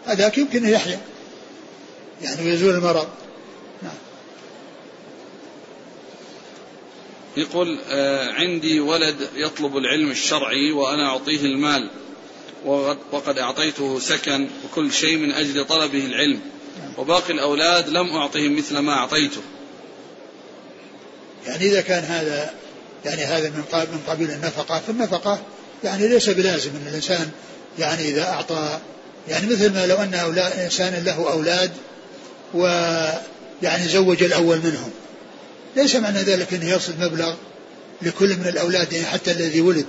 هذاك 0.06 0.38
يمكن 0.38 0.66
أن 0.66 0.72
يحيا 0.72 1.00
يعني 2.22 2.46
ويزول 2.46 2.76
المرض. 2.76 3.08
يقول 7.38 7.80
آه 7.90 8.32
عندي 8.32 8.80
ولد 8.80 9.16
يطلب 9.36 9.78
العلم 9.78 10.12
الشرعي 10.12 10.72
وأنا 10.72 11.08
أعطيه 11.10 11.42
المال 11.42 11.90
وقد 13.12 13.38
أعطيته 13.38 14.00
سكن 14.00 14.48
وكل 14.66 14.94
شيء 14.94 15.18
من 15.18 15.32
أجل 15.32 15.66
طلبه 15.66 16.06
العلم 16.06 16.40
وباقي 16.98 17.34
الأولاد 17.34 17.90
لم 17.90 18.16
أعطهم 18.16 18.58
مثل 18.58 18.78
ما 18.78 18.94
أعطيته. 18.94 19.42
يعني 21.48 21.66
إذا 21.66 21.82
كان 21.82 22.04
هذا 22.04 22.54
يعني 23.06 23.22
هذا 23.22 23.50
من 23.50 23.64
من 23.74 24.00
قبيل 24.08 24.32
النفقة 24.32 24.80
فالنفقة 24.88 25.40
يعني 25.84 26.08
ليس 26.08 26.30
بلازم 26.30 26.70
أن 26.70 26.88
الإنسان 26.88 27.32
يعني 27.80 28.10
إذا 28.10 28.24
أعطى 28.24 28.80
يعني 29.28 29.48
مثل 29.48 29.74
ما 29.74 29.86
لو 29.86 29.96
أن 29.96 30.14
إنسان 30.64 31.04
له 31.04 31.32
أولاد 31.32 31.72
ويعني 32.54 33.88
زوج 33.88 34.24
الأول 34.24 34.58
منهم. 34.58 34.92
ليس 35.78 35.96
معنى 35.96 36.20
ذلك 36.20 36.54
أنه 36.54 36.70
يرصد 36.70 37.00
مبلغ 37.00 37.34
لكل 38.02 38.30
من 38.38 38.48
الأولاد 38.48 38.94
يعني 38.94 39.06
حتى 39.06 39.32
الذي 39.32 39.62
ولد 39.62 39.86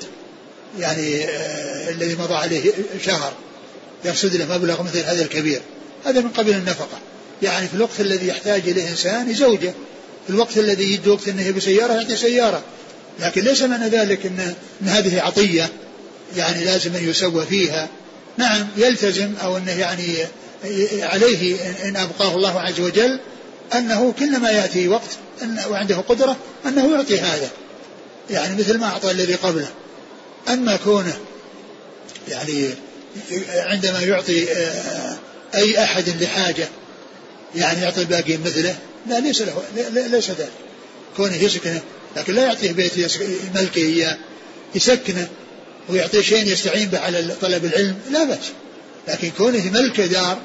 يعني 0.78 1.24
آه 1.24 1.90
الذي 1.90 2.14
مضى 2.14 2.34
عليه 2.34 2.72
شهر 3.04 3.32
يرصد 4.04 4.36
له 4.36 4.58
مبلغ 4.58 4.82
مثل 4.82 4.98
هذا 4.98 5.22
الكبير. 5.22 5.60
هذا 6.04 6.20
من 6.20 6.28
قبيل 6.28 6.56
النفقة. 6.56 6.98
يعني 7.42 7.68
في 7.68 7.74
الوقت 7.74 8.00
الذي 8.00 8.28
يحتاج 8.28 8.68
إليه 8.68 8.88
إنسان 8.88 9.30
يزوجه. 9.30 9.74
في 10.26 10.30
الوقت 10.30 10.58
الذي 10.58 10.92
يجي 10.92 11.10
وقت 11.10 11.28
أنه 11.28 11.50
بسيارة 11.50 11.92
يعطي 11.92 12.16
سيارة. 12.16 12.62
لكن 13.20 13.40
ليس 13.40 13.62
معنى 13.62 13.88
ذلك 13.88 14.26
أن, 14.26 14.54
إن 14.82 14.88
هذه 14.88 15.20
عطية 15.20 15.68
يعني 16.36 16.64
لازم 16.64 16.96
أن 16.96 17.08
يسوى 17.08 17.46
فيها. 17.46 17.88
نعم 18.36 18.66
يلتزم 18.76 19.32
أو 19.42 19.56
أنه 19.56 19.72
يعني 19.72 20.14
عليه 21.02 21.56
إن 21.84 21.96
أبقاه 21.96 22.34
الله 22.34 22.60
عز 22.60 22.80
وجل. 22.80 23.20
أنه 23.74 24.14
كلما 24.18 24.50
يأتي 24.50 24.88
وقت 24.88 25.10
وعنده 25.70 25.96
قدرة 25.96 26.36
أنه 26.66 26.94
يعطي 26.94 27.20
هذا. 27.20 27.50
يعني 28.30 28.56
مثل 28.56 28.78
ما 28.78 28.86
أعطى 28.86 29.10
الذي 29.10 29.34
قبله. 29.34 29.68
أما 30.48 30.76
كونه 30.76 31.18
يعني 32.28 32.70
عندما 33.48 34.00
يعطي 34.00 34.52
آه، 34.52 35.16
أي 35.54 35.84
أحد 35.84 36.08
لحاجة 36.08 36.68
يعني 37.54 37.82
يعطي 37.82 38.00
الباقي 38.00 38.36
مثله 38.36 38.76
لا 39.06 39.20
ليس 39.20 39.42
له 39.42 39.62
ليس 39.90 40.30
ذلك. 40.30 40.50
كونه 41.16 41.36
يسكنه 41.36 41.80
لكن 42.16 42.34
لا 42.34 42.44
يعطيه 42.44 42.72
بيت 42.72 42.92
ملكه 43.54 43.78
إياه 43.78 44.16
يسكنه 44.74 45.28
ويعطيه 45.88 46.22
شيء 46.22 46.46
يستعين 46.46 46.88
به 46.88 46.98
على 46.98 47.34
طلب 47.40 47.64
العلم 47.64 47.98
لا 48.10 48.24
بأس. 48.24 48.38
لكن 49.08 49.30
كونه 49.30 49.70
ملك 49.70 50.00
دار 50.00 50.38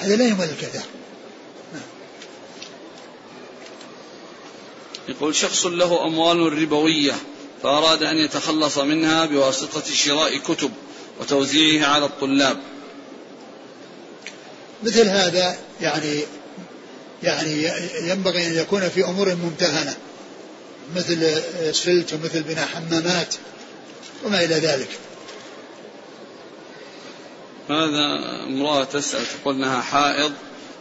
هذا 0.00 0.16
لا 0.16 0.24
يملك 0.24 0.70
دار. 0.74 0.84
يقول 5.08 5.34
شخص 5.34 5.66
له 5.66 6.06
أموال 6.06 6.62
ربوية 6.62 7.14
فأراد 7.62 8.02
أن 8.02 8.16
يتخلص 8.16 8.78
منها 8.78 9.26
بواسطة 9.26 9.94
شراء 9.94 10.36
كتب 10.36 10.70
وتوزيعها 11.20 11.86
على 11.86 12.04
الطلاب. 12.04 12.58
مثل 14.82 15.08
هذا 15.08 15.58
يعني 15.80 16.20
يعني 17.22 17.70
ينبغي 18.02 18.46
أن 18.46 18.56
يكون 18.56 18.88
في 18.88 19.04
أمور 19.04 19.34
ممتهنة 19.34 19.96
مثل 20.96 21.14
السلت 21.60 22.12
ومثل 22.12 22.42
بناء 22.42 22.66
حمامات 22.66 23.34
وما 24.24 24.44
إلى 24.44 24.54
ذلك. 24.54 24.88
هذا 27.68 28.06
امرأة 28.46 28.84
تسأل 28.84 29.26
تقول 29.26 29.54
أنها 29.54 29.80
حائض 29.80 30.32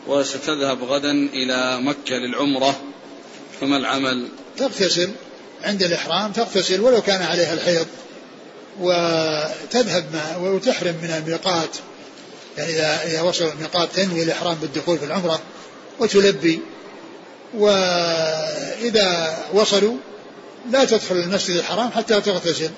وستذهب 0.07 0.83
غدا 0.83 1.11
إلى 1.11 1.81
مكة 1.81 2.15
للعمرة. 2.15 2.81
فما 3.61 3.77
العمل؟ 3.77 4.27
تغتسل 4.57 5.11
عند 5.63 5.83
الإحرام 5.83 6.31
تغتسل 6.31 6.81
ولو 6.81 7.01
كان 7.01 7.21
عليها 7.21 7.53
الحيض 7.53 7.87
وتذهب 8.79 10.05
مع 10.13 10.37
وتحرم 10.37 10.95
من 11.03 11.09
الميقات. 11.09 11.69
يعني 12.57 12.69
إذا 12.71 13.03
إذا 13.03 13.21
وصل 13.21 13.45
الميقات 13.45 13.89
تنوي 13.95 14.23
الإحرام 14.23 14.55
بالدخول 14.55 14.99
في 14.99 15.05
العمرة 15.05 15.41
وتلبي. 15.99 16.59
وإذا 17.53 19.37
وصلوا 19.53 19.95
لا 20.71 20.85
تدخل 20.85 21.15
المسجد 21.15 21.55
الحرام 21.55 21.91
حتى 21.91 22.21
تغتسل. 22.21 22.69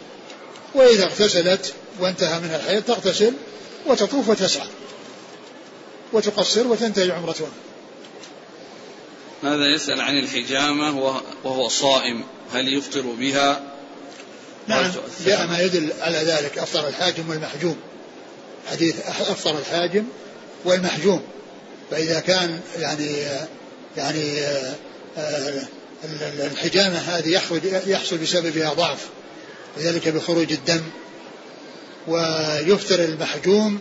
وإذا 0.76 1.04
اغتسلت 1.04 1.74
وانتهى 2.00 2.40
من 2.40 2.56
الحيض 2.56 2.84
تغتسل 2.84 3.34
وتطوف 3.86 4.30
وتسعى 4.30 4.68
وتقصر 6.14 6.68
وتنتهي 6.68 7.12
عمرتها. 7.12 7.48
هذا 9.54 9.66
يسأل 9.66 10.02
عن 10.02 10.18
الحجامة 10.18 11.14
وهو 11.44 11.68
صائم. 11.68 12.24
هل 12.54 12.74
يفطر 12.74 13.02
بها؟ 13.02 13.62
نعم 14.68 14.92
جاء 15.26 15.48
ما 15.48 15.60
يدل 15.60 15.94
على 16.02 16.18
ذلك. 16.18 16.58
أفطر 16.58 16.88
الحاجم 16.88 17.30
والمحجوم. 17.30 17.76
حديث 18.72 18.96
أفطر 19.08 19.60
الحاجم 19.60 20.04
والمحجوم. 20.66 21.22
فإذا 21.92 22.20
كان 22.20 22.60
يعني 22.80 23.08
يعني 23.98 24.40
الحجامة 26.52 26.98
هذه 26.98 27.42
يحصل 27.88 28.18
بسببها 28.18 28.74
ضعف 28.74 29.00
وذلك 29.78 30.08
بخروج 30.08 30.52
الدم. 30.52 30.82
ويفطر 32.08 33.04
المحجوم 33.04 33.80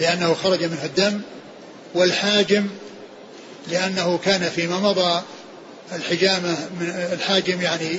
لأنه 0.00 0.34
خرج 0.34 0.64
منه 0.64 0.84
الدم 0.84 1.20
والحاجم 1.94 2.66
لأنه 3.68 4.18
كان 4.24 4.50
فيما 4.50 4.78
مضى 4.78 5.22
الحجامة 5.92 6.56
من 6.80 6.88
الحاجم 7.12 7.60
يعني 7.60 7.98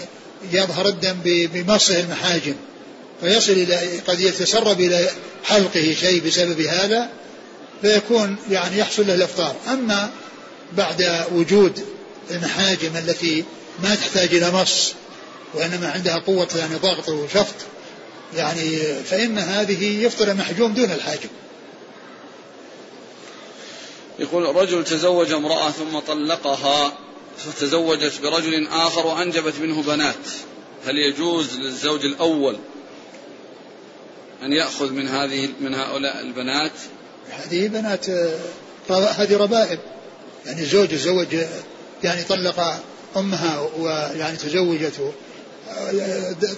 يظهر 0.51 0.87
الدم 0.87 1.15
بمصه 1.25 1.99
المحاجم 1.99 2.55
فيصل 3.21 3.51
إلى 3.51 3.99
قد 4.07 4.19
يتسرب 4.19 4.79
إلى 4.81 5.09
حلقه 5.43 5.95
شيء 5.99 6.27
بسبب 6.27 6.61
هذا 6.61 7.09
فيكون 7.81 8.35
يعني 8.51 8.77
يحصل 8.77 9.07
له 9.07 9.13
الإفطار. 9.13 9.55
أما 9.67 10.09
بعد 10.77 11.25
وجود 11.31 11.85
المحاجم 12.31 12.97
التي 12.97 13.43
ما 13.83 13.95
تحتاج 13.95 14.35
إلى 14.35 14.51
مص 14.51 14.93
وإنما 15.53 15.91
عندها 15.91 16.17
قوة 16.17 16.47
يعني 16.55 16.75
ضغط 16.75 17.09
وشفط 17.09 17.55
يعني 18.35 18.79
فإن 19.09 19.37
هذه 19.37 20.05
يفطر 20.05 20.31
المحجوم 20.31 20.73
دون 20.73 20.91
الحاجم. 20.91 21.29
يقول 24.23 24.55
رجل 24.55 24.83
تزوج 24.83 25.31
امرأة 25.31 25.71
ثم 25.71 25.99
طلقها 25.99 26.93
فتزوجت 27.37 28.21
برجل 28.23 28.67
آخر 28.67 29.07
وأنجبت 29.07 29.53
منه 29.61 29.81
بنات. 29.81 30.15
هل 30.85 30.97
يجوز 30.97 31.57
للزوج 31.57 32.05
الأول 32.05 32.57
أن 34.43 34.53
يأخذ 34.53 34.91
من 34.91 35.07
هذه 35.07 35.49
من 35.61 35.73
هؤلاء 35.73 36.21
البنات؟ 36.21 36.71
هذه 37.29 37.67
بنات 37.67 38.09
هذه 38.89 39.37
ربائب. 39.37 39.79
يعني 40.45 40.65
زوج 40.65 40.87
تزوج 40.87 41.27
يعني 42.03 42.23
طلق 42.23 42.83
أمها 43.17 43.69
ويعني 43.79 44.37
تزوجته 44.37 45.13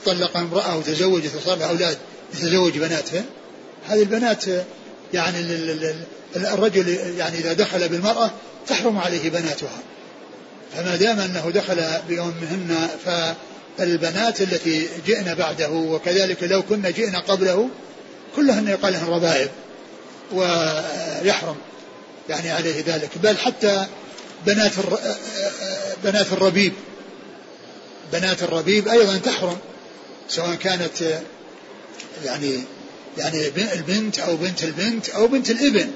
طلق 0.05 0.37
امرأة 0.37 0.77
وتزوجت 0.77 1.35
وصار 1.35 1.57
لها 1.57 1.69
أولاد 1.69 1.97
يتزوج 2.33 2.77
بناتها 2.77 3.23
هذه 3.87 4.01
البنات 4.01 4.45
يعني 5.13 5.39
الرجل 6.35 6.89
يعني 7.17 7.37
إذا 7.37 7.53
دخل 7.53 7.89
بالمرأة 7.89 8.31
تحرم 8.67 8.97
عليه 8.97 9.29
بناتها. 9.29 9.79
فما 10.75 10.95
دام 10.95 11.19
أنه 11.19 11.51
دخل 11.53 11.83
بأمهن 12.09 12.87
فالبنات 13.05 14.41
التي 14.41 14.87
جئن 15.07 15.35
بعده 15.35 15.69
وكذلك 15.69 16.43
لو 16.43 16.61
كنا 16.61 16.89
جئنا 16.89 17.19
قبله 17.19 17.69
كلهن 18.35 18.67
يقال 18.67 18.93
لهن 18.93 19.07
ربائب 19.07 19.49
ويحرم 20.31 21.55
يعني 22.29 22.51
عليه 22.51 22.83
ذلك. 22.87 23.09
بل 23.23 23.37
حتى 23.37 23.85
بنات 24.45 24.71
بنات 26.03 26.31
الربيب. 26.31 26.73
بنات 28.13 28.43
الربيب 28.43 28.87
أيضا 28.87 29.17
تحرم 29.17 29.57
سواء 30.29 30.55
كانت 30.55 31.21
يعني 32.25 32.63
يعني 33.17 33.47
البنت 33.73 34.19
أو 34.19 34.35
بنت 34.35 34.63
البنت 34.63 35.09
أو 35.09 35.27
بنت 35.27 35.51
الإبن. 35.51 35.91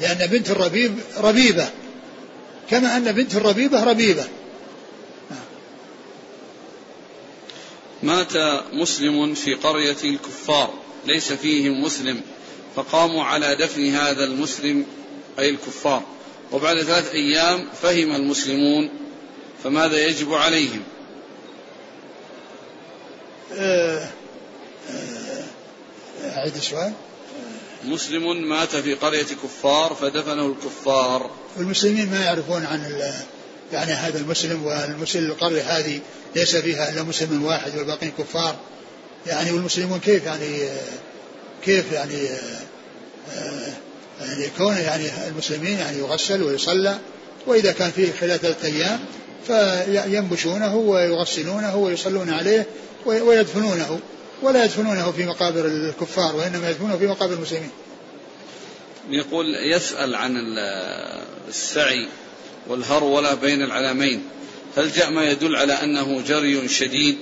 لأن 0.00 0.26
بنت 0.26 0.50
الربيب 0.50 0.98
ربيبة. 1.16 1.70
كما 2.70 2.96
أن 2.96 3.12
بنت 3.12 3.34
الربيبة 3.34 3.84
ربيبة. 3.84 4.28
مات 8.02 8.36
مسلم 8.72 9.34
في 9.34 9.54
قرية 9.54 9.96
الكفار. 10.04 10.74
ليس 11.06 11.32
فيهم 11.32 11.82
مسلم. 11.82 12.20
فقاموا 12.76 13.24
على 13.24 13.56
دفن 13.56 13.94
هذا 13.94 14.24
المسلم 14.24 14.86
أي 15.38 15.50
الكفار. 15.50 16.02
وبعد 16.52 16.82
ثلاث 16.82 17.12
أيام 17.12 17.68
فهم 17.82 18.16
المسلمون. 18.16 18.90
فماذا 19.64 20.06
يجب 20.06 20.34
عليهم؟ 20.34 20.82
أه 23.52 24.08
أه 24.90 25.17
أعيد 26.28 26.54
السؤال. 26.56 26.92
مسلم 27.84 28.48
مات 28.48 28.76
في 28.76 28.94
قرية 28.94 29.22
كفار 29.22 29.94
فدفنه 30.00 30.46
الكفار. 30.46 31.30
المسلمين 31.56 32.10
ما 32.10 32.24
يعرفون 32.24 32.66
عن 32.66 33.02
يعني 33.72 33.92
هذا 33.92 34.18
المسلم 34.18 34.66
والمسلم 34.66 35.30
القرية 35.30 35.62
هذه 35.62 36.00
ليس 36.36 36.56
فيها 36.56 36.90
إلا 36.90 37.02
مسلم 37.02 37.44
واحد 37.44 37.76
والباقين 37.76 38.12
كفار. 38.18 38.56
يعني 39.26 39.52
والمسلمون 39.52 39.98
كيف 39.98 40.24
يعني 40.24 40.68
كيف 41.64 41.92
يعني 41.92 42.28
يعني 44.20 44.48
كون 44.58 44.76
يعني 44.76 45.04
المسلمين 45.28 45.78
يعني 45.78 45.98
يغسل 45.98 46.42
ويصلى 46.42 46.98
وإذا 47.46 47.72
كان 47.72 47.90
فيه 47.90 48.12
خلال 48.20 48.40
ثلاثة 48.40 48.68
أيام 48.68 49.00
فينبشونه 49.46 50.76
ويغسلونه 50.76 51.76
ويصلون 51.76 52.30
عليه 52.30 52.66
ويدفنونه. 53.06 54.00
ولا 54.42 54.64
يدفنونه 54.64 55.12
في 55.12 55.26
مقابر 55.26 55.66
الكفار 55.66 56.36
وإنما 56.36 56.70
يدفنونه 56.70 56.96
في 56.96 57.06
مقابر 57.06 57.32
المسلمين. 57.32 57.70
يقول 59.10 59.46
يسأل 59.74 60.14
عن 60.14 60.32
السعي 61.48 62.08
والهرولة 62.66 63.34
بين 63.34 63.62
العلامين 63.62 64.22
هل 64.76 64.92
جاء 64.92 65.10
ما 65.10 65.30
يدل 65.30 65.56
على 65.56 65.72
أنه 65.72 66.22
جري 66.22 66.68
شديد؟ 66.68 67.18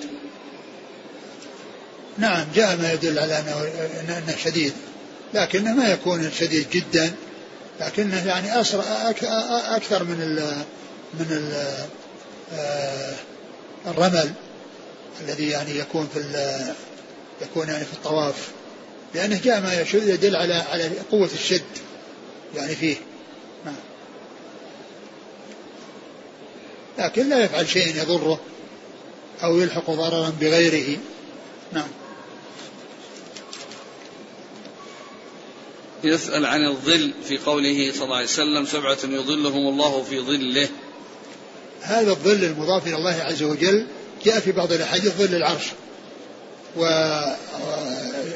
نعم 2.18 2.46
جاء 2.54 2.76
ما 2.76 2.92
يدل 2.92 3.18
على 3.18 3.38
أنه 4.18 4.36
شديد. 4.44 4.72
لكنه 5.34 5.74
ما 5.74 5.92
يكون 5.92 6.30
شديد 6.38 6.70
جدا. 6.70 7.14
لكنه 7.80 8.26
يعني 8.26 8.60
أسرع 8.60 8.84
أكثر 9.76 10.04
من 10.04 10.22
ال 10.22 10.64
من 11.14 11.26
ال 11.30 11.76
آه، 12.52 13.14
الرمل 13.86 14.32
الذي 15.20 15.48
يعني 15.48 15.78
يكون 15.78 16.08
في 16.14 16.18
يكون 17.42 17.68
يعني 17.68 17.84
في 17.84 17.92
الطواف 17.92 18.48
لأنه 19.14 19.40
جاء 19.44 19.60
ما 19.60 19.84
يدل 19.94 20.36
على 20.36 20.54
على 20.54 20.90
قوة 21.10 21.30
الشد 21.34 21.62
يعني 22.54 22.74
فيه. 22.74 22.96
نعم. 23.64 23.74
لكن 26.98 27.28
لا 27.28 27.44
يفعل 27.44 27.68
شيء 27.68 27.96
يضره 27.96 28.40
أو 29.42 29.60
يلحق 29.60 29.90
ضررا 29.90 30.32
بغيره. 30.40 30.98
نعم. 31.72 31.88
يسأل 36.04 36.46
عن 36.46 36.66
الظل 36.66 37.12
في 37.28 37.38
قوله 37.38 37.92
صلى 37.92 38.04
الله 38.04 38.16
عليه 38.16 38.26
وسلم 38.26 38.66
سبعة 38.66 38.98
يظلهم 39.04 39.68
الله 39.68 40.02
في 40.02 40.20
ظله. 40.20 40.68
هذا 41.80 42.10
الظل 42.10 42.44
المضاف 42.44 42.86
إلى 42.86 42.96
الله 42.96 43.22
عز 43.22 43.42
وجل 43.42 43.86
جاء 44.24 44.40
في 44.40 44.52
بعض 44.52 44.72
الأحاديث 44.72 45.12
ظل 45.12 45.34
العرش. 45.34 45.64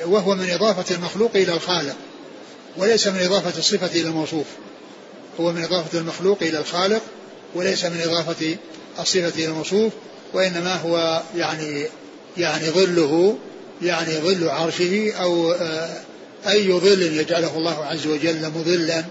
وهو 0.06 0.34
من 0.34 0.50
إضافة 0.50 0.94
المخلوق 0.94 1.30
إلى 1.34 1.52
الخالق 1.52 1.96
وليس 2.76 3.06
من 3.06 3.20
إضافة 3.20 3.58
الصفة 3.58 3.86
إلى 3.86 4.08
الموصوف. 4.08 4.46
هو 5.40 5.52
من 5.52 5.64
إضافة 5.64 5.98
المخلوق 5.98 6.38
إلى 6.42 6.58
الخالق 6.58 7.02
وليس 7.54 7.84
من 7.84 8.00
إضافة 8.04 8.56
الصفة 8.98 9.32
إلى 9.34 9.46
الموصوف 9.46 9.92
وإنما 10.32 10.74
هو 10.74 11.22
يعني 11.36 11.86
يعني 12.36 12.70
ظله 12.70 13.38
يعني 13.82 14.18
ظل 14.18 14.48
عرشه 14.48 15.12
أو 15.12 15.54
أي 16.46 16.72
ظل 16.72 17.02
يجعله 17.02 17.56
الله 17.56 17.84
عز 17.84 18.06
وجل 18.06 18.50
مظلا 18.50 19.04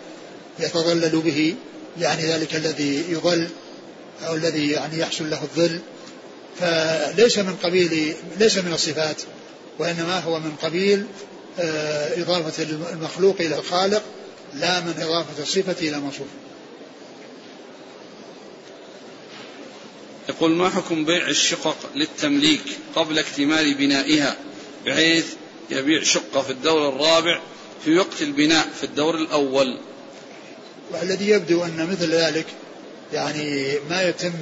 يتظلل 0.59 1.21
به 1.21 1.55
يعني 1.99 2.25
ذلك 2.25 2.55
الذي 2.55 3.05
يظل 3.09 3.47
أو 4.27 4.36
الذي 4.36 4.71
يعني 4.71 4.99
يحصل 4.99 5.30
له 5.30 5.41
الظل. 5.41 5.80
فليس 6.60 7.38
من 7.38 7.55
قبيل 7.64 8.16
ليس 8.39 8.57
من 8.57 8.74
الصفات 8.74 9.22
وإنما 9.80 10.20
هو 10.20 10.39
من 10.39 10.51
قبيل 10.64 11.05
آه، 11.60 12.22
إضافة 12.22 12.64
المخلوق 12.64 13.36
إلى 13.39 13.60
الخالق 13.60 14.03
لا 14.53 14.80
من 14.80 14.93
إضافة 15.01 15.43
الصفة 15.43 15.76
إلى 15.88 15.95
الموصوف. 15.95 16.28
يقول 20.30 20.51
ما 20.51 20.70
حكم 20.70 21.05
بيع 21.05 21.28
الشقق 21.28 21.78
للتمليك 21.95 22.62
قبل 22.95 23.20
اكتمال 23.20 23.74
بنائها 23.74 24.36
بحيث 24.86 25.26
يبيع 25.70 26.03
شقة 26.03 26.41
في 26.41 26.49
الدور 26.49 26.89
الرابع 26.89 27.41
في 27.86 27.97
وقت 27.97 28.22
البناء 28.22 28.68
في 28.80 28.84
الدور 28.84 29.16
الأول؟ 29.16 29.80
والذي 30.91 31.30
يبدو 31.30 31.64
أن 31.64 31.88
مثل 31.91 32.12
ذلك 32.12 32.45
يعني 33.14 33.76
ما 33.89 34.01
يتم 34.01 34.34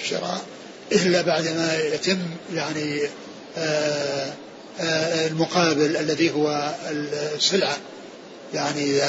الشراء 0.00 0.44
إلا 0.92 1.22
بعد 1.22 1.48
ما 1.48 1.78
يتم 1.94 2.18
يعني 2.54 3.00
آه، 3.58 4.32
آه، 4.80 5.26
المقابل 5.26 5.96
الذي 5.96 6.30
هو 6.30 6.74
السلعة. 7.36 7.76
يعني 8.54 9.00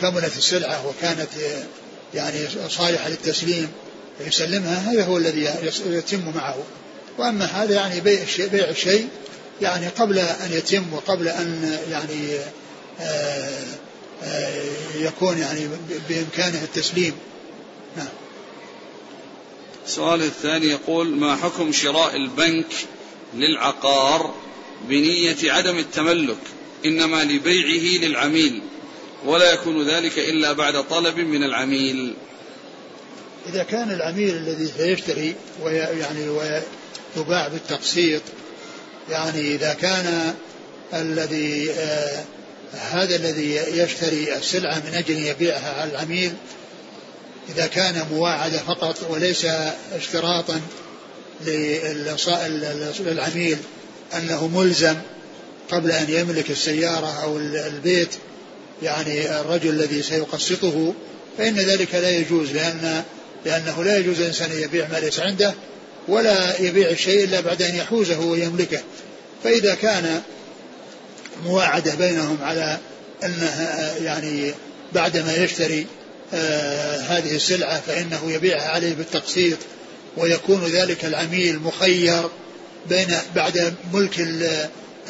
كملت 0.00 0.36
السلعة 0.36 0.86
وكانت 0.86 1.28
يعني 2.14 2.38
صالحة 2.68 3.08
للتسليم 3.08 3.68
يسلمها 4.26 4.92
هذا 4.92 5.04
هو 5.04 5.18
الذي 5.18 5.48
يتم 5.86 6.32
معه. 6.34 6.56
وأما 7.18 7.44
هذا 7.44 7.74
يعني 7.74 8.00
بيع 8.00 8.22
الشيء, 8.22 8.48
بيع 8.48 8.68
الشيء 8.68 9.08
يعني 9.62 9.88
قبل 9.88 10.18
أن 10.18 10.52
يتم 10.52 10.92
وقبل 10.92 11.28
أن 11.28 11.78
يعني 11.90 12.38
آه، 13.00 14.62
يكون 14.94 15.38
يعني 15.38 15.68
بإمكانه 16.08 16.62
التسليم. 16.62 17.12
نعم. 17.96 18.08
السؤال 19.90 20.22
الثاني 20.22 20.66
يقول 20.66 21.08
ما 21.08 21.36
حكم 21.36 21.72
شراء 21.72 22.16
البنك 22.16 22.66
للعقار 23.34 24.34
بنية 24.88 25.36
عدم 25.44 25.78
التملك 25.78 26.38
إنما 26.84 27.24
لبيعه 27.24 28.04
للعميل 28.04 28.62
ولا 29.24 29.52
يكون 29.52 29.88
ذلك 29.88 30.18
إلا 30.18 30.52
بعد 30.52 30.84
طلب 30.88 31.18
من 31.18 31.44
العميل؟ 31.44 32.14
إذا 33.52 33.62
كان 33.62 33.90
العميل 33.90 34.36
الذي 34.36 34.66
سيشتري 34.78 35.34
ويعني 35.62 36.28
ويباع 36.28 37.48
بالتقسيط 37.48 38.22
يعني 39.08 39.54
إذا 39.54 39.74
كان 39.74 40.34
الذي 40.94 41.70
آه 41.70 42.24
هذا 42.72 43.16
الذي 43.16 43.54
يشتري 43.54 44.36
السلعة 44.36 44.78
من 44.78 44.94
أجل 44.94 45.26
يبيعها 45.26 45.80
على 45.80 45.90
العميل 45.90 46.32
إذا 47.54 47.66
كان 47.66 48.06
مواعدة 48.12 48.58
فقط 48.58 49.10
وليس 49.10 49.46
اشتراطا 49.92 50.60
للعميل 53.00 53.58
أنه 54.14 54.48
ملزم 54.48 54.94
قبل 55.70 55.92
أن 55.92 56.06
يملك 56.08 56.50
السيارة 56.50 57.22
أو 57.22 57.38
البيت 57.38 58.08
يعني 58.82 59.40
الرجل 59.40 59.70
الذي 59.70 60.02
سيقسطه 60.02 60.94
فإن 61.38 61.54
ذلك 61.54 61.94
لا 61.94 62.10
يجوز 62.10 62.52
لأن 62.52 63.02
لأنه 63.44 63.84
لا 63.84 63.98
يجوز 63.98 64.20
الإنسان 64.20 64.50
يبيع 64.52 64.88
ما 64.92 64.98
ليس 64.98 65.20
عنده 65.20 65.54
ولا 66.08 66.60
يبيع 66.60 66.90
الشيء 66.90 67.24
إلا 67.24 67.40
بعد 67.40 67.62
أن 67.62 67.74
يحوزه 67.74 68.20
ويملكه. 68.20 68.80
فإذا 69.44 69.74
كان 69.74 70.22
مواعدة 71.44 71.94
بينهم 71.94 72.38
على 72.42 72.78
أنه 73.24 73.70
يعني 74.04 74.54
بعدما 74.92 75.36
يشتري 75.36 75.86
هذه 76.32 77.36
السلعة 77.36 77.80
فإنه 77.80 78.32
يبيعها 78.32 78.68
عليه 78.68 78.94
بالتقسيط 78.94 79.58
ويكون 80.16 80.64
ذلك 80.64 81.04
العميل 81.04 81.58
مخير 81.58 82.28
بين 82.88 83.18
بعد 83.34 83.74
ملك 83.92 84.20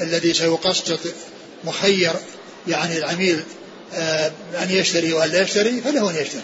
الذي 0.00 0.34
سيقسط 0.34 1.00
مخير 1.64 2.12
يعني 2.68 2.98
العميل 2.98 3.42
آه 3.94 4.32
أن 4.62 4.70
يشتري 4.70 5.12
وأن 5.12 5.30
لا 5.30 5.42
يشتري 5.42 5.80
فله 5.80 6.10
أن 6.10 6.16
يشتري. 6.16 6.42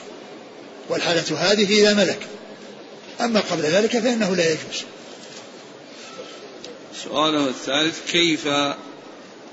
والحالة 0.88 1.38
هذه 1.38 1.80
إذا 1.80 1.94
ملك. 1.94 2.18
أما 3.20 3.40
قبل 3.40 3.62
ذلك 3.62 3.98
فإنه 3.98 4.36
لا 4.36 4.44
يجوز. 4.44 4.84
سؤاله 7.04 7.48
الثالث 7.48 7.98
كيف 8.10 8.48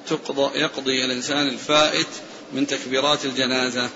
تقضى 0.09 0.59
يقضي 0.59 1.05
الإنسان 1.05 1.47
الفائت 1.47 2.07
من 2.53 2.67
تكبيرات 2.67 3.26
الجنازة؟ 3.26 3.89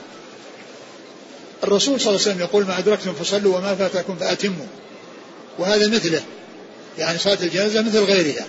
الرسول 1.63 1.99
صلى 2.01 2.09
الله 2.09 2.21
عليه 2.21 2.31
وسلم 2.31 2.39
يقول 2.39 2.65
ما 2.65 2.79
أدركتم 2.79 3.13
فصلوا 3.13 3.57
وما 3.57 3.75
فاتكم 3.75 4.15
فأتموا. 4.15 4.65
وهذا 5.59 5.87
مثله. 5.87 6.21
يعني 6.97 7.17
صلاة 7.17 7.37
الجنازة 7.43 7.81
مثل 7.81 7.99
غيرها. 7.99 8.45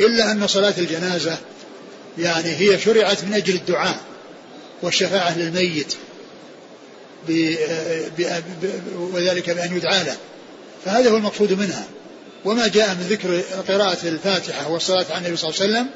إلا 0.00 0.32
أن 0.32 0.46
صلاة 0.46 0.74
الجنازة 0.78 1.38
يعني 2.18 2.56
هي 2.56 2.78
شرعت 2.78 3.24
من 3.24 3.34
أجل 3.34 3.54
الدعاء 3.54 4.00
والشفاعة 4.82 5.38
للميت 5.38 5.94
وذلك 8.96 9.50
بأن 9.50 9.76
يدعى 9.76 10.04
له. 10.04 10.16
فهذا 10.84 11.10
هو 11.10 11.16
المقصود 11.16 11.52
منها. 11.52 11.86
وما 12.44 12.68
جاء 12.68 12.94
من 12.94 13.06
ذكر 13.10 13.40
قراءة 13.72 14.08
الفاتحة 14.08 14.70
والصلاة 14.70 15.06
على 15.10 15.18
النبي 15.18 15.36
صلى 15.36 15.50
الله 15.50 15.62
عليه 15.62 15.72
وسلم 15.72 15.86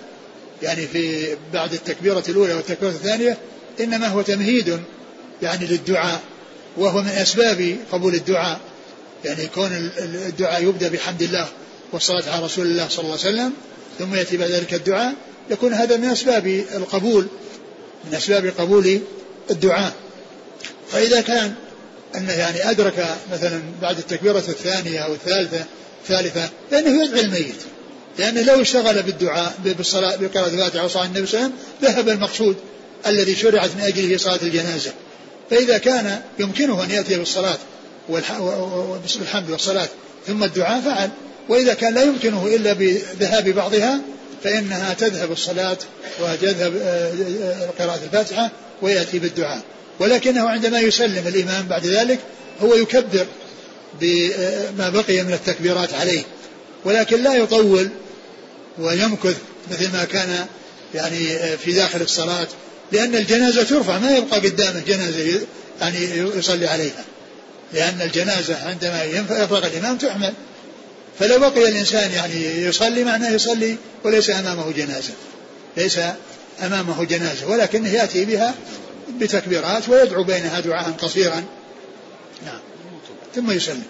يعني 0.63 0.87
في 0.87 1.37
بعد 1.53 1.73
التكبيرة 1.73 2.25
الأولى 2.29 2.55
والتكبيرة 2.55 2.91
الثانية 2.91 3.39
إنما 3.81 4.07
هو 4.07 4.23
تمهيد 4.23 4.81
يعني 5.43 5.67
للدعاء. 5.67 6.21
وهو 6.77 7.03
من 7.03 7.09
أسباب 7.09 7.77
قبول 7.93 8.15
الدعاء. 8.15 8.61
يعني 9.25 9.47
كون 9.47 9.91
الدعاء 10.29 10.63
يبدأ 10.63 10.89
بحمد 10.89 11.23
الله 11.23 11.49
والصلاة 11.93 12.31
على 12.31 12.45
رسول 12.45 12.67
الله 12.67 12.89
صلى 12.89 13.05
الله 13.05 13.19
عليه 13.25 13.35
وسلم 13.35 13.53
ثم 13.99 14.15
يأتي 14.15 14.37
بعد 14.37 14.51
ذلك 14.51 14.75
الدعاء 14.75 15.15
يكون 15.51 15.73
هذا 15.73 15.97
من 15.97 16.05
أسباب 16.05 16.47
القبول 16.75 17.27
من 18.05 18.15
أسباب 18.15 18.53
قبول 18.59 19.01
الدعاء. 19.51 19.93
فإذا 20.93 21.21
كان 21.21 21.55
أنه 22.17 22.33
يعني 22.33 22.71
أدرك 22.71 23.17
مثلا 23.33 23.63
بعد 23.83 23.99
التكبيرة 23.99 24.39
الثانية 24.39 24.99
أو 24.99 25.15
الثالثة 25.15 25.65
الثالثة 26.03 26.49
فإنه 26.71 27.05
يدعي 27.05 27.21
الميت. 27.21 27.63
لأنه 28.19 28.43
لو 28.43 28.61
اشتغل 28.61 29.03
بالدعاء 29.03 29.55
بالصلاة 29.65 30.17
بقراءة 30.17 30.49
الفاتحة 30.49 30.85
وصلاة 30.85 31.05
النبي 31.05 31.27
صلى 31.27 31.41
الله 31.41 31.53
عليه 31.53 31.55
وسلم 31.55 31.97
ذهب 31.97 32.09
المقصود 32.09 32.57
الذي 33.07 33.37
شرعت 33.37 33.71
من 33.77 33.81
أجله 33.81 34.17
صلاة 34.17 34.39
الجنازة. 34.43 34.93
فإذا 35.53 35.79
كان 35.79 36.21
يمكنه 36.39 36.85
أن 36.85 36.91
يأتي 36.91 37.19
بالصلاة 37.19 37.59
بالحمد 39.19 39.51
والصلاة 39.51 39.89
ثم 40.27 40.45
الدعاء 40.45 40.81
فعل. 40.81 41.11
وإذا 41.49 41.75
كان 41.75 41.95
لا 41.95 42.03
يمكنه 42.03 42.47
إلا 42.47 42.73
بذهاب 42.73 43.49
بعضها 43.49 44.01
فإنها 44.45 44.95
تذهب 44.95 45.33
الصلاة 45.33 45.77
وتذهب 46.21 46.77
آه، 46.77 47.13
آه، 47.43 47.71
قراءة 47.79 48.01
الفاتحة 48.05 48.51
ويأتي 48.83 49.19
بالدعاء. 49.19 49.61
ولكنه 49.99 50.49
عندما 50.49 50.81
يسلم 50.81 51.27
الإمام 51.27 51.67
بعد 51.67 51.87
ذلك 51.87 52.19
هو 52.63 52.75
يكبر 52.75 53.27
بما 54.01 54.89
بقي 54.89 55.23
من 55.23 55.33
التكبيرات 55.33 55.95
عليه. 55.95 56.23
ولكن 56.85 57.23
لا 57.23 57.35
يطول 57.35 57.89
ويمكث 58.79 59.37
مثل 59.71 59.93
ما 59.93 60.05
كان 60.05 60.47
يعني 60.95 61.57
في 61.57 61.73
داخل 61.73 62.01
الصلاة. 62.01 62.49
لأن 62.93 63.15
الجنازة 63.15 63.63
ترفع 63.63 63.99
ما 63.99 64.17
يبقى 64.17 64.41
قدامه 64.41 64.81
جنازة 64.81 65.41
يعني 65.81 65.99
يصلي 66.39 66.67
عليها. 66.67 67.05
لأن 67.73 68.01
الجنازة 68.01 68.69
عندما 68.69 69.05
يفرغ 69.05 69.67
الإمام 69.67 69.97
تحمل. 69.99 70.33
فلو 71.19 71.39
بقي 71.39 71.69
الإنسان 71.69 72.11
يعني 72.13 72.65
يصلي 72.65 73.05
معناه 73.05 73.31
يصلي 73.31 73.77
وليس 74.05 74.31
أمامه 74.31 74.73
جنازة. 74.73 75.13
ليس 75.77 75.99
أمامه 76.63 77.05
جنازة 77.05 77.51
ولكنه 77.51 77.89
يأتي 77.89 78.25
بها 78.25 78.55
بتكبيرات 79.21 79.89
ويدعو 79.89 80.25
بينها 80.25 80.61
دعاء 80.61 80.91
قصيرا. 80.91 81.45
نعم. 82.47 82.61
ثم 83.35 83.51
يسلم 83.51 83.85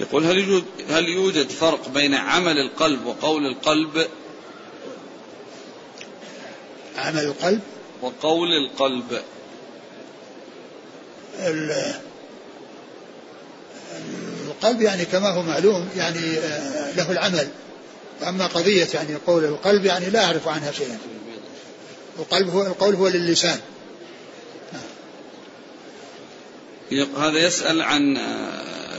يقول 0.00 0.24
هل 0.24 0.38
يوجد, 0.38 0.64
هل 0.90 1.04
يوجد 1.04 1.48
فرق 1.50 1.88
بين 1.88 2.14
عمل 2.14 2.58
القلب 2.58 3.06
وقول 3.06 3.46
القلب؟ 3.46 4.06
عمل 6.98 7.24
القلب؟ 7.24 7.60
وقول 8.02 8.48
القلب. 8.52 9.22
القلب 14.46 14.82
يعني 14.82 15.04
كما 15.04 15.28
هو 15.28 15.42
معلوم 15.42 15.88
يعني 15.96 16.38
آه، 16.38 16.92
له 16.92 17.12
العمل. 17.12 17.48
أما 18.28 18.46
قضية 18.46 18.88
يعني 18.94 19.14
قول 19.26 19.44
القلب 19.44 19.84
يعني 19.84 20.10
لا 20.10 20.24
أعرف 20.24 20.48
عنها 20.48 20.72
شيئا. 20.72 20.98
القلب 22.18 22.48
هو 22.48 22.66
القول 22.66 22.94
هو 22.94 23.08
للسان 23.08 23.60
هذا 27.16 27.38
يسأل 27.38 27.82
عن 27.82 28.16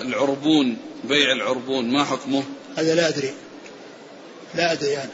العربون 0.01 0.77
بيع 1.03 1.31
العربون 1.31 1.91
ما 1.91 2.03
حكمه؟ 2.03 2.43
هذا 2.77 2.95
لا 2.95 3.07
أدري. 3.07 3.33
لا 4.55 4.71
أدري 4.71 4.97
أنا. 4.97 5.09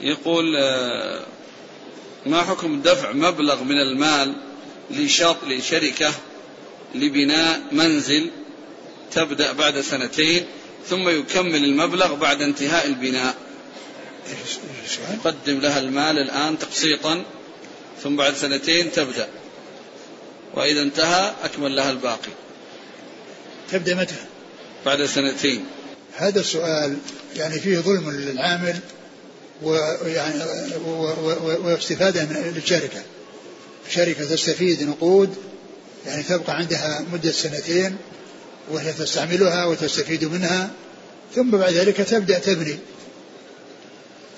يقول 0.00 0.44
ما 2.26 2.42
حكم 2.42 2.82
دفع 2.82 3.12
مبلغ 3.12 3.62
من 3.62 3.78
المال 3.78 4.34
لشركة 4.90 6.12
لبناء 6.94 7.60
منزل 7.72 8.30
تبدأ 9.12 9.52
بعد 9.52 9.80
سنتين 9.80 10.46
ثم 10.88 11.08
يكمل 11.08 11.64
المبلغ 11.64 12.14
بعد 12.14 12.42
انتهاء 12.42 12.86
البناء؟ 12.86 13.34
يقدم 15.14 15.60
لها 15.60 15.78
المال 15.78 16.18
الآن 16.18 16.58
تقسيطا 16.58 17.24
ثم 18.02 18.16
بعد 18.16 18.34
سنتين 18.34 18.92
تبدأ. 18.92 19.28
وإذا 20.54 20.82
انتهى 20.82 21.34
أكمل 21.44 21.76
لها 21.76 21.90
الباقي. 21.90 22.32
تبدأ 23.70 23.94
متى؟ 23.94 24.14
بعد 24.86 25.04
سنتين. 25.04 25.64
هذا 26.16 26.40
السؤال 26.40 26.96
يعني 27.36 27.60
فيه 27.60 27.78
ظلم 27.78 28.10
للعامل 28.10 28.78
ويعني 29.62 30.40
واستفادة 31.64 32.24
من 32.24 32.54
الشركة. 32.56 33.02
شركة 33.90 34.24
تستفيد 34.24 34.82
نقود 34.82 35.34
يعني 36.06 36.22
تبقى 36.22 36.56
عندها 36.56 37.04
مدة 37.12 37.32
سنتين 37.32 37.96
وهي 38.70 38.92
تستعملها 38.92 39.64
وتستفيد 39.64 40.24
منها 40.24 40.70
ثم 41.34 41.50
بعد 41.50 41.72
ذلك 41.72 41.96
تبدأ 41.96 42.38
تبني. 42.38 42.78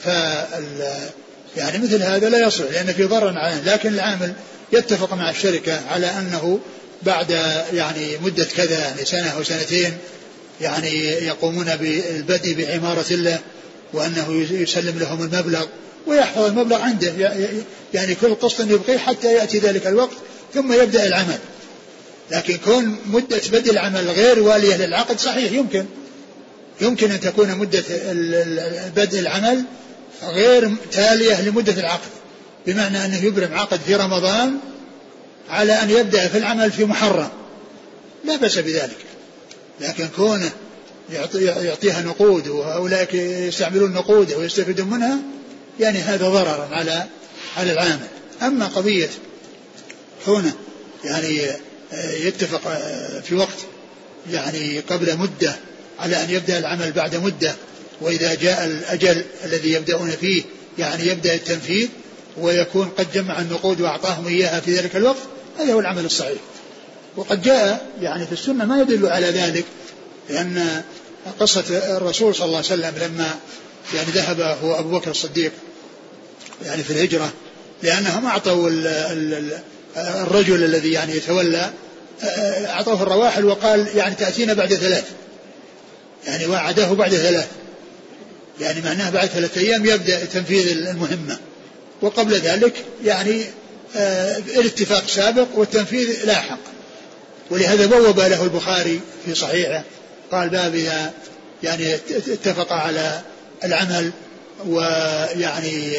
فال 0.04 0.86
يعني 1.56 1.78
مثل 1.78 2.02
هذا 2.02 2.28
لا 2.28 2.46
يصلح 2.46 2.70
لأن 2.70 2.92
في 2.92 3.04
ضرر 3.04 3.38
عليه 3.38 3.60
لكن 3.60 3.88
العامل 3.88 4.32
يتفق 4.72 5.14
مع 5.14 5.30
الشركة 5.30 5.80
على 5.88 6.06
أنه 6.06 6.60
بعد 7.02 7.30
يعني 7.72 8.16
مدة 8.18 8.44
كذا 8.44 8.78
يعني 8.78 9.04
سنة 9.04 9.28
أو 9.28 9.42
سنتين 9.42 9.96
يعني 10.60 10.90
يقومون 11.04 11.76
بالبدء 11.76 12.54
بعمارة 12.54 13.12
له 13.12 13.38
وأنه 13.92 14.46
يسلم 14.50 14.98
لهم 14.98 15.22
المبلغ 15.22 15.66
ويحفظ 16.06 16.44
المبلغ 16.44 16.80
عنده. 16.80 17.12
يعني 17.94 18.14
كل 18.14 18.34
قسط 18.34 18.60
يبقيه 18.60 18.98
حتى 18.98 19.32
يأتي 19.32 19.58
ذلك 19.58 19.86
الوقت 19.86 20.16
ثم 20.54 20.72
يبدأ 20.72 21.06
العمل. 21.06 21.38
لكن 22.30 22.56
كون 22.56 22.96
مدة 23.06 23.40
بدء 23.52 23.70
العمل 23.70 24.10
غير 24.10 24.42
والية 24.42 24.76
للعقد 24.76 25.20
صحيح 25.20 25.52
يمكن. 25.52 25.86
يمكن 26.80 27.10
أن 27.10 27.20
تكون 27.20 27.54
مدة 27.54 27.84
بدء 28.96 29.18
العمل 29.18 29.64
غير 30.22 30.74
تالية 30.92 31.40
لمدة 31.40 31.72
العقد. 31.72 32.10
بمعنى 32.66 33.04
أنه 33.04 33.24
يبرم 33.24 33.54
عقد 33.54 33.80
في 33.86 33.94
رمضان 33.94 34.58
على 35.50 35.72
أن 35.72 35.90
يبدأ 35.90 36.28
في 36.28 36.38
العمل 36.38 36.72
في 36.72 36.84
محرم. 36.84 37.28
لا 38.24 38.36
بأس 38.36 38.58
بذلك. 38.58 38.96
لكن 39.80 40.08
كونه 40.16 40.50
يعطيها 41.10 42.02
نقود 42.02 42.48
وأولئك 42.48 43.14
يستعملون 43.14 43.92
نقوده 43.92 44.38
ويستفيدون 44.38 44.90
منها 44.90 45.18
يعني 45.80 45.98
هذا 45.98 46.28
ضرر 46.28 46.68
على 46.70 47.06
على 47.56 47.72
العامل. 47.72 48.06
أما 48.42 48.66
قضية 48.66 49.08
كونه 50.24 50.52
يعني 51.04 51.40
يتفق 52.26 52.78
في 53.24 53.34
وقت 53.34 53.58
يعني 54.30 54.80
قبل 54.80 55.16
مدة 55.18 55.56
على 55.98 56.24
أن 56.24 56.30
يبدأ 56.30 56.58
العمل 56.58 56.92
بعد 56.92 57.16
مدة 57.16 57.54
وإذا 58.00 58.34
جاء 58.34 58.64
الأجل 58.64 59.24
الذي 59.44 59.72
يبدأون 59.72 60.10
فيه 60.10 60.42
يعني 60.78 61.06
يبدأ 61.06 61.34
التنفيذ 61.34 61.88
ويكون 62.36 62.88
قد 62.98 63.06
جمع 63.14 63.40
النقود 63.40 63.80
وأعطاهم 63.80 64.26
إياها 64.26 64.60
في 64.60 64.74
ذلك 64.74 64.96
الوقت 64.96 65.22
هذا 65.58 65.72
هو 65.72 65.80
العمل 65.80 66.04
الصحيح. 66.04 66.38
وقد 67.16 67.42
جاء 67.42 67.86
يعني 68.00 68.26
في 68.26 68.32
السنة 68.32 68.64
ما 68.64 68.80
يدل 68.82 69.06
على 69.06 69.26
ذلك 69.26 69.64
لأن 70.30 70.82
قصة 71.40 71.96
الرسول 71.96 72.34
صلى 72.34 72.44
الله 72.44 72.56
عليه 72.56 72.66
وسلم 72.66 72.94
لما 73.00 73.34
يعني 73.94 74.10
ذهب 74.10 74.40
هو 74.40 74.78
أبو 74.78 74.98
بكر 74.98 75.10
الصديق 75.10 75.52
يعني 76.64 76.82
في 76.82 76.90
الهجرة 76.90 77.32
لأنهم 77.82 78.26
أعطوا 78.26 78.70
الرجل 79.96 80.64
الذي 80.64 80.92
يعني 80.92 81.16
يتولى 81.16 81.70
أعطوه 82.66 83.02
الرواحل 83.02 83.44
وقال 83.44 83.88
يعني 83.96 84.14
تأتينا 84.14 84.54
بعد 84.54 84.74
ثلاث 84.74 85.04
يعني 86.26 86.46
وعده 86.46 86.92
بعد 86.92 87.14
ثلاث 87.14 87.48
يعني 88.60 88.80
معناه 88.80 89.10
بعد 89.10 89.28
ثلاثة 89.28 89.60
أيام 89.60 89.86
يبدأ 89.86 90.24
تنفيذ 90.24 90.68
المهمة. 90.68 91.38
وقبل 92.02 92.34
ذلك 92.34 92.84
يعني 93.04 93.44
آه 93.96 94.38
الاتفاق 94.38 95.08
سابق 95.08 95.46
والتنفيذ 95.54 96.26
لاحق. 96.26 96.58
ولهذا 97.50 97.86
بوب 97.86 98.20
له 98.20 98.42
البخاري 98.42 99.00
في 99.26 99.34
صحيحه 99.34 99.84
قال 100.32 100.48
باب 100.48 100.74
إذا 100.74 101.12
يعني 101.62 101.94
اتفق 101.94 102.72
على 102.72 103.20
العمل 103.64 104.10
ويعني 104.66 105.92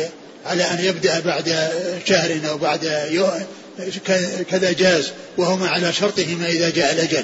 على 0.46 0.64
أن 0.64 0.80
يبدأ 0.80 1.20
بعد 1.20 1.70
شهر 2.06 2.40
أو 2.50 2.58
بعد 2.58 2.92
كذا 4.50 4.72
جاز 4.72 5.12
وهما 5.38 5.68
على 5.68 5.94
شرطهما 5.94 6.48
إذا 6.48 6.70
جاء 6.70 6.94
الأجل. 6.94 7.24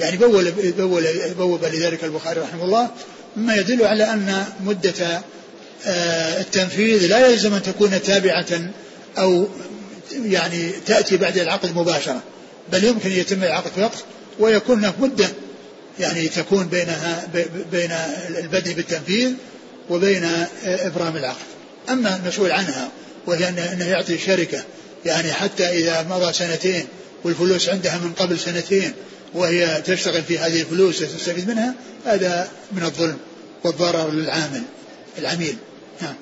يعني 0.00 0.16
بول 0.16 0.50
بول 0.78 1.04
بوب 1.38 1.64
لذلك 1.64 2.04
البخاري 2.04 2.40
رحمه 2.40 2.64
الله 2.64 2.90
مما 3.36 3.56
يدل 3.56 3.86
على 3.86 4.04
أن 4.04 4.44
مدة 4.60 5.22
آه، 5.86 6.40
التنفيذ 6.40 7.06
لا 7.06 7.26
يلزم 7.26 7.54
أن 7.54 7.62
تكون 7.62 8.02
تابعة 8.02 8.46
أو 9.18 9.48
يعني 10.12 10.70
تأتي 10.86 11.16
بعد 11.16 11.38
العقد 11.38 11.76
مباشرة 11.76 12.22
بل 12.72 12.84
يمكن 12.84 13.10
يتم 13.10 13.44
العقد 13.44 13.70
في 13.74 13.82
وقت 13.82 14.04
ويكون 14.38 14.78
هناك 14.78 15.00
مدة 15.00 15.28
يعني 15.98 16.28
تكون 16.28 16.66
بينها 16.66 17.28
بين 17.72 17.92
البدء 18.38 18.72
بالتنفيذ 18.72 19.32
وبين 19.90 20.46
إبرام 20.64 21.16
العقد. 21.16 21.50
أما 21.88 22.16
المسؤول 22.16 22.52
عنها 22.52 22.90
وهي 23.26 23.48
أنه 23.48 23.84
يعطي 23.84 24.14
الشركة 24.14 24.64
يعني 25.04 25.32
حتى 25.32 25.68
إذا 25.68 26.02
مضى 26.02 26.32
سنتين 26.32 26.86
والفلوس 27.24 27.68
عندها 27.68 27.98
من 27.98 28.12
قبل 28.12 28.38
سنتين 28.38 28.92
وهي 29.34 29.82
تشتغل 29.86 30.22
في 30.22 30.38
هذه 30.38 30.60
الفلوس 30.60 31.02
وتستفيد 31.02 31.48
منها 31.48 31.74
هذا 32.06 32.50
من 32.72 32.82
الظلم 32.82 33.18
والضرر 33.64 34.10
للعامل 34.10 34.62
العميل. 35.18 35.56
نعم. 36.02 36.14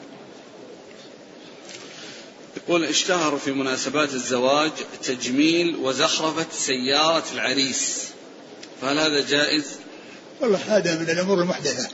يقول 2.57 2.85
اشتهر 2.85 3.39
في 3.39 3.53
مناسبات 3.53 4.15
الزواج 4.15 4.71
تجميل 5.05 5.77
وزخرفة 5.77 6.47
سيارة 6.59 7.25
العريس. 7.35 8.08
فهل 8.83 8.99
هذا 8.99 9.27
جائز؟ 9.29 9.65
والله 10.41 10.59
هذا 10.69 10.99
من 10.99 11.11
الأمور 11.11 11.41
المحدثة 11.41 11.89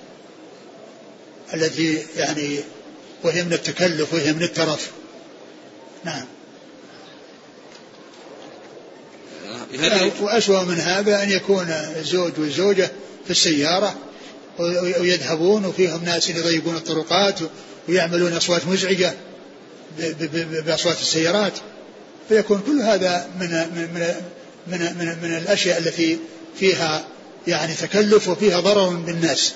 التي 1.54 2.06
يعني 2.16 2.60
وهي 3.24 3.44
من 3.44 3.52
التكلف 3.52 4.14
وهي 4.14 4.32
من 4.32 4.42
الترف. 4.42 4.90
نعم. 6.04 6.24
وأسوأ 10.20 10.62
من 10.62 10.80
هذا 10.80 11.22
أن 11.22 11.30
يكون 11.30 11.66
الزوج 11.96 12.32
والزوجة 12.38 12.90
في 13.24 13.30
السيارة 13.30 13.94
ويذهبون 15.00 15.64
وفيهم 15.64 16.04
ناس 16.04 16.30
يضيقون 16.30 16.76
الطرقات 16.76 17.38
ويعملون 17.88 18.32
أصوات 18.32 18.66
مزعجة 18.66 19.14
بأصوات 20.66 21.00
السيارات. 21.00 21.52
فيكون 22.28 22.62
كل 22.66 22.80
هذا 22.80 23.30
من 23.40 23.48
من 23.48 23.88
من 23.94 24.14
من, 24.66 24.78
من, 24.98 25.18
من 25.22 25.36
الأشياء 25.36 25.78
التي 25.78 26.18
فيها 26.56 27.06
يعني 27.46 27.74
تكلف 27.74 28.28
وفيها 28.28 28.60
ضرر 28.60 28.88
بالناس. 28.88 29.54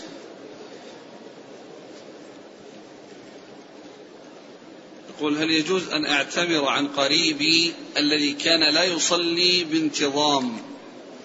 يقول 5.18 5.38
هل 5.38 5.50
يجوز 5.50 5.88
أن 5.88 6.06
أعتمر 6.06 6.64
عن 6.64 6.88
قريبي 6.88 7.74
الذي 7.96 8.32
كان 8.32 8.74
لا 8.74 8.84
يصلي 8.84 9.64
بانتظام؟ 9.64 10.56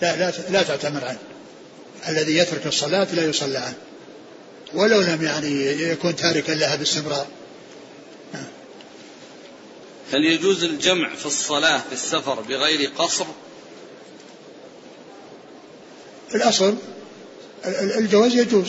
لا 0.02 0.16
لا, 0.18 0.34
لا 0.50 0.64
تعتمر 0.64 1.06
عنه. 1.06 1.20
الذي 2.08 2.38
يترك 2.38 2.68
الصلاة 2.68 3.16
لا 3.16 3.26
يصلى 3.26 3.58
عنه. 3.58 3.78
ولو 4.74 5.02
لم 5.02 5.24
يعني 5.24 5.66
يكون 5.66 6.16
تاركا 6.16 6.52
لها 6.52 6.76
باستمرار. 6.76 7.28
هل 10.14 10.26
يجوز 10.26 10.64
الجمع 10.64 11.16
في 11.16 11.26
الصلاة 11.26 11.78
في 11.78 11.94
السفر 11.94 12.42
بغير 12.42 12.90
قصر؟ 12.98 13.26
الأصل 16.36 16.76
الجواز 17.98 18.36
يجوز. 18.36 18.68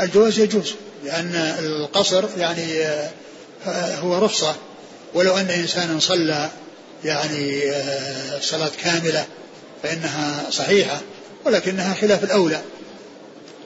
الجواز 0.00 0.38
يجوز 0.38 0.74
لأن 1.04 1.34
القصر 1.58 2.24
يعني 2.38 2.82
آه، 3.66 3.96
هو 3.96 4.18
رخصة. 4.18 4.56
ولو 5.14 5.36
أن 5.36 5.50
إنسانا 5.50 6.00
صلى 6.00 6.50
يعني 7.04 7.70
آه، 7.72 8.40
صلاة 8.40 8.70
كاملة 8.82 9.26
فإنها 9.82 10.50
صحيحة 10.50 11.00
ولكنها 11.44 11.94
خلاف 11.94 12.24
الأولى. 12.24 12.60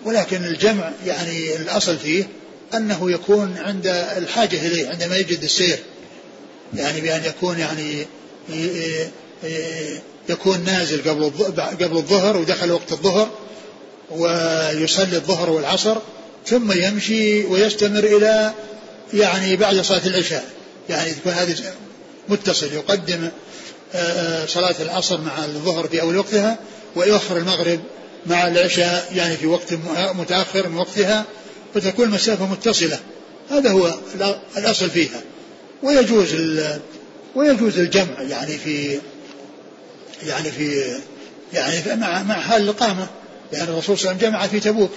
ولكن 0.04 0.44
الجمع 0.44 0.92
يعني 1.06 1.56
الأصل 1.56 1.98
فيه 1.98 2.28
أنه 2.74 3.10
يكون 3.10 3.58
عند 3.58 3.86
الحاجة 4.16 4.66
إليه 4.66 4.88
عندما 4.88 5.16
يجد 5.16 5.42
السير. 5.42 5.78
يعني 6.74 7.00
بأن 7.00 7.24
يكون 7.24 7.58
يعني 7.58 8.06
يكون 10.28 10.64
نازل 10.64 11.10
قبل 11.10 11.30
قبل 11.56 11.96
الظهر 11.96 12.36
ودخل 12.36 12.72
وقت 12.72 12.92
الظهر 12.92 13.30
ويصلي 14.10 15.16
الظهر 15.16 15.50
والعصر 15.50 15.96
ثم 16.46 16.72
يمشي 16.72 17.44
ويستمر 17.44 18.04
إلى 18.04 18.52
يعني 19.14 19.56
بعد 19.56 19.80
صلاة 19.80 20.06
العشاء. 20.06 20.44
يعني 20.88 21.10
تكون 21.10 21.32
هذه 21.32 21.56
متصل 22.28 22.72
يقدم 22.72 23.28
آه، 23.94 23.96
آه، 23.96 24.46
صلاة 24.46 24.74
العصر 24.80 25.20
مع 25.20 25.44
الظهر 25.44 25.88
في 25.88 26.00
أول 26.00 26.16
وقتها 26.16 26.58
ويؤخر 26.96 27.36
المغرب 27.36 27.80
مع 28.26 28.46
العشاء 28.46 29.12
يعني 29.14 29.36
في 29.36 29.46
وقت 29.46 29.74
متأخر 30.14 30.68
من 30.68 30.76
وقتها 30.76 31.24
فتكون 31.74 32.04
المسافة 32.04 32.46
متصلة. 32.46 32.98
هذا 33.50 33.70
هو 33.70 33.94
الأصل 34.56 34.90
فيها. 34.90 35.22
ويجوز 35.82 36.34
ويجوز 37.34 37.78
الجمع 37.78 38.22
يعني 38.22 38.58
في 38.58 38.98
يعني 40.26 40.50
في 40.50 40.96
يعني 41.52 42.00
مع 42.00 42.22
مع 42.22 42.34
حال 42.34 42.62
الإقامة. 42.62 43.06
يعني 43.52 43.68
الرسول 43.70 43.98
صلى 43.98 44.10
الله 44.10 44.18
عليه 44.18 44.28
وسلم 44.28 44.30
جمع 44.30 44.46
في 44.46 44.60
تبوك 44.60 44.90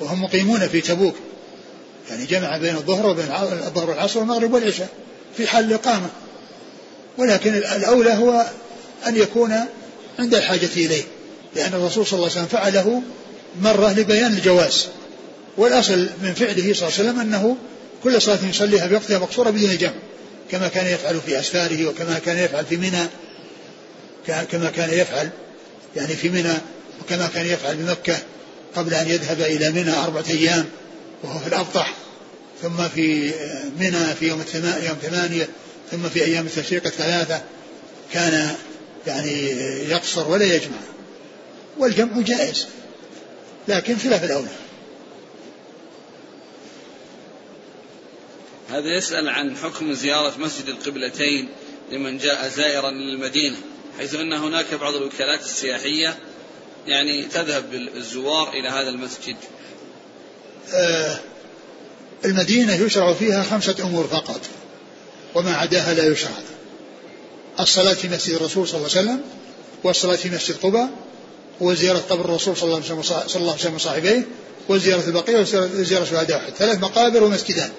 وهم 0.00 0.22
مقيمون 0.22 0.68
في 0.68 0.80
تبوك. 0.80 1.14
يعني 2.10 2.26
جمع 2.26 2.58
بين 2.58 2.74
الظهر 2.74 3.06
وبين 3.06 3.26
الظهر 3.66 3.90
والعصر 3.90 4.18
والمغرب 4.18 4.52
والعشاء 4.52 4.88
في 5.36 5.46
حال 5.46 5.64
الإقامة. 5.64 6.08
ولكن 7.18 7.54
الأولى 7.54 8.12
هو 8.12 8.46
أن 9.06 9.16
يكون 9.16 9.54
عند 10.18 10.34
الحاجة 10.34 10.70
إليه. 10.76 11.02
لأن 11.56 11.74
الرسول 11.74 12.06
صلى 12.06 12.16
الله 12.16 12.30
عليه 12.30 12.40
وسلم 12.40 12.60
فعله 12.60 13.02
مرة 13.60 13.92
لبيان 13.92 14.32
الجواز. 14.32 14.86
والأصل 15.56 16.08
من 16.22 16.34
فعله 16.34 16.74
صلى 16.74 16.88
الله 16.88 16.98
عليه 16.98 17.10
وسلم 17.10 17.20
أنه 17.20 17.56
كل 18.04 18.22
صلاة 18.22 18.38
يصليها 18.50 18.88
في 18.88 18.94
وقتها 18.94 19.18
مقصورة 19.18 19.50
بدون 19.50 19.76
جمع 19.76 19.92
كما 20.50 20.68
كان 20.68 20.86
يفعل 20.86 21.20
في 21.26 21.40
أسفاره 21.40 21.86
وكما 21.86 22.18
كان 22.18 22.38
يفعل 22.38 22.66
في 22.66 22.76
منى. 22.76 23.06
كما 24.28 24.70
كان 24.70 24.90
يفعل 24.90 25.30
يعني 25.96 26.16
في 26.16 26.28
منى 26.28 26.54
وكما 27.00 27.28
كان 27.34 27.46
يفعل 27.46 27.76
بمكة 27.76 28.18
قبل 28.76 28.94
أن 28.94 29.08
يذهب 29.08 29.40
إلى 29.40 29.70
منى 29.70 29.92
أربعة 29.92 30.24
أيام 30.30 30.64
وهو 31.22 31.38
في 31.38 31.46
الأبطح 31.46 31.94
ثم 32.62 32.88
في 32.88 33.32
منى 33.78 34.14
في 34.14 34.28
يوم 34.28 34.44
يوم 34.82 34.96
ثمانية 35.02 35.48
ثم 35.90 36.08
في 36.08 36.24
أيام 36.24 36.46
التشريق 36.46 36.86
الثلاثة 36.86 37.42
كان 38.12 38.54
يعني 39.06 39.50
يقصر 39.90 40.28
ولا 40.28 40.44
يجمع. 40.44 40.78
والجمع 41.78 42.20
جائز 42.20 42.66
لكن 43.68 43.96
خلاف 43.96 44.24
الأولى. 44.24 44.48
هذا 48.70 48.96
يسأل 48.96 49.28
عن 49.28 49.56
حكم 49.56 49.92
زيارة 49.92 50.38
مسجد 50.38 50.68
القبلتين 50.68 51.48
لمن 51.92 52.18
جاء 52.18 52.48
زائرا 52.48 52.90
للمدينة. 52.90 53.56
حيث 53.98 54.14
أن 54.14 54.32
هناك 54.32 54.74
بعض 54.74 54.94
الوكالات 54.94 55.40
السياحية 55.40 56.16
يعني 56.86 57.24
تذهب 57.24 57.74
الزوار 57.96 58.48
إلى 58.48 58.68
هذا 58.68 58.88
المسجد. 58.88 59.36
آه 60.74 61.18
المدينة 62.24 62.74
يشرع 62.74 63.14
فيها 63.14 63.42
خمسة 63.42 63.74
أمور 63.82 64.06
فقط 64.06 64.40
وما 65.34 65.56
عداها 65.56 65.94
لا 65.94 66.06
يشرع. 66.12 66.30
الصلاة 67.60 67.94
في 67.94 68.08
مسجد 68.08 68.34
الرسول 68.34 68.68
صلى 68.68 68.76
الله 68.76 68.90
عليه 68.96 69.00
وسلم 69.00 69.20
والصلاة 69.84 70.16
في 70.16 70.30
مسجد 70.30 70.56
قباء 70.62 70.90
وزيارة 71.60 71.98
قبر 71.98 72.24
الرسول 72.24 72.56
صلى 72.56 72.64
الله 72.64 72.82
عليه 72.90 73.54
وسلم 73.54 73.74
وصاحبيه 73.74 74.26
وزيارة 74.68 75.06
البقيع 75.06 75.40
وزيارة 75.40 76.04
شهداء 76.04 76.38
أحد 76.38 76.52
ثلاث 76.52 76.78
مقابر 76.78 77.24
ومسجدان. 77.24 77.70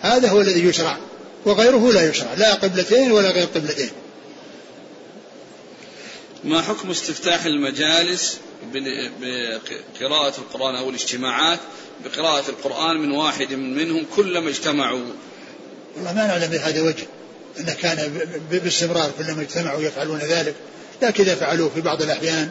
هذا 0.00 0.28
هو 0.28 0.40
الذي 0.40 0.64
يشرع 0.64 0.96
وغيره 1.44 1.92
لا 1.92 2.10
يشرع 2.10 2.34
لا 2.34 2.54
قبلتين 2.54 3.12
ولا 3.12 3.30
غير 3.30 3.46
قبلتين. 3.46 3.90
ما 6.44 6.62
حكم 6.62 6.90
استفتاح 6.90 7.44
المجالس 7.44 8.38
بقراءة 9.20 10.38
القرآن 10.38 10.74
أو 10.74 10.90
الاجتماعات؟ 10.90 11.58
بقراءة 12.04 12.50
القرآن 12.50 12.96
من 12.96 13.10
واحد 13.10 13.52
منهم 13.52 14.06
كلما 14.16 14.50
اجتمعوا. 14.50 15.04
والله 15.96 16.12
ما 16.14 16.26
نعلم 16.26 16.50
بهذا 16.50 16.82
وجه 16.82 17.06
أنه 17.60 17.72
كان 17.72 18.20
باستمرار 18.50 19.10
كلما 19.18 19.42
اجتمعوا 19.42 19.82
يفعلون 19.82 20.18
ذلك. 20.18 20.54
لكن 21.02 21.24
إذا 21.24 21.34
فعلوه 21.34 21.70
في 21.74 21.80
بعض 21.80 22.02
الأحيان 22.02 22.50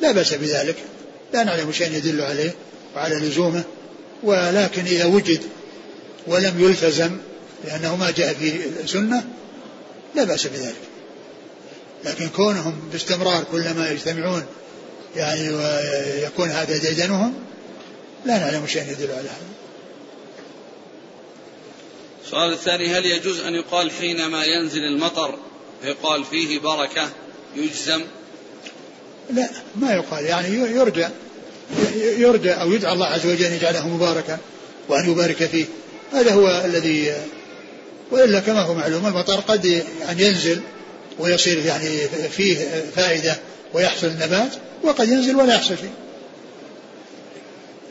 لا 0.00 0.12
بأس 0.12 0.34
بذلك. 0.34 0.76
لا 1.32 1.44
نعلم 1.44 1.72
شيئا 1.72 1.96
يدل 1.96 2.20
عليه 2.20 2.54
وعلى 2.94 3.14
لزومه. 3.14 3.64
ولكن 4.22 4.84
إذا 4.84 5.04
وجد 5.04 5.40
ولم 6.26 6.54
يلتزم 6.58 7.16
لأنه 7.64 7.96
ما 7.96 8.10
جاء 8.10 8.34
في 8.34 8.60
سنة 8.86 9.24
لا 10.14 10.24
بأس 10.24 10.46
بذلك. 10.46 10.89
لكن 12.04 12.28
كونهم 12.28 12.80
باستمرار 12.92 13.44
كلما 13.52 13.90
يجتمعون 13.90 14.44
يعني 15.16 15.48
ويكون 15.48 16.48
هذا 16.48 16.76
ديدنهم 16.76 17.34
لا 18.26 18.38
نعلم 18.38 18.66
شيئا 18.66 18.90
يدل 18.90 19.10
على 19.10 19.28
هذا. 19.28 19.50
السؤال 22.24 22.52
الثاني 22.52 22.94
هل 22.94 23.06
يجوز 23.06 23.40
أن 23.40 23.54
يقال 23.54 23.90
حينما 23.90 24.44
ينزل 24.44 24.84
المطر 24.84 25.38
يقال 25.84 26.24
فيه 26.24 26.58
بركة 26.58 27.08
يجزم؟ 27.56 28.04
لا 29.30 29.50
ما 29.76 29.92
يقال. 29.92 30.24
يعني 30.24 30.54
يرجى 30.54 31.08
يرجى 31.96 32.52
أو 32.52 32.72
يدعى 32.72 32.92
الله 32.92 33.06
عز 33.06 33.26
وجل 33.26 33.44
أن 33.44 33.52
يجعله 33.52 33.88
مباركا 33.88 34.38
وأن 34.88 35.10
يبارك 35.10 35.44
فيه. 35.44 35.64
هذا 36.12 36.32
هو 36.32 36.62
الذي 36.64 37.14
وإلا 38.10 38.40
كما 38.40 38.60
هو 38.62 38.74
معلوم 38.74 39.06
المطر 39.06 39.40
قد 39.40 39.64
يعني 40.00 40.22
ينزل 40.22 40.60
ويصير 41.20 41.58
يعني 41.58 42.08
فيه 42.36 42.84
فائدة 42.96 43.36
ويحصل 43.74 44.06
النبات 44.06 44.50
وقد 44.82 45.08
ينزل 45.08 45.36
ولا 45.36 45.54
يحصل 45.54 45.76
شيء 45.76 45.92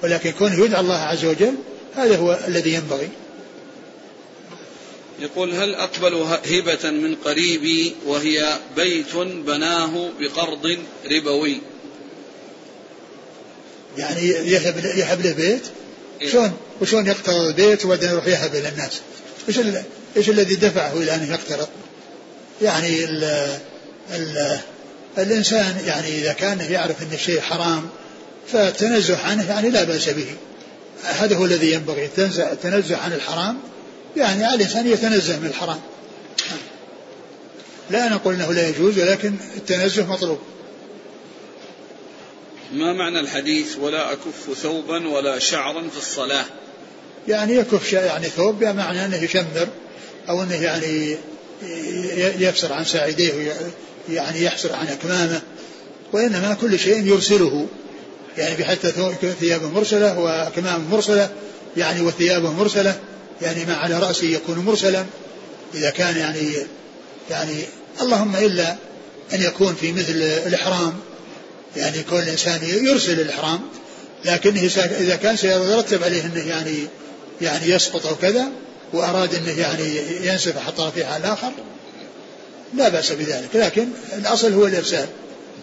ولكن 0.04 0.32
كونه 0.32 0.66
يدعى 0.66 0.82
الله 0.82 0.98
عز 0.98 1.26
وجل 1.26 1.54
هذا 1.96 2.18
هو 2.18 2.40
الذي 2.48 2.74
ينبغي. 2.74 3.10
يقول 5.20 5.54
هل 5.54 5.76
أقبل 5.76 6.14
هبة 6.52 6.92
من 6.92 7.16
قريبي 7.16 7.96
وهي 8.06 8.58
بيت 8.76 9.16
بناه 9.16 10.10
بقرض 10.20 10.78
ربوي؟ 11.12 11.62
يعني 13.98 14.22
يهب 14.28 14.86
يهب 14.86 15.22
له 15.22 15.32
بيت؟ 15.34 15.62
إيه. 16.22 16.30
شلون 16.30 16.52
وشلون 16.82 17.08
يقترض 17.08 17.36
البيت 17.36 17.86
وبعدين 17.86 18.10
يروح 18.10 18.28
يهب 18.28 18.56
إلى 18.56 18.70
الناس 18.70 19.02
إيش 19.48 19.60
إيش 20.18 20.30
الذي 20.30 20.56
دفعه 20.56 20.94
إلى 20.94 21.16
أن 21.16 21.28
يقترض؟ 21.32 21.68
يعني 22.62 23.04
ال 23.04 23.24
ال 24.14 24.60
الإنسان 25.18 25.76
يعني 25.86 26.08
إذا 26.08 26.34
كان 26.34 26.60
يعرف 26.70 27.02
أن 27.02 27.14
الشيء 27.14 27.42
حرام 27.42 27.90
فالتنزه 28.52 29.18
عنه 29.18 29.50
يعني 29.50 29.70
لا 29.70 29.84
بأس 29.84 30.10
به. 30.10 30.36
هذا 31.04 31.36
هو 31.36 31.46
الذي 31.46 31.72
ينبغي 31.72 32.10
التنزه 32.38 32.98
عن 32.98 33.14
الحرام. 33.14 33.58
يعني 34.18 34.46
على 34.46 34.56
الإنسان 34.56 34.88
يتنزه 34.88 35.40
من 35.40 35.46
الحرام. 35.46 35.80
لا 37.90 38.10
نقول 38.10 38.34
إنه 38.34 38.54
لا 38.54 38.70
يجوز 38.70 39.00
ولكن 39.00 39.36
التنزه 39.58 40.06
مطلوب. 40.06 40.40
ما 42.74 42.94
معنى 42.94 43.20
الحديث 43.20 43.78
ولا 43.78 44.12
أكف 44.12 44.58
ثوبا 44.62 45.08
ولا 45.08 45.40
شعرا 45.40 45.82
في 45.82 45.98
الصلاة؟ 45.98 46.46
يعني 47.28 47.56
يكف 47.56 47.94
يعني 47.94 48.26
ثوب 48.26 48.60
بمعنى 48.60 49.06
أنه 49.06 49.24
يشمر 49.24 49.68
أو 50.30 50.44
أنه 50.44 50.64
يعني 50.64 51.18
يفسر 52.40 52.74
عن 52.74 52.86
ساعديه 52.86 53.54
يعني 54.10 54.44
يحسر 54.44 54.74
عن 54.74 54.88
أكمامه 54.88 55.42
وإنما 56.14 56.58
كل 56.62 56.80
شيء 56.80 57.06
يرسله 57.06 57.68
يعني 58.38 58.56
بحتى 58.56 58.92
ثيابه 59.40 59.70
مرسلة 59.70 60.20
وأكمامه 60.20 60.90
مرسلة 60.92 61.30
يعني 61.78 62.02
وثيابه 62.02 62.52
مرسلة 62.52 63.00
يعني 63.42 63.66
ما 63.66 63.76
على 63.76 64.00
رأسه 64.00 64.28
يكون 64.28 64.60
مرسلا. 64.60 65.06
إذا 65.74 65.90
كان 65.90 66.18
يعني 66.18 66.52
يعني 67.30 67.64
اللهم 68.02 68.36
إلا 68.36 68.76
أن 69.34 69.42
يكون 69.42 69.76
في 69.76 69.92
مثل 69.92 70.14
الإحرام 70.48 70.94
يعني 71.76 72.04
كل 72.04 72.22
إنسان 72.22 72.60
يرسل 72.64 73.20
الإحرام 73.20 73.60
لكنه 74.26 74.62
إذا 75.00 75.16
كان 75.16 75.36
سيترتب 75.36 76.04
عليه 76.04 76.26
أنه 76.26 76.48
يعني 76.48 76.78
يعني 77.42 77.70
يسقط 77.70 78.06
أو 78.06 78.16
كذا 78.16 78.48
وأراد 78.94 79.36
أنه 79.36 79.60
يعني 79.60 80.02
ينسف 80.22 80.58
حتى 80.58 80.82
رفيع 80.82 81.18
الآخر 81.18 81.52
لا 82.74 82.90
بأس 82.90 83.12
بذلك. 83.12 83.50
لكن 83.54 83.88
الأصل 84.14 84.54
هو 84.54 84.66
الإرسال 84.66 85.08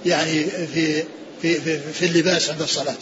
يعني 0.07 0.45
في 0.75 1.03
في 1.43 1.61
في, 1.61 1.79
في 1.93 2.07
اللباس 2.07 2.51
عند 2.51 2.63
الصلاة. 2.63 2.97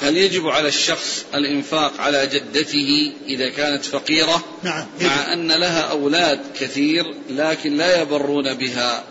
هل 0.00 0.16
يجب 0.16 0.46
على 0.46 0.68
الشخص 0.68 1.24
الإنفاق 1.34 2.00
على 2.00 2.26
جدته 2.26 3.12
إذا 3.28 3.50
كانت 3.50 3.84
فقيرة؟ 3.84 4.44
نعم 4.62 4.86
يجب. 5.00 5.06
مع 5.06 5.32
أن 5.32 5.52
لها 5.52 5.80
أولاد 5.80 6.40
كثير 6.60 7.04
لكن 7.30 7.76
لا 7.76 8.02
يبرون 8.02 8.54
بها. 8.54 9.04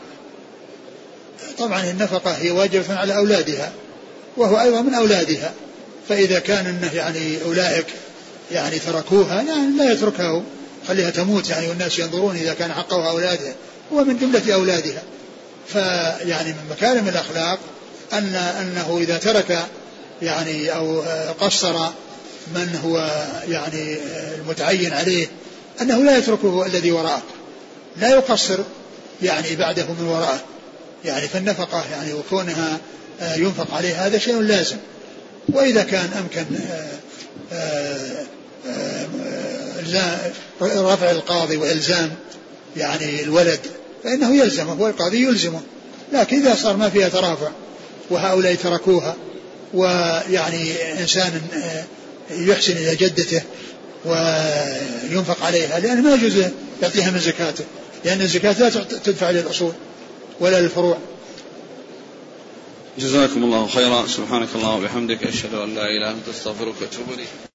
طبعا 1.58 1.90
النفقة 1.90 2.32
هي 2.32 2.52
واجبة 2.52 2.96
على 2.96 3.18
أولادها 3.18 3.74
وهو 4.38 4.62
أيضا 4.62 4.82
من 4.82 4.94
أولادها. 4.94 5.54
فإذا 6.10 6.40
كان 6.40 6.65
أنه 6.65 6.94
يعني 6.94 7.38
أولئك 7.45 7.86
يعني 8.52 8.80
تركوها 8.80 9.41
يعني 9.41 9.77
لا 9.77 9.91
يتركها 9.91 10.44
خليها 10.88 11.10
تموت 11.10 11.49
يعني 11.49 11.68
والناس 11.68 11.99
ينظرون 11.99 12.36
إذا 12.36 12.53
كان 12.53 12.73
حقها 12.73 13.10
أولادها. 13.10 13.53
هو 13.94 14.03
من 14.03 14.18
جملة 14.18 14.53
أولادها. 14.53 15.03
فيعني 15.68 16.49
من 16.49 16.69
مكارم 16.69 17.07
الأخلاق 17.07 17.60
أن 18.14 18.36
أنه 18.36 18.98
إذا 19.02 19.18
ترك 19.18 19.60
يعني 20.22 20.76
أو 20.76 21.02
قصر 21.40 21.73
من 22.56 22.80
هو 22.84 23.26
يعني 23.49 23.98
المتعين 24.36 24.94
عليه 24.94 25.27
أنه 25.82 26.03
لا 26.03 26.18
يتركه 26.18 26.65
الذي 26.65 26.91
وراءه. 26.91 27.23
لا 27.98 28.10
يقصر 28.10 28.60
يعني 29.22 29.56
بعده 29.56 29.86
من 29.99 30.07
وراءه. 30.07 30.40
يعني 31.06 31.27
فالنفقة 31.27 31.84
يعني 31.91 32.14
وكونها 32.14 32.80
ينفق 33.36 33.73
عليه 33.73 34.06
هذا 34.06 34.18
شيء 34.18 34.41
لازم. 34.41 34.77
وإذا 35.50 35.84
كان 35.84 36.10
أمكن 36.14 36.46
رفع 40.62 41.12
القاضي 41.12 41.58
وإلزام 41.58 42.12
يعني 42.78 43.24
الولد 43.24 43.60
فإنه 44.04 44.36
يلزمه 44.36 44.82
والقاضي 44.82 45.24
يلزمه. 45.24 45.62
لكن 46.14 46.42
إذا 46.42 46.56
صار 46.56 46.78
ما 46.78 46.90
فيها 46.90 47.10
ترافع 47.10 47.50
وهؤلاء 48.10 48.56
تركوها 48.56 49.16
ويعني 49.74 50.72
إنسان 51.00 51.42
يحسن 52.32 52.78
إلى 52.78 52.96
جدته 52.96 53.42
وينفق 54.06 55.46
عليها 55.46 55.80
لأنه 55.80 56.02
ما 56.02 56.16
يجوز 56.16 56.44
يعطيها 56.82 57.12
من 57.12 57.20
زكاته 57.20 57.64
لأن 58.06 58.22
الزكاة 58.22 58.52
لا 58.60 58.70
تدفع 59.04 59.30
للأصول 59.30 59.72
ولا 60.40 60.62
للفروع. 60.62 60.98
جزاكم 62.98 63.44
الله 63.44 63.68
خيرا. 63.68 64.08
سبحانك 64.08 64.48
اللهم 64.56 64.84
وبحمدك 64.84 65.24
أشهد 65.24 65.54
أن 65.54 65.76
لا 65.76 65.84
إله 65.84 65.98
إلا 65.98 66.12
أنت 66.12 66.28
أستغفرك 66.28 66.82
وأتوب 66.82 67.12
إليك. 67.14 67.55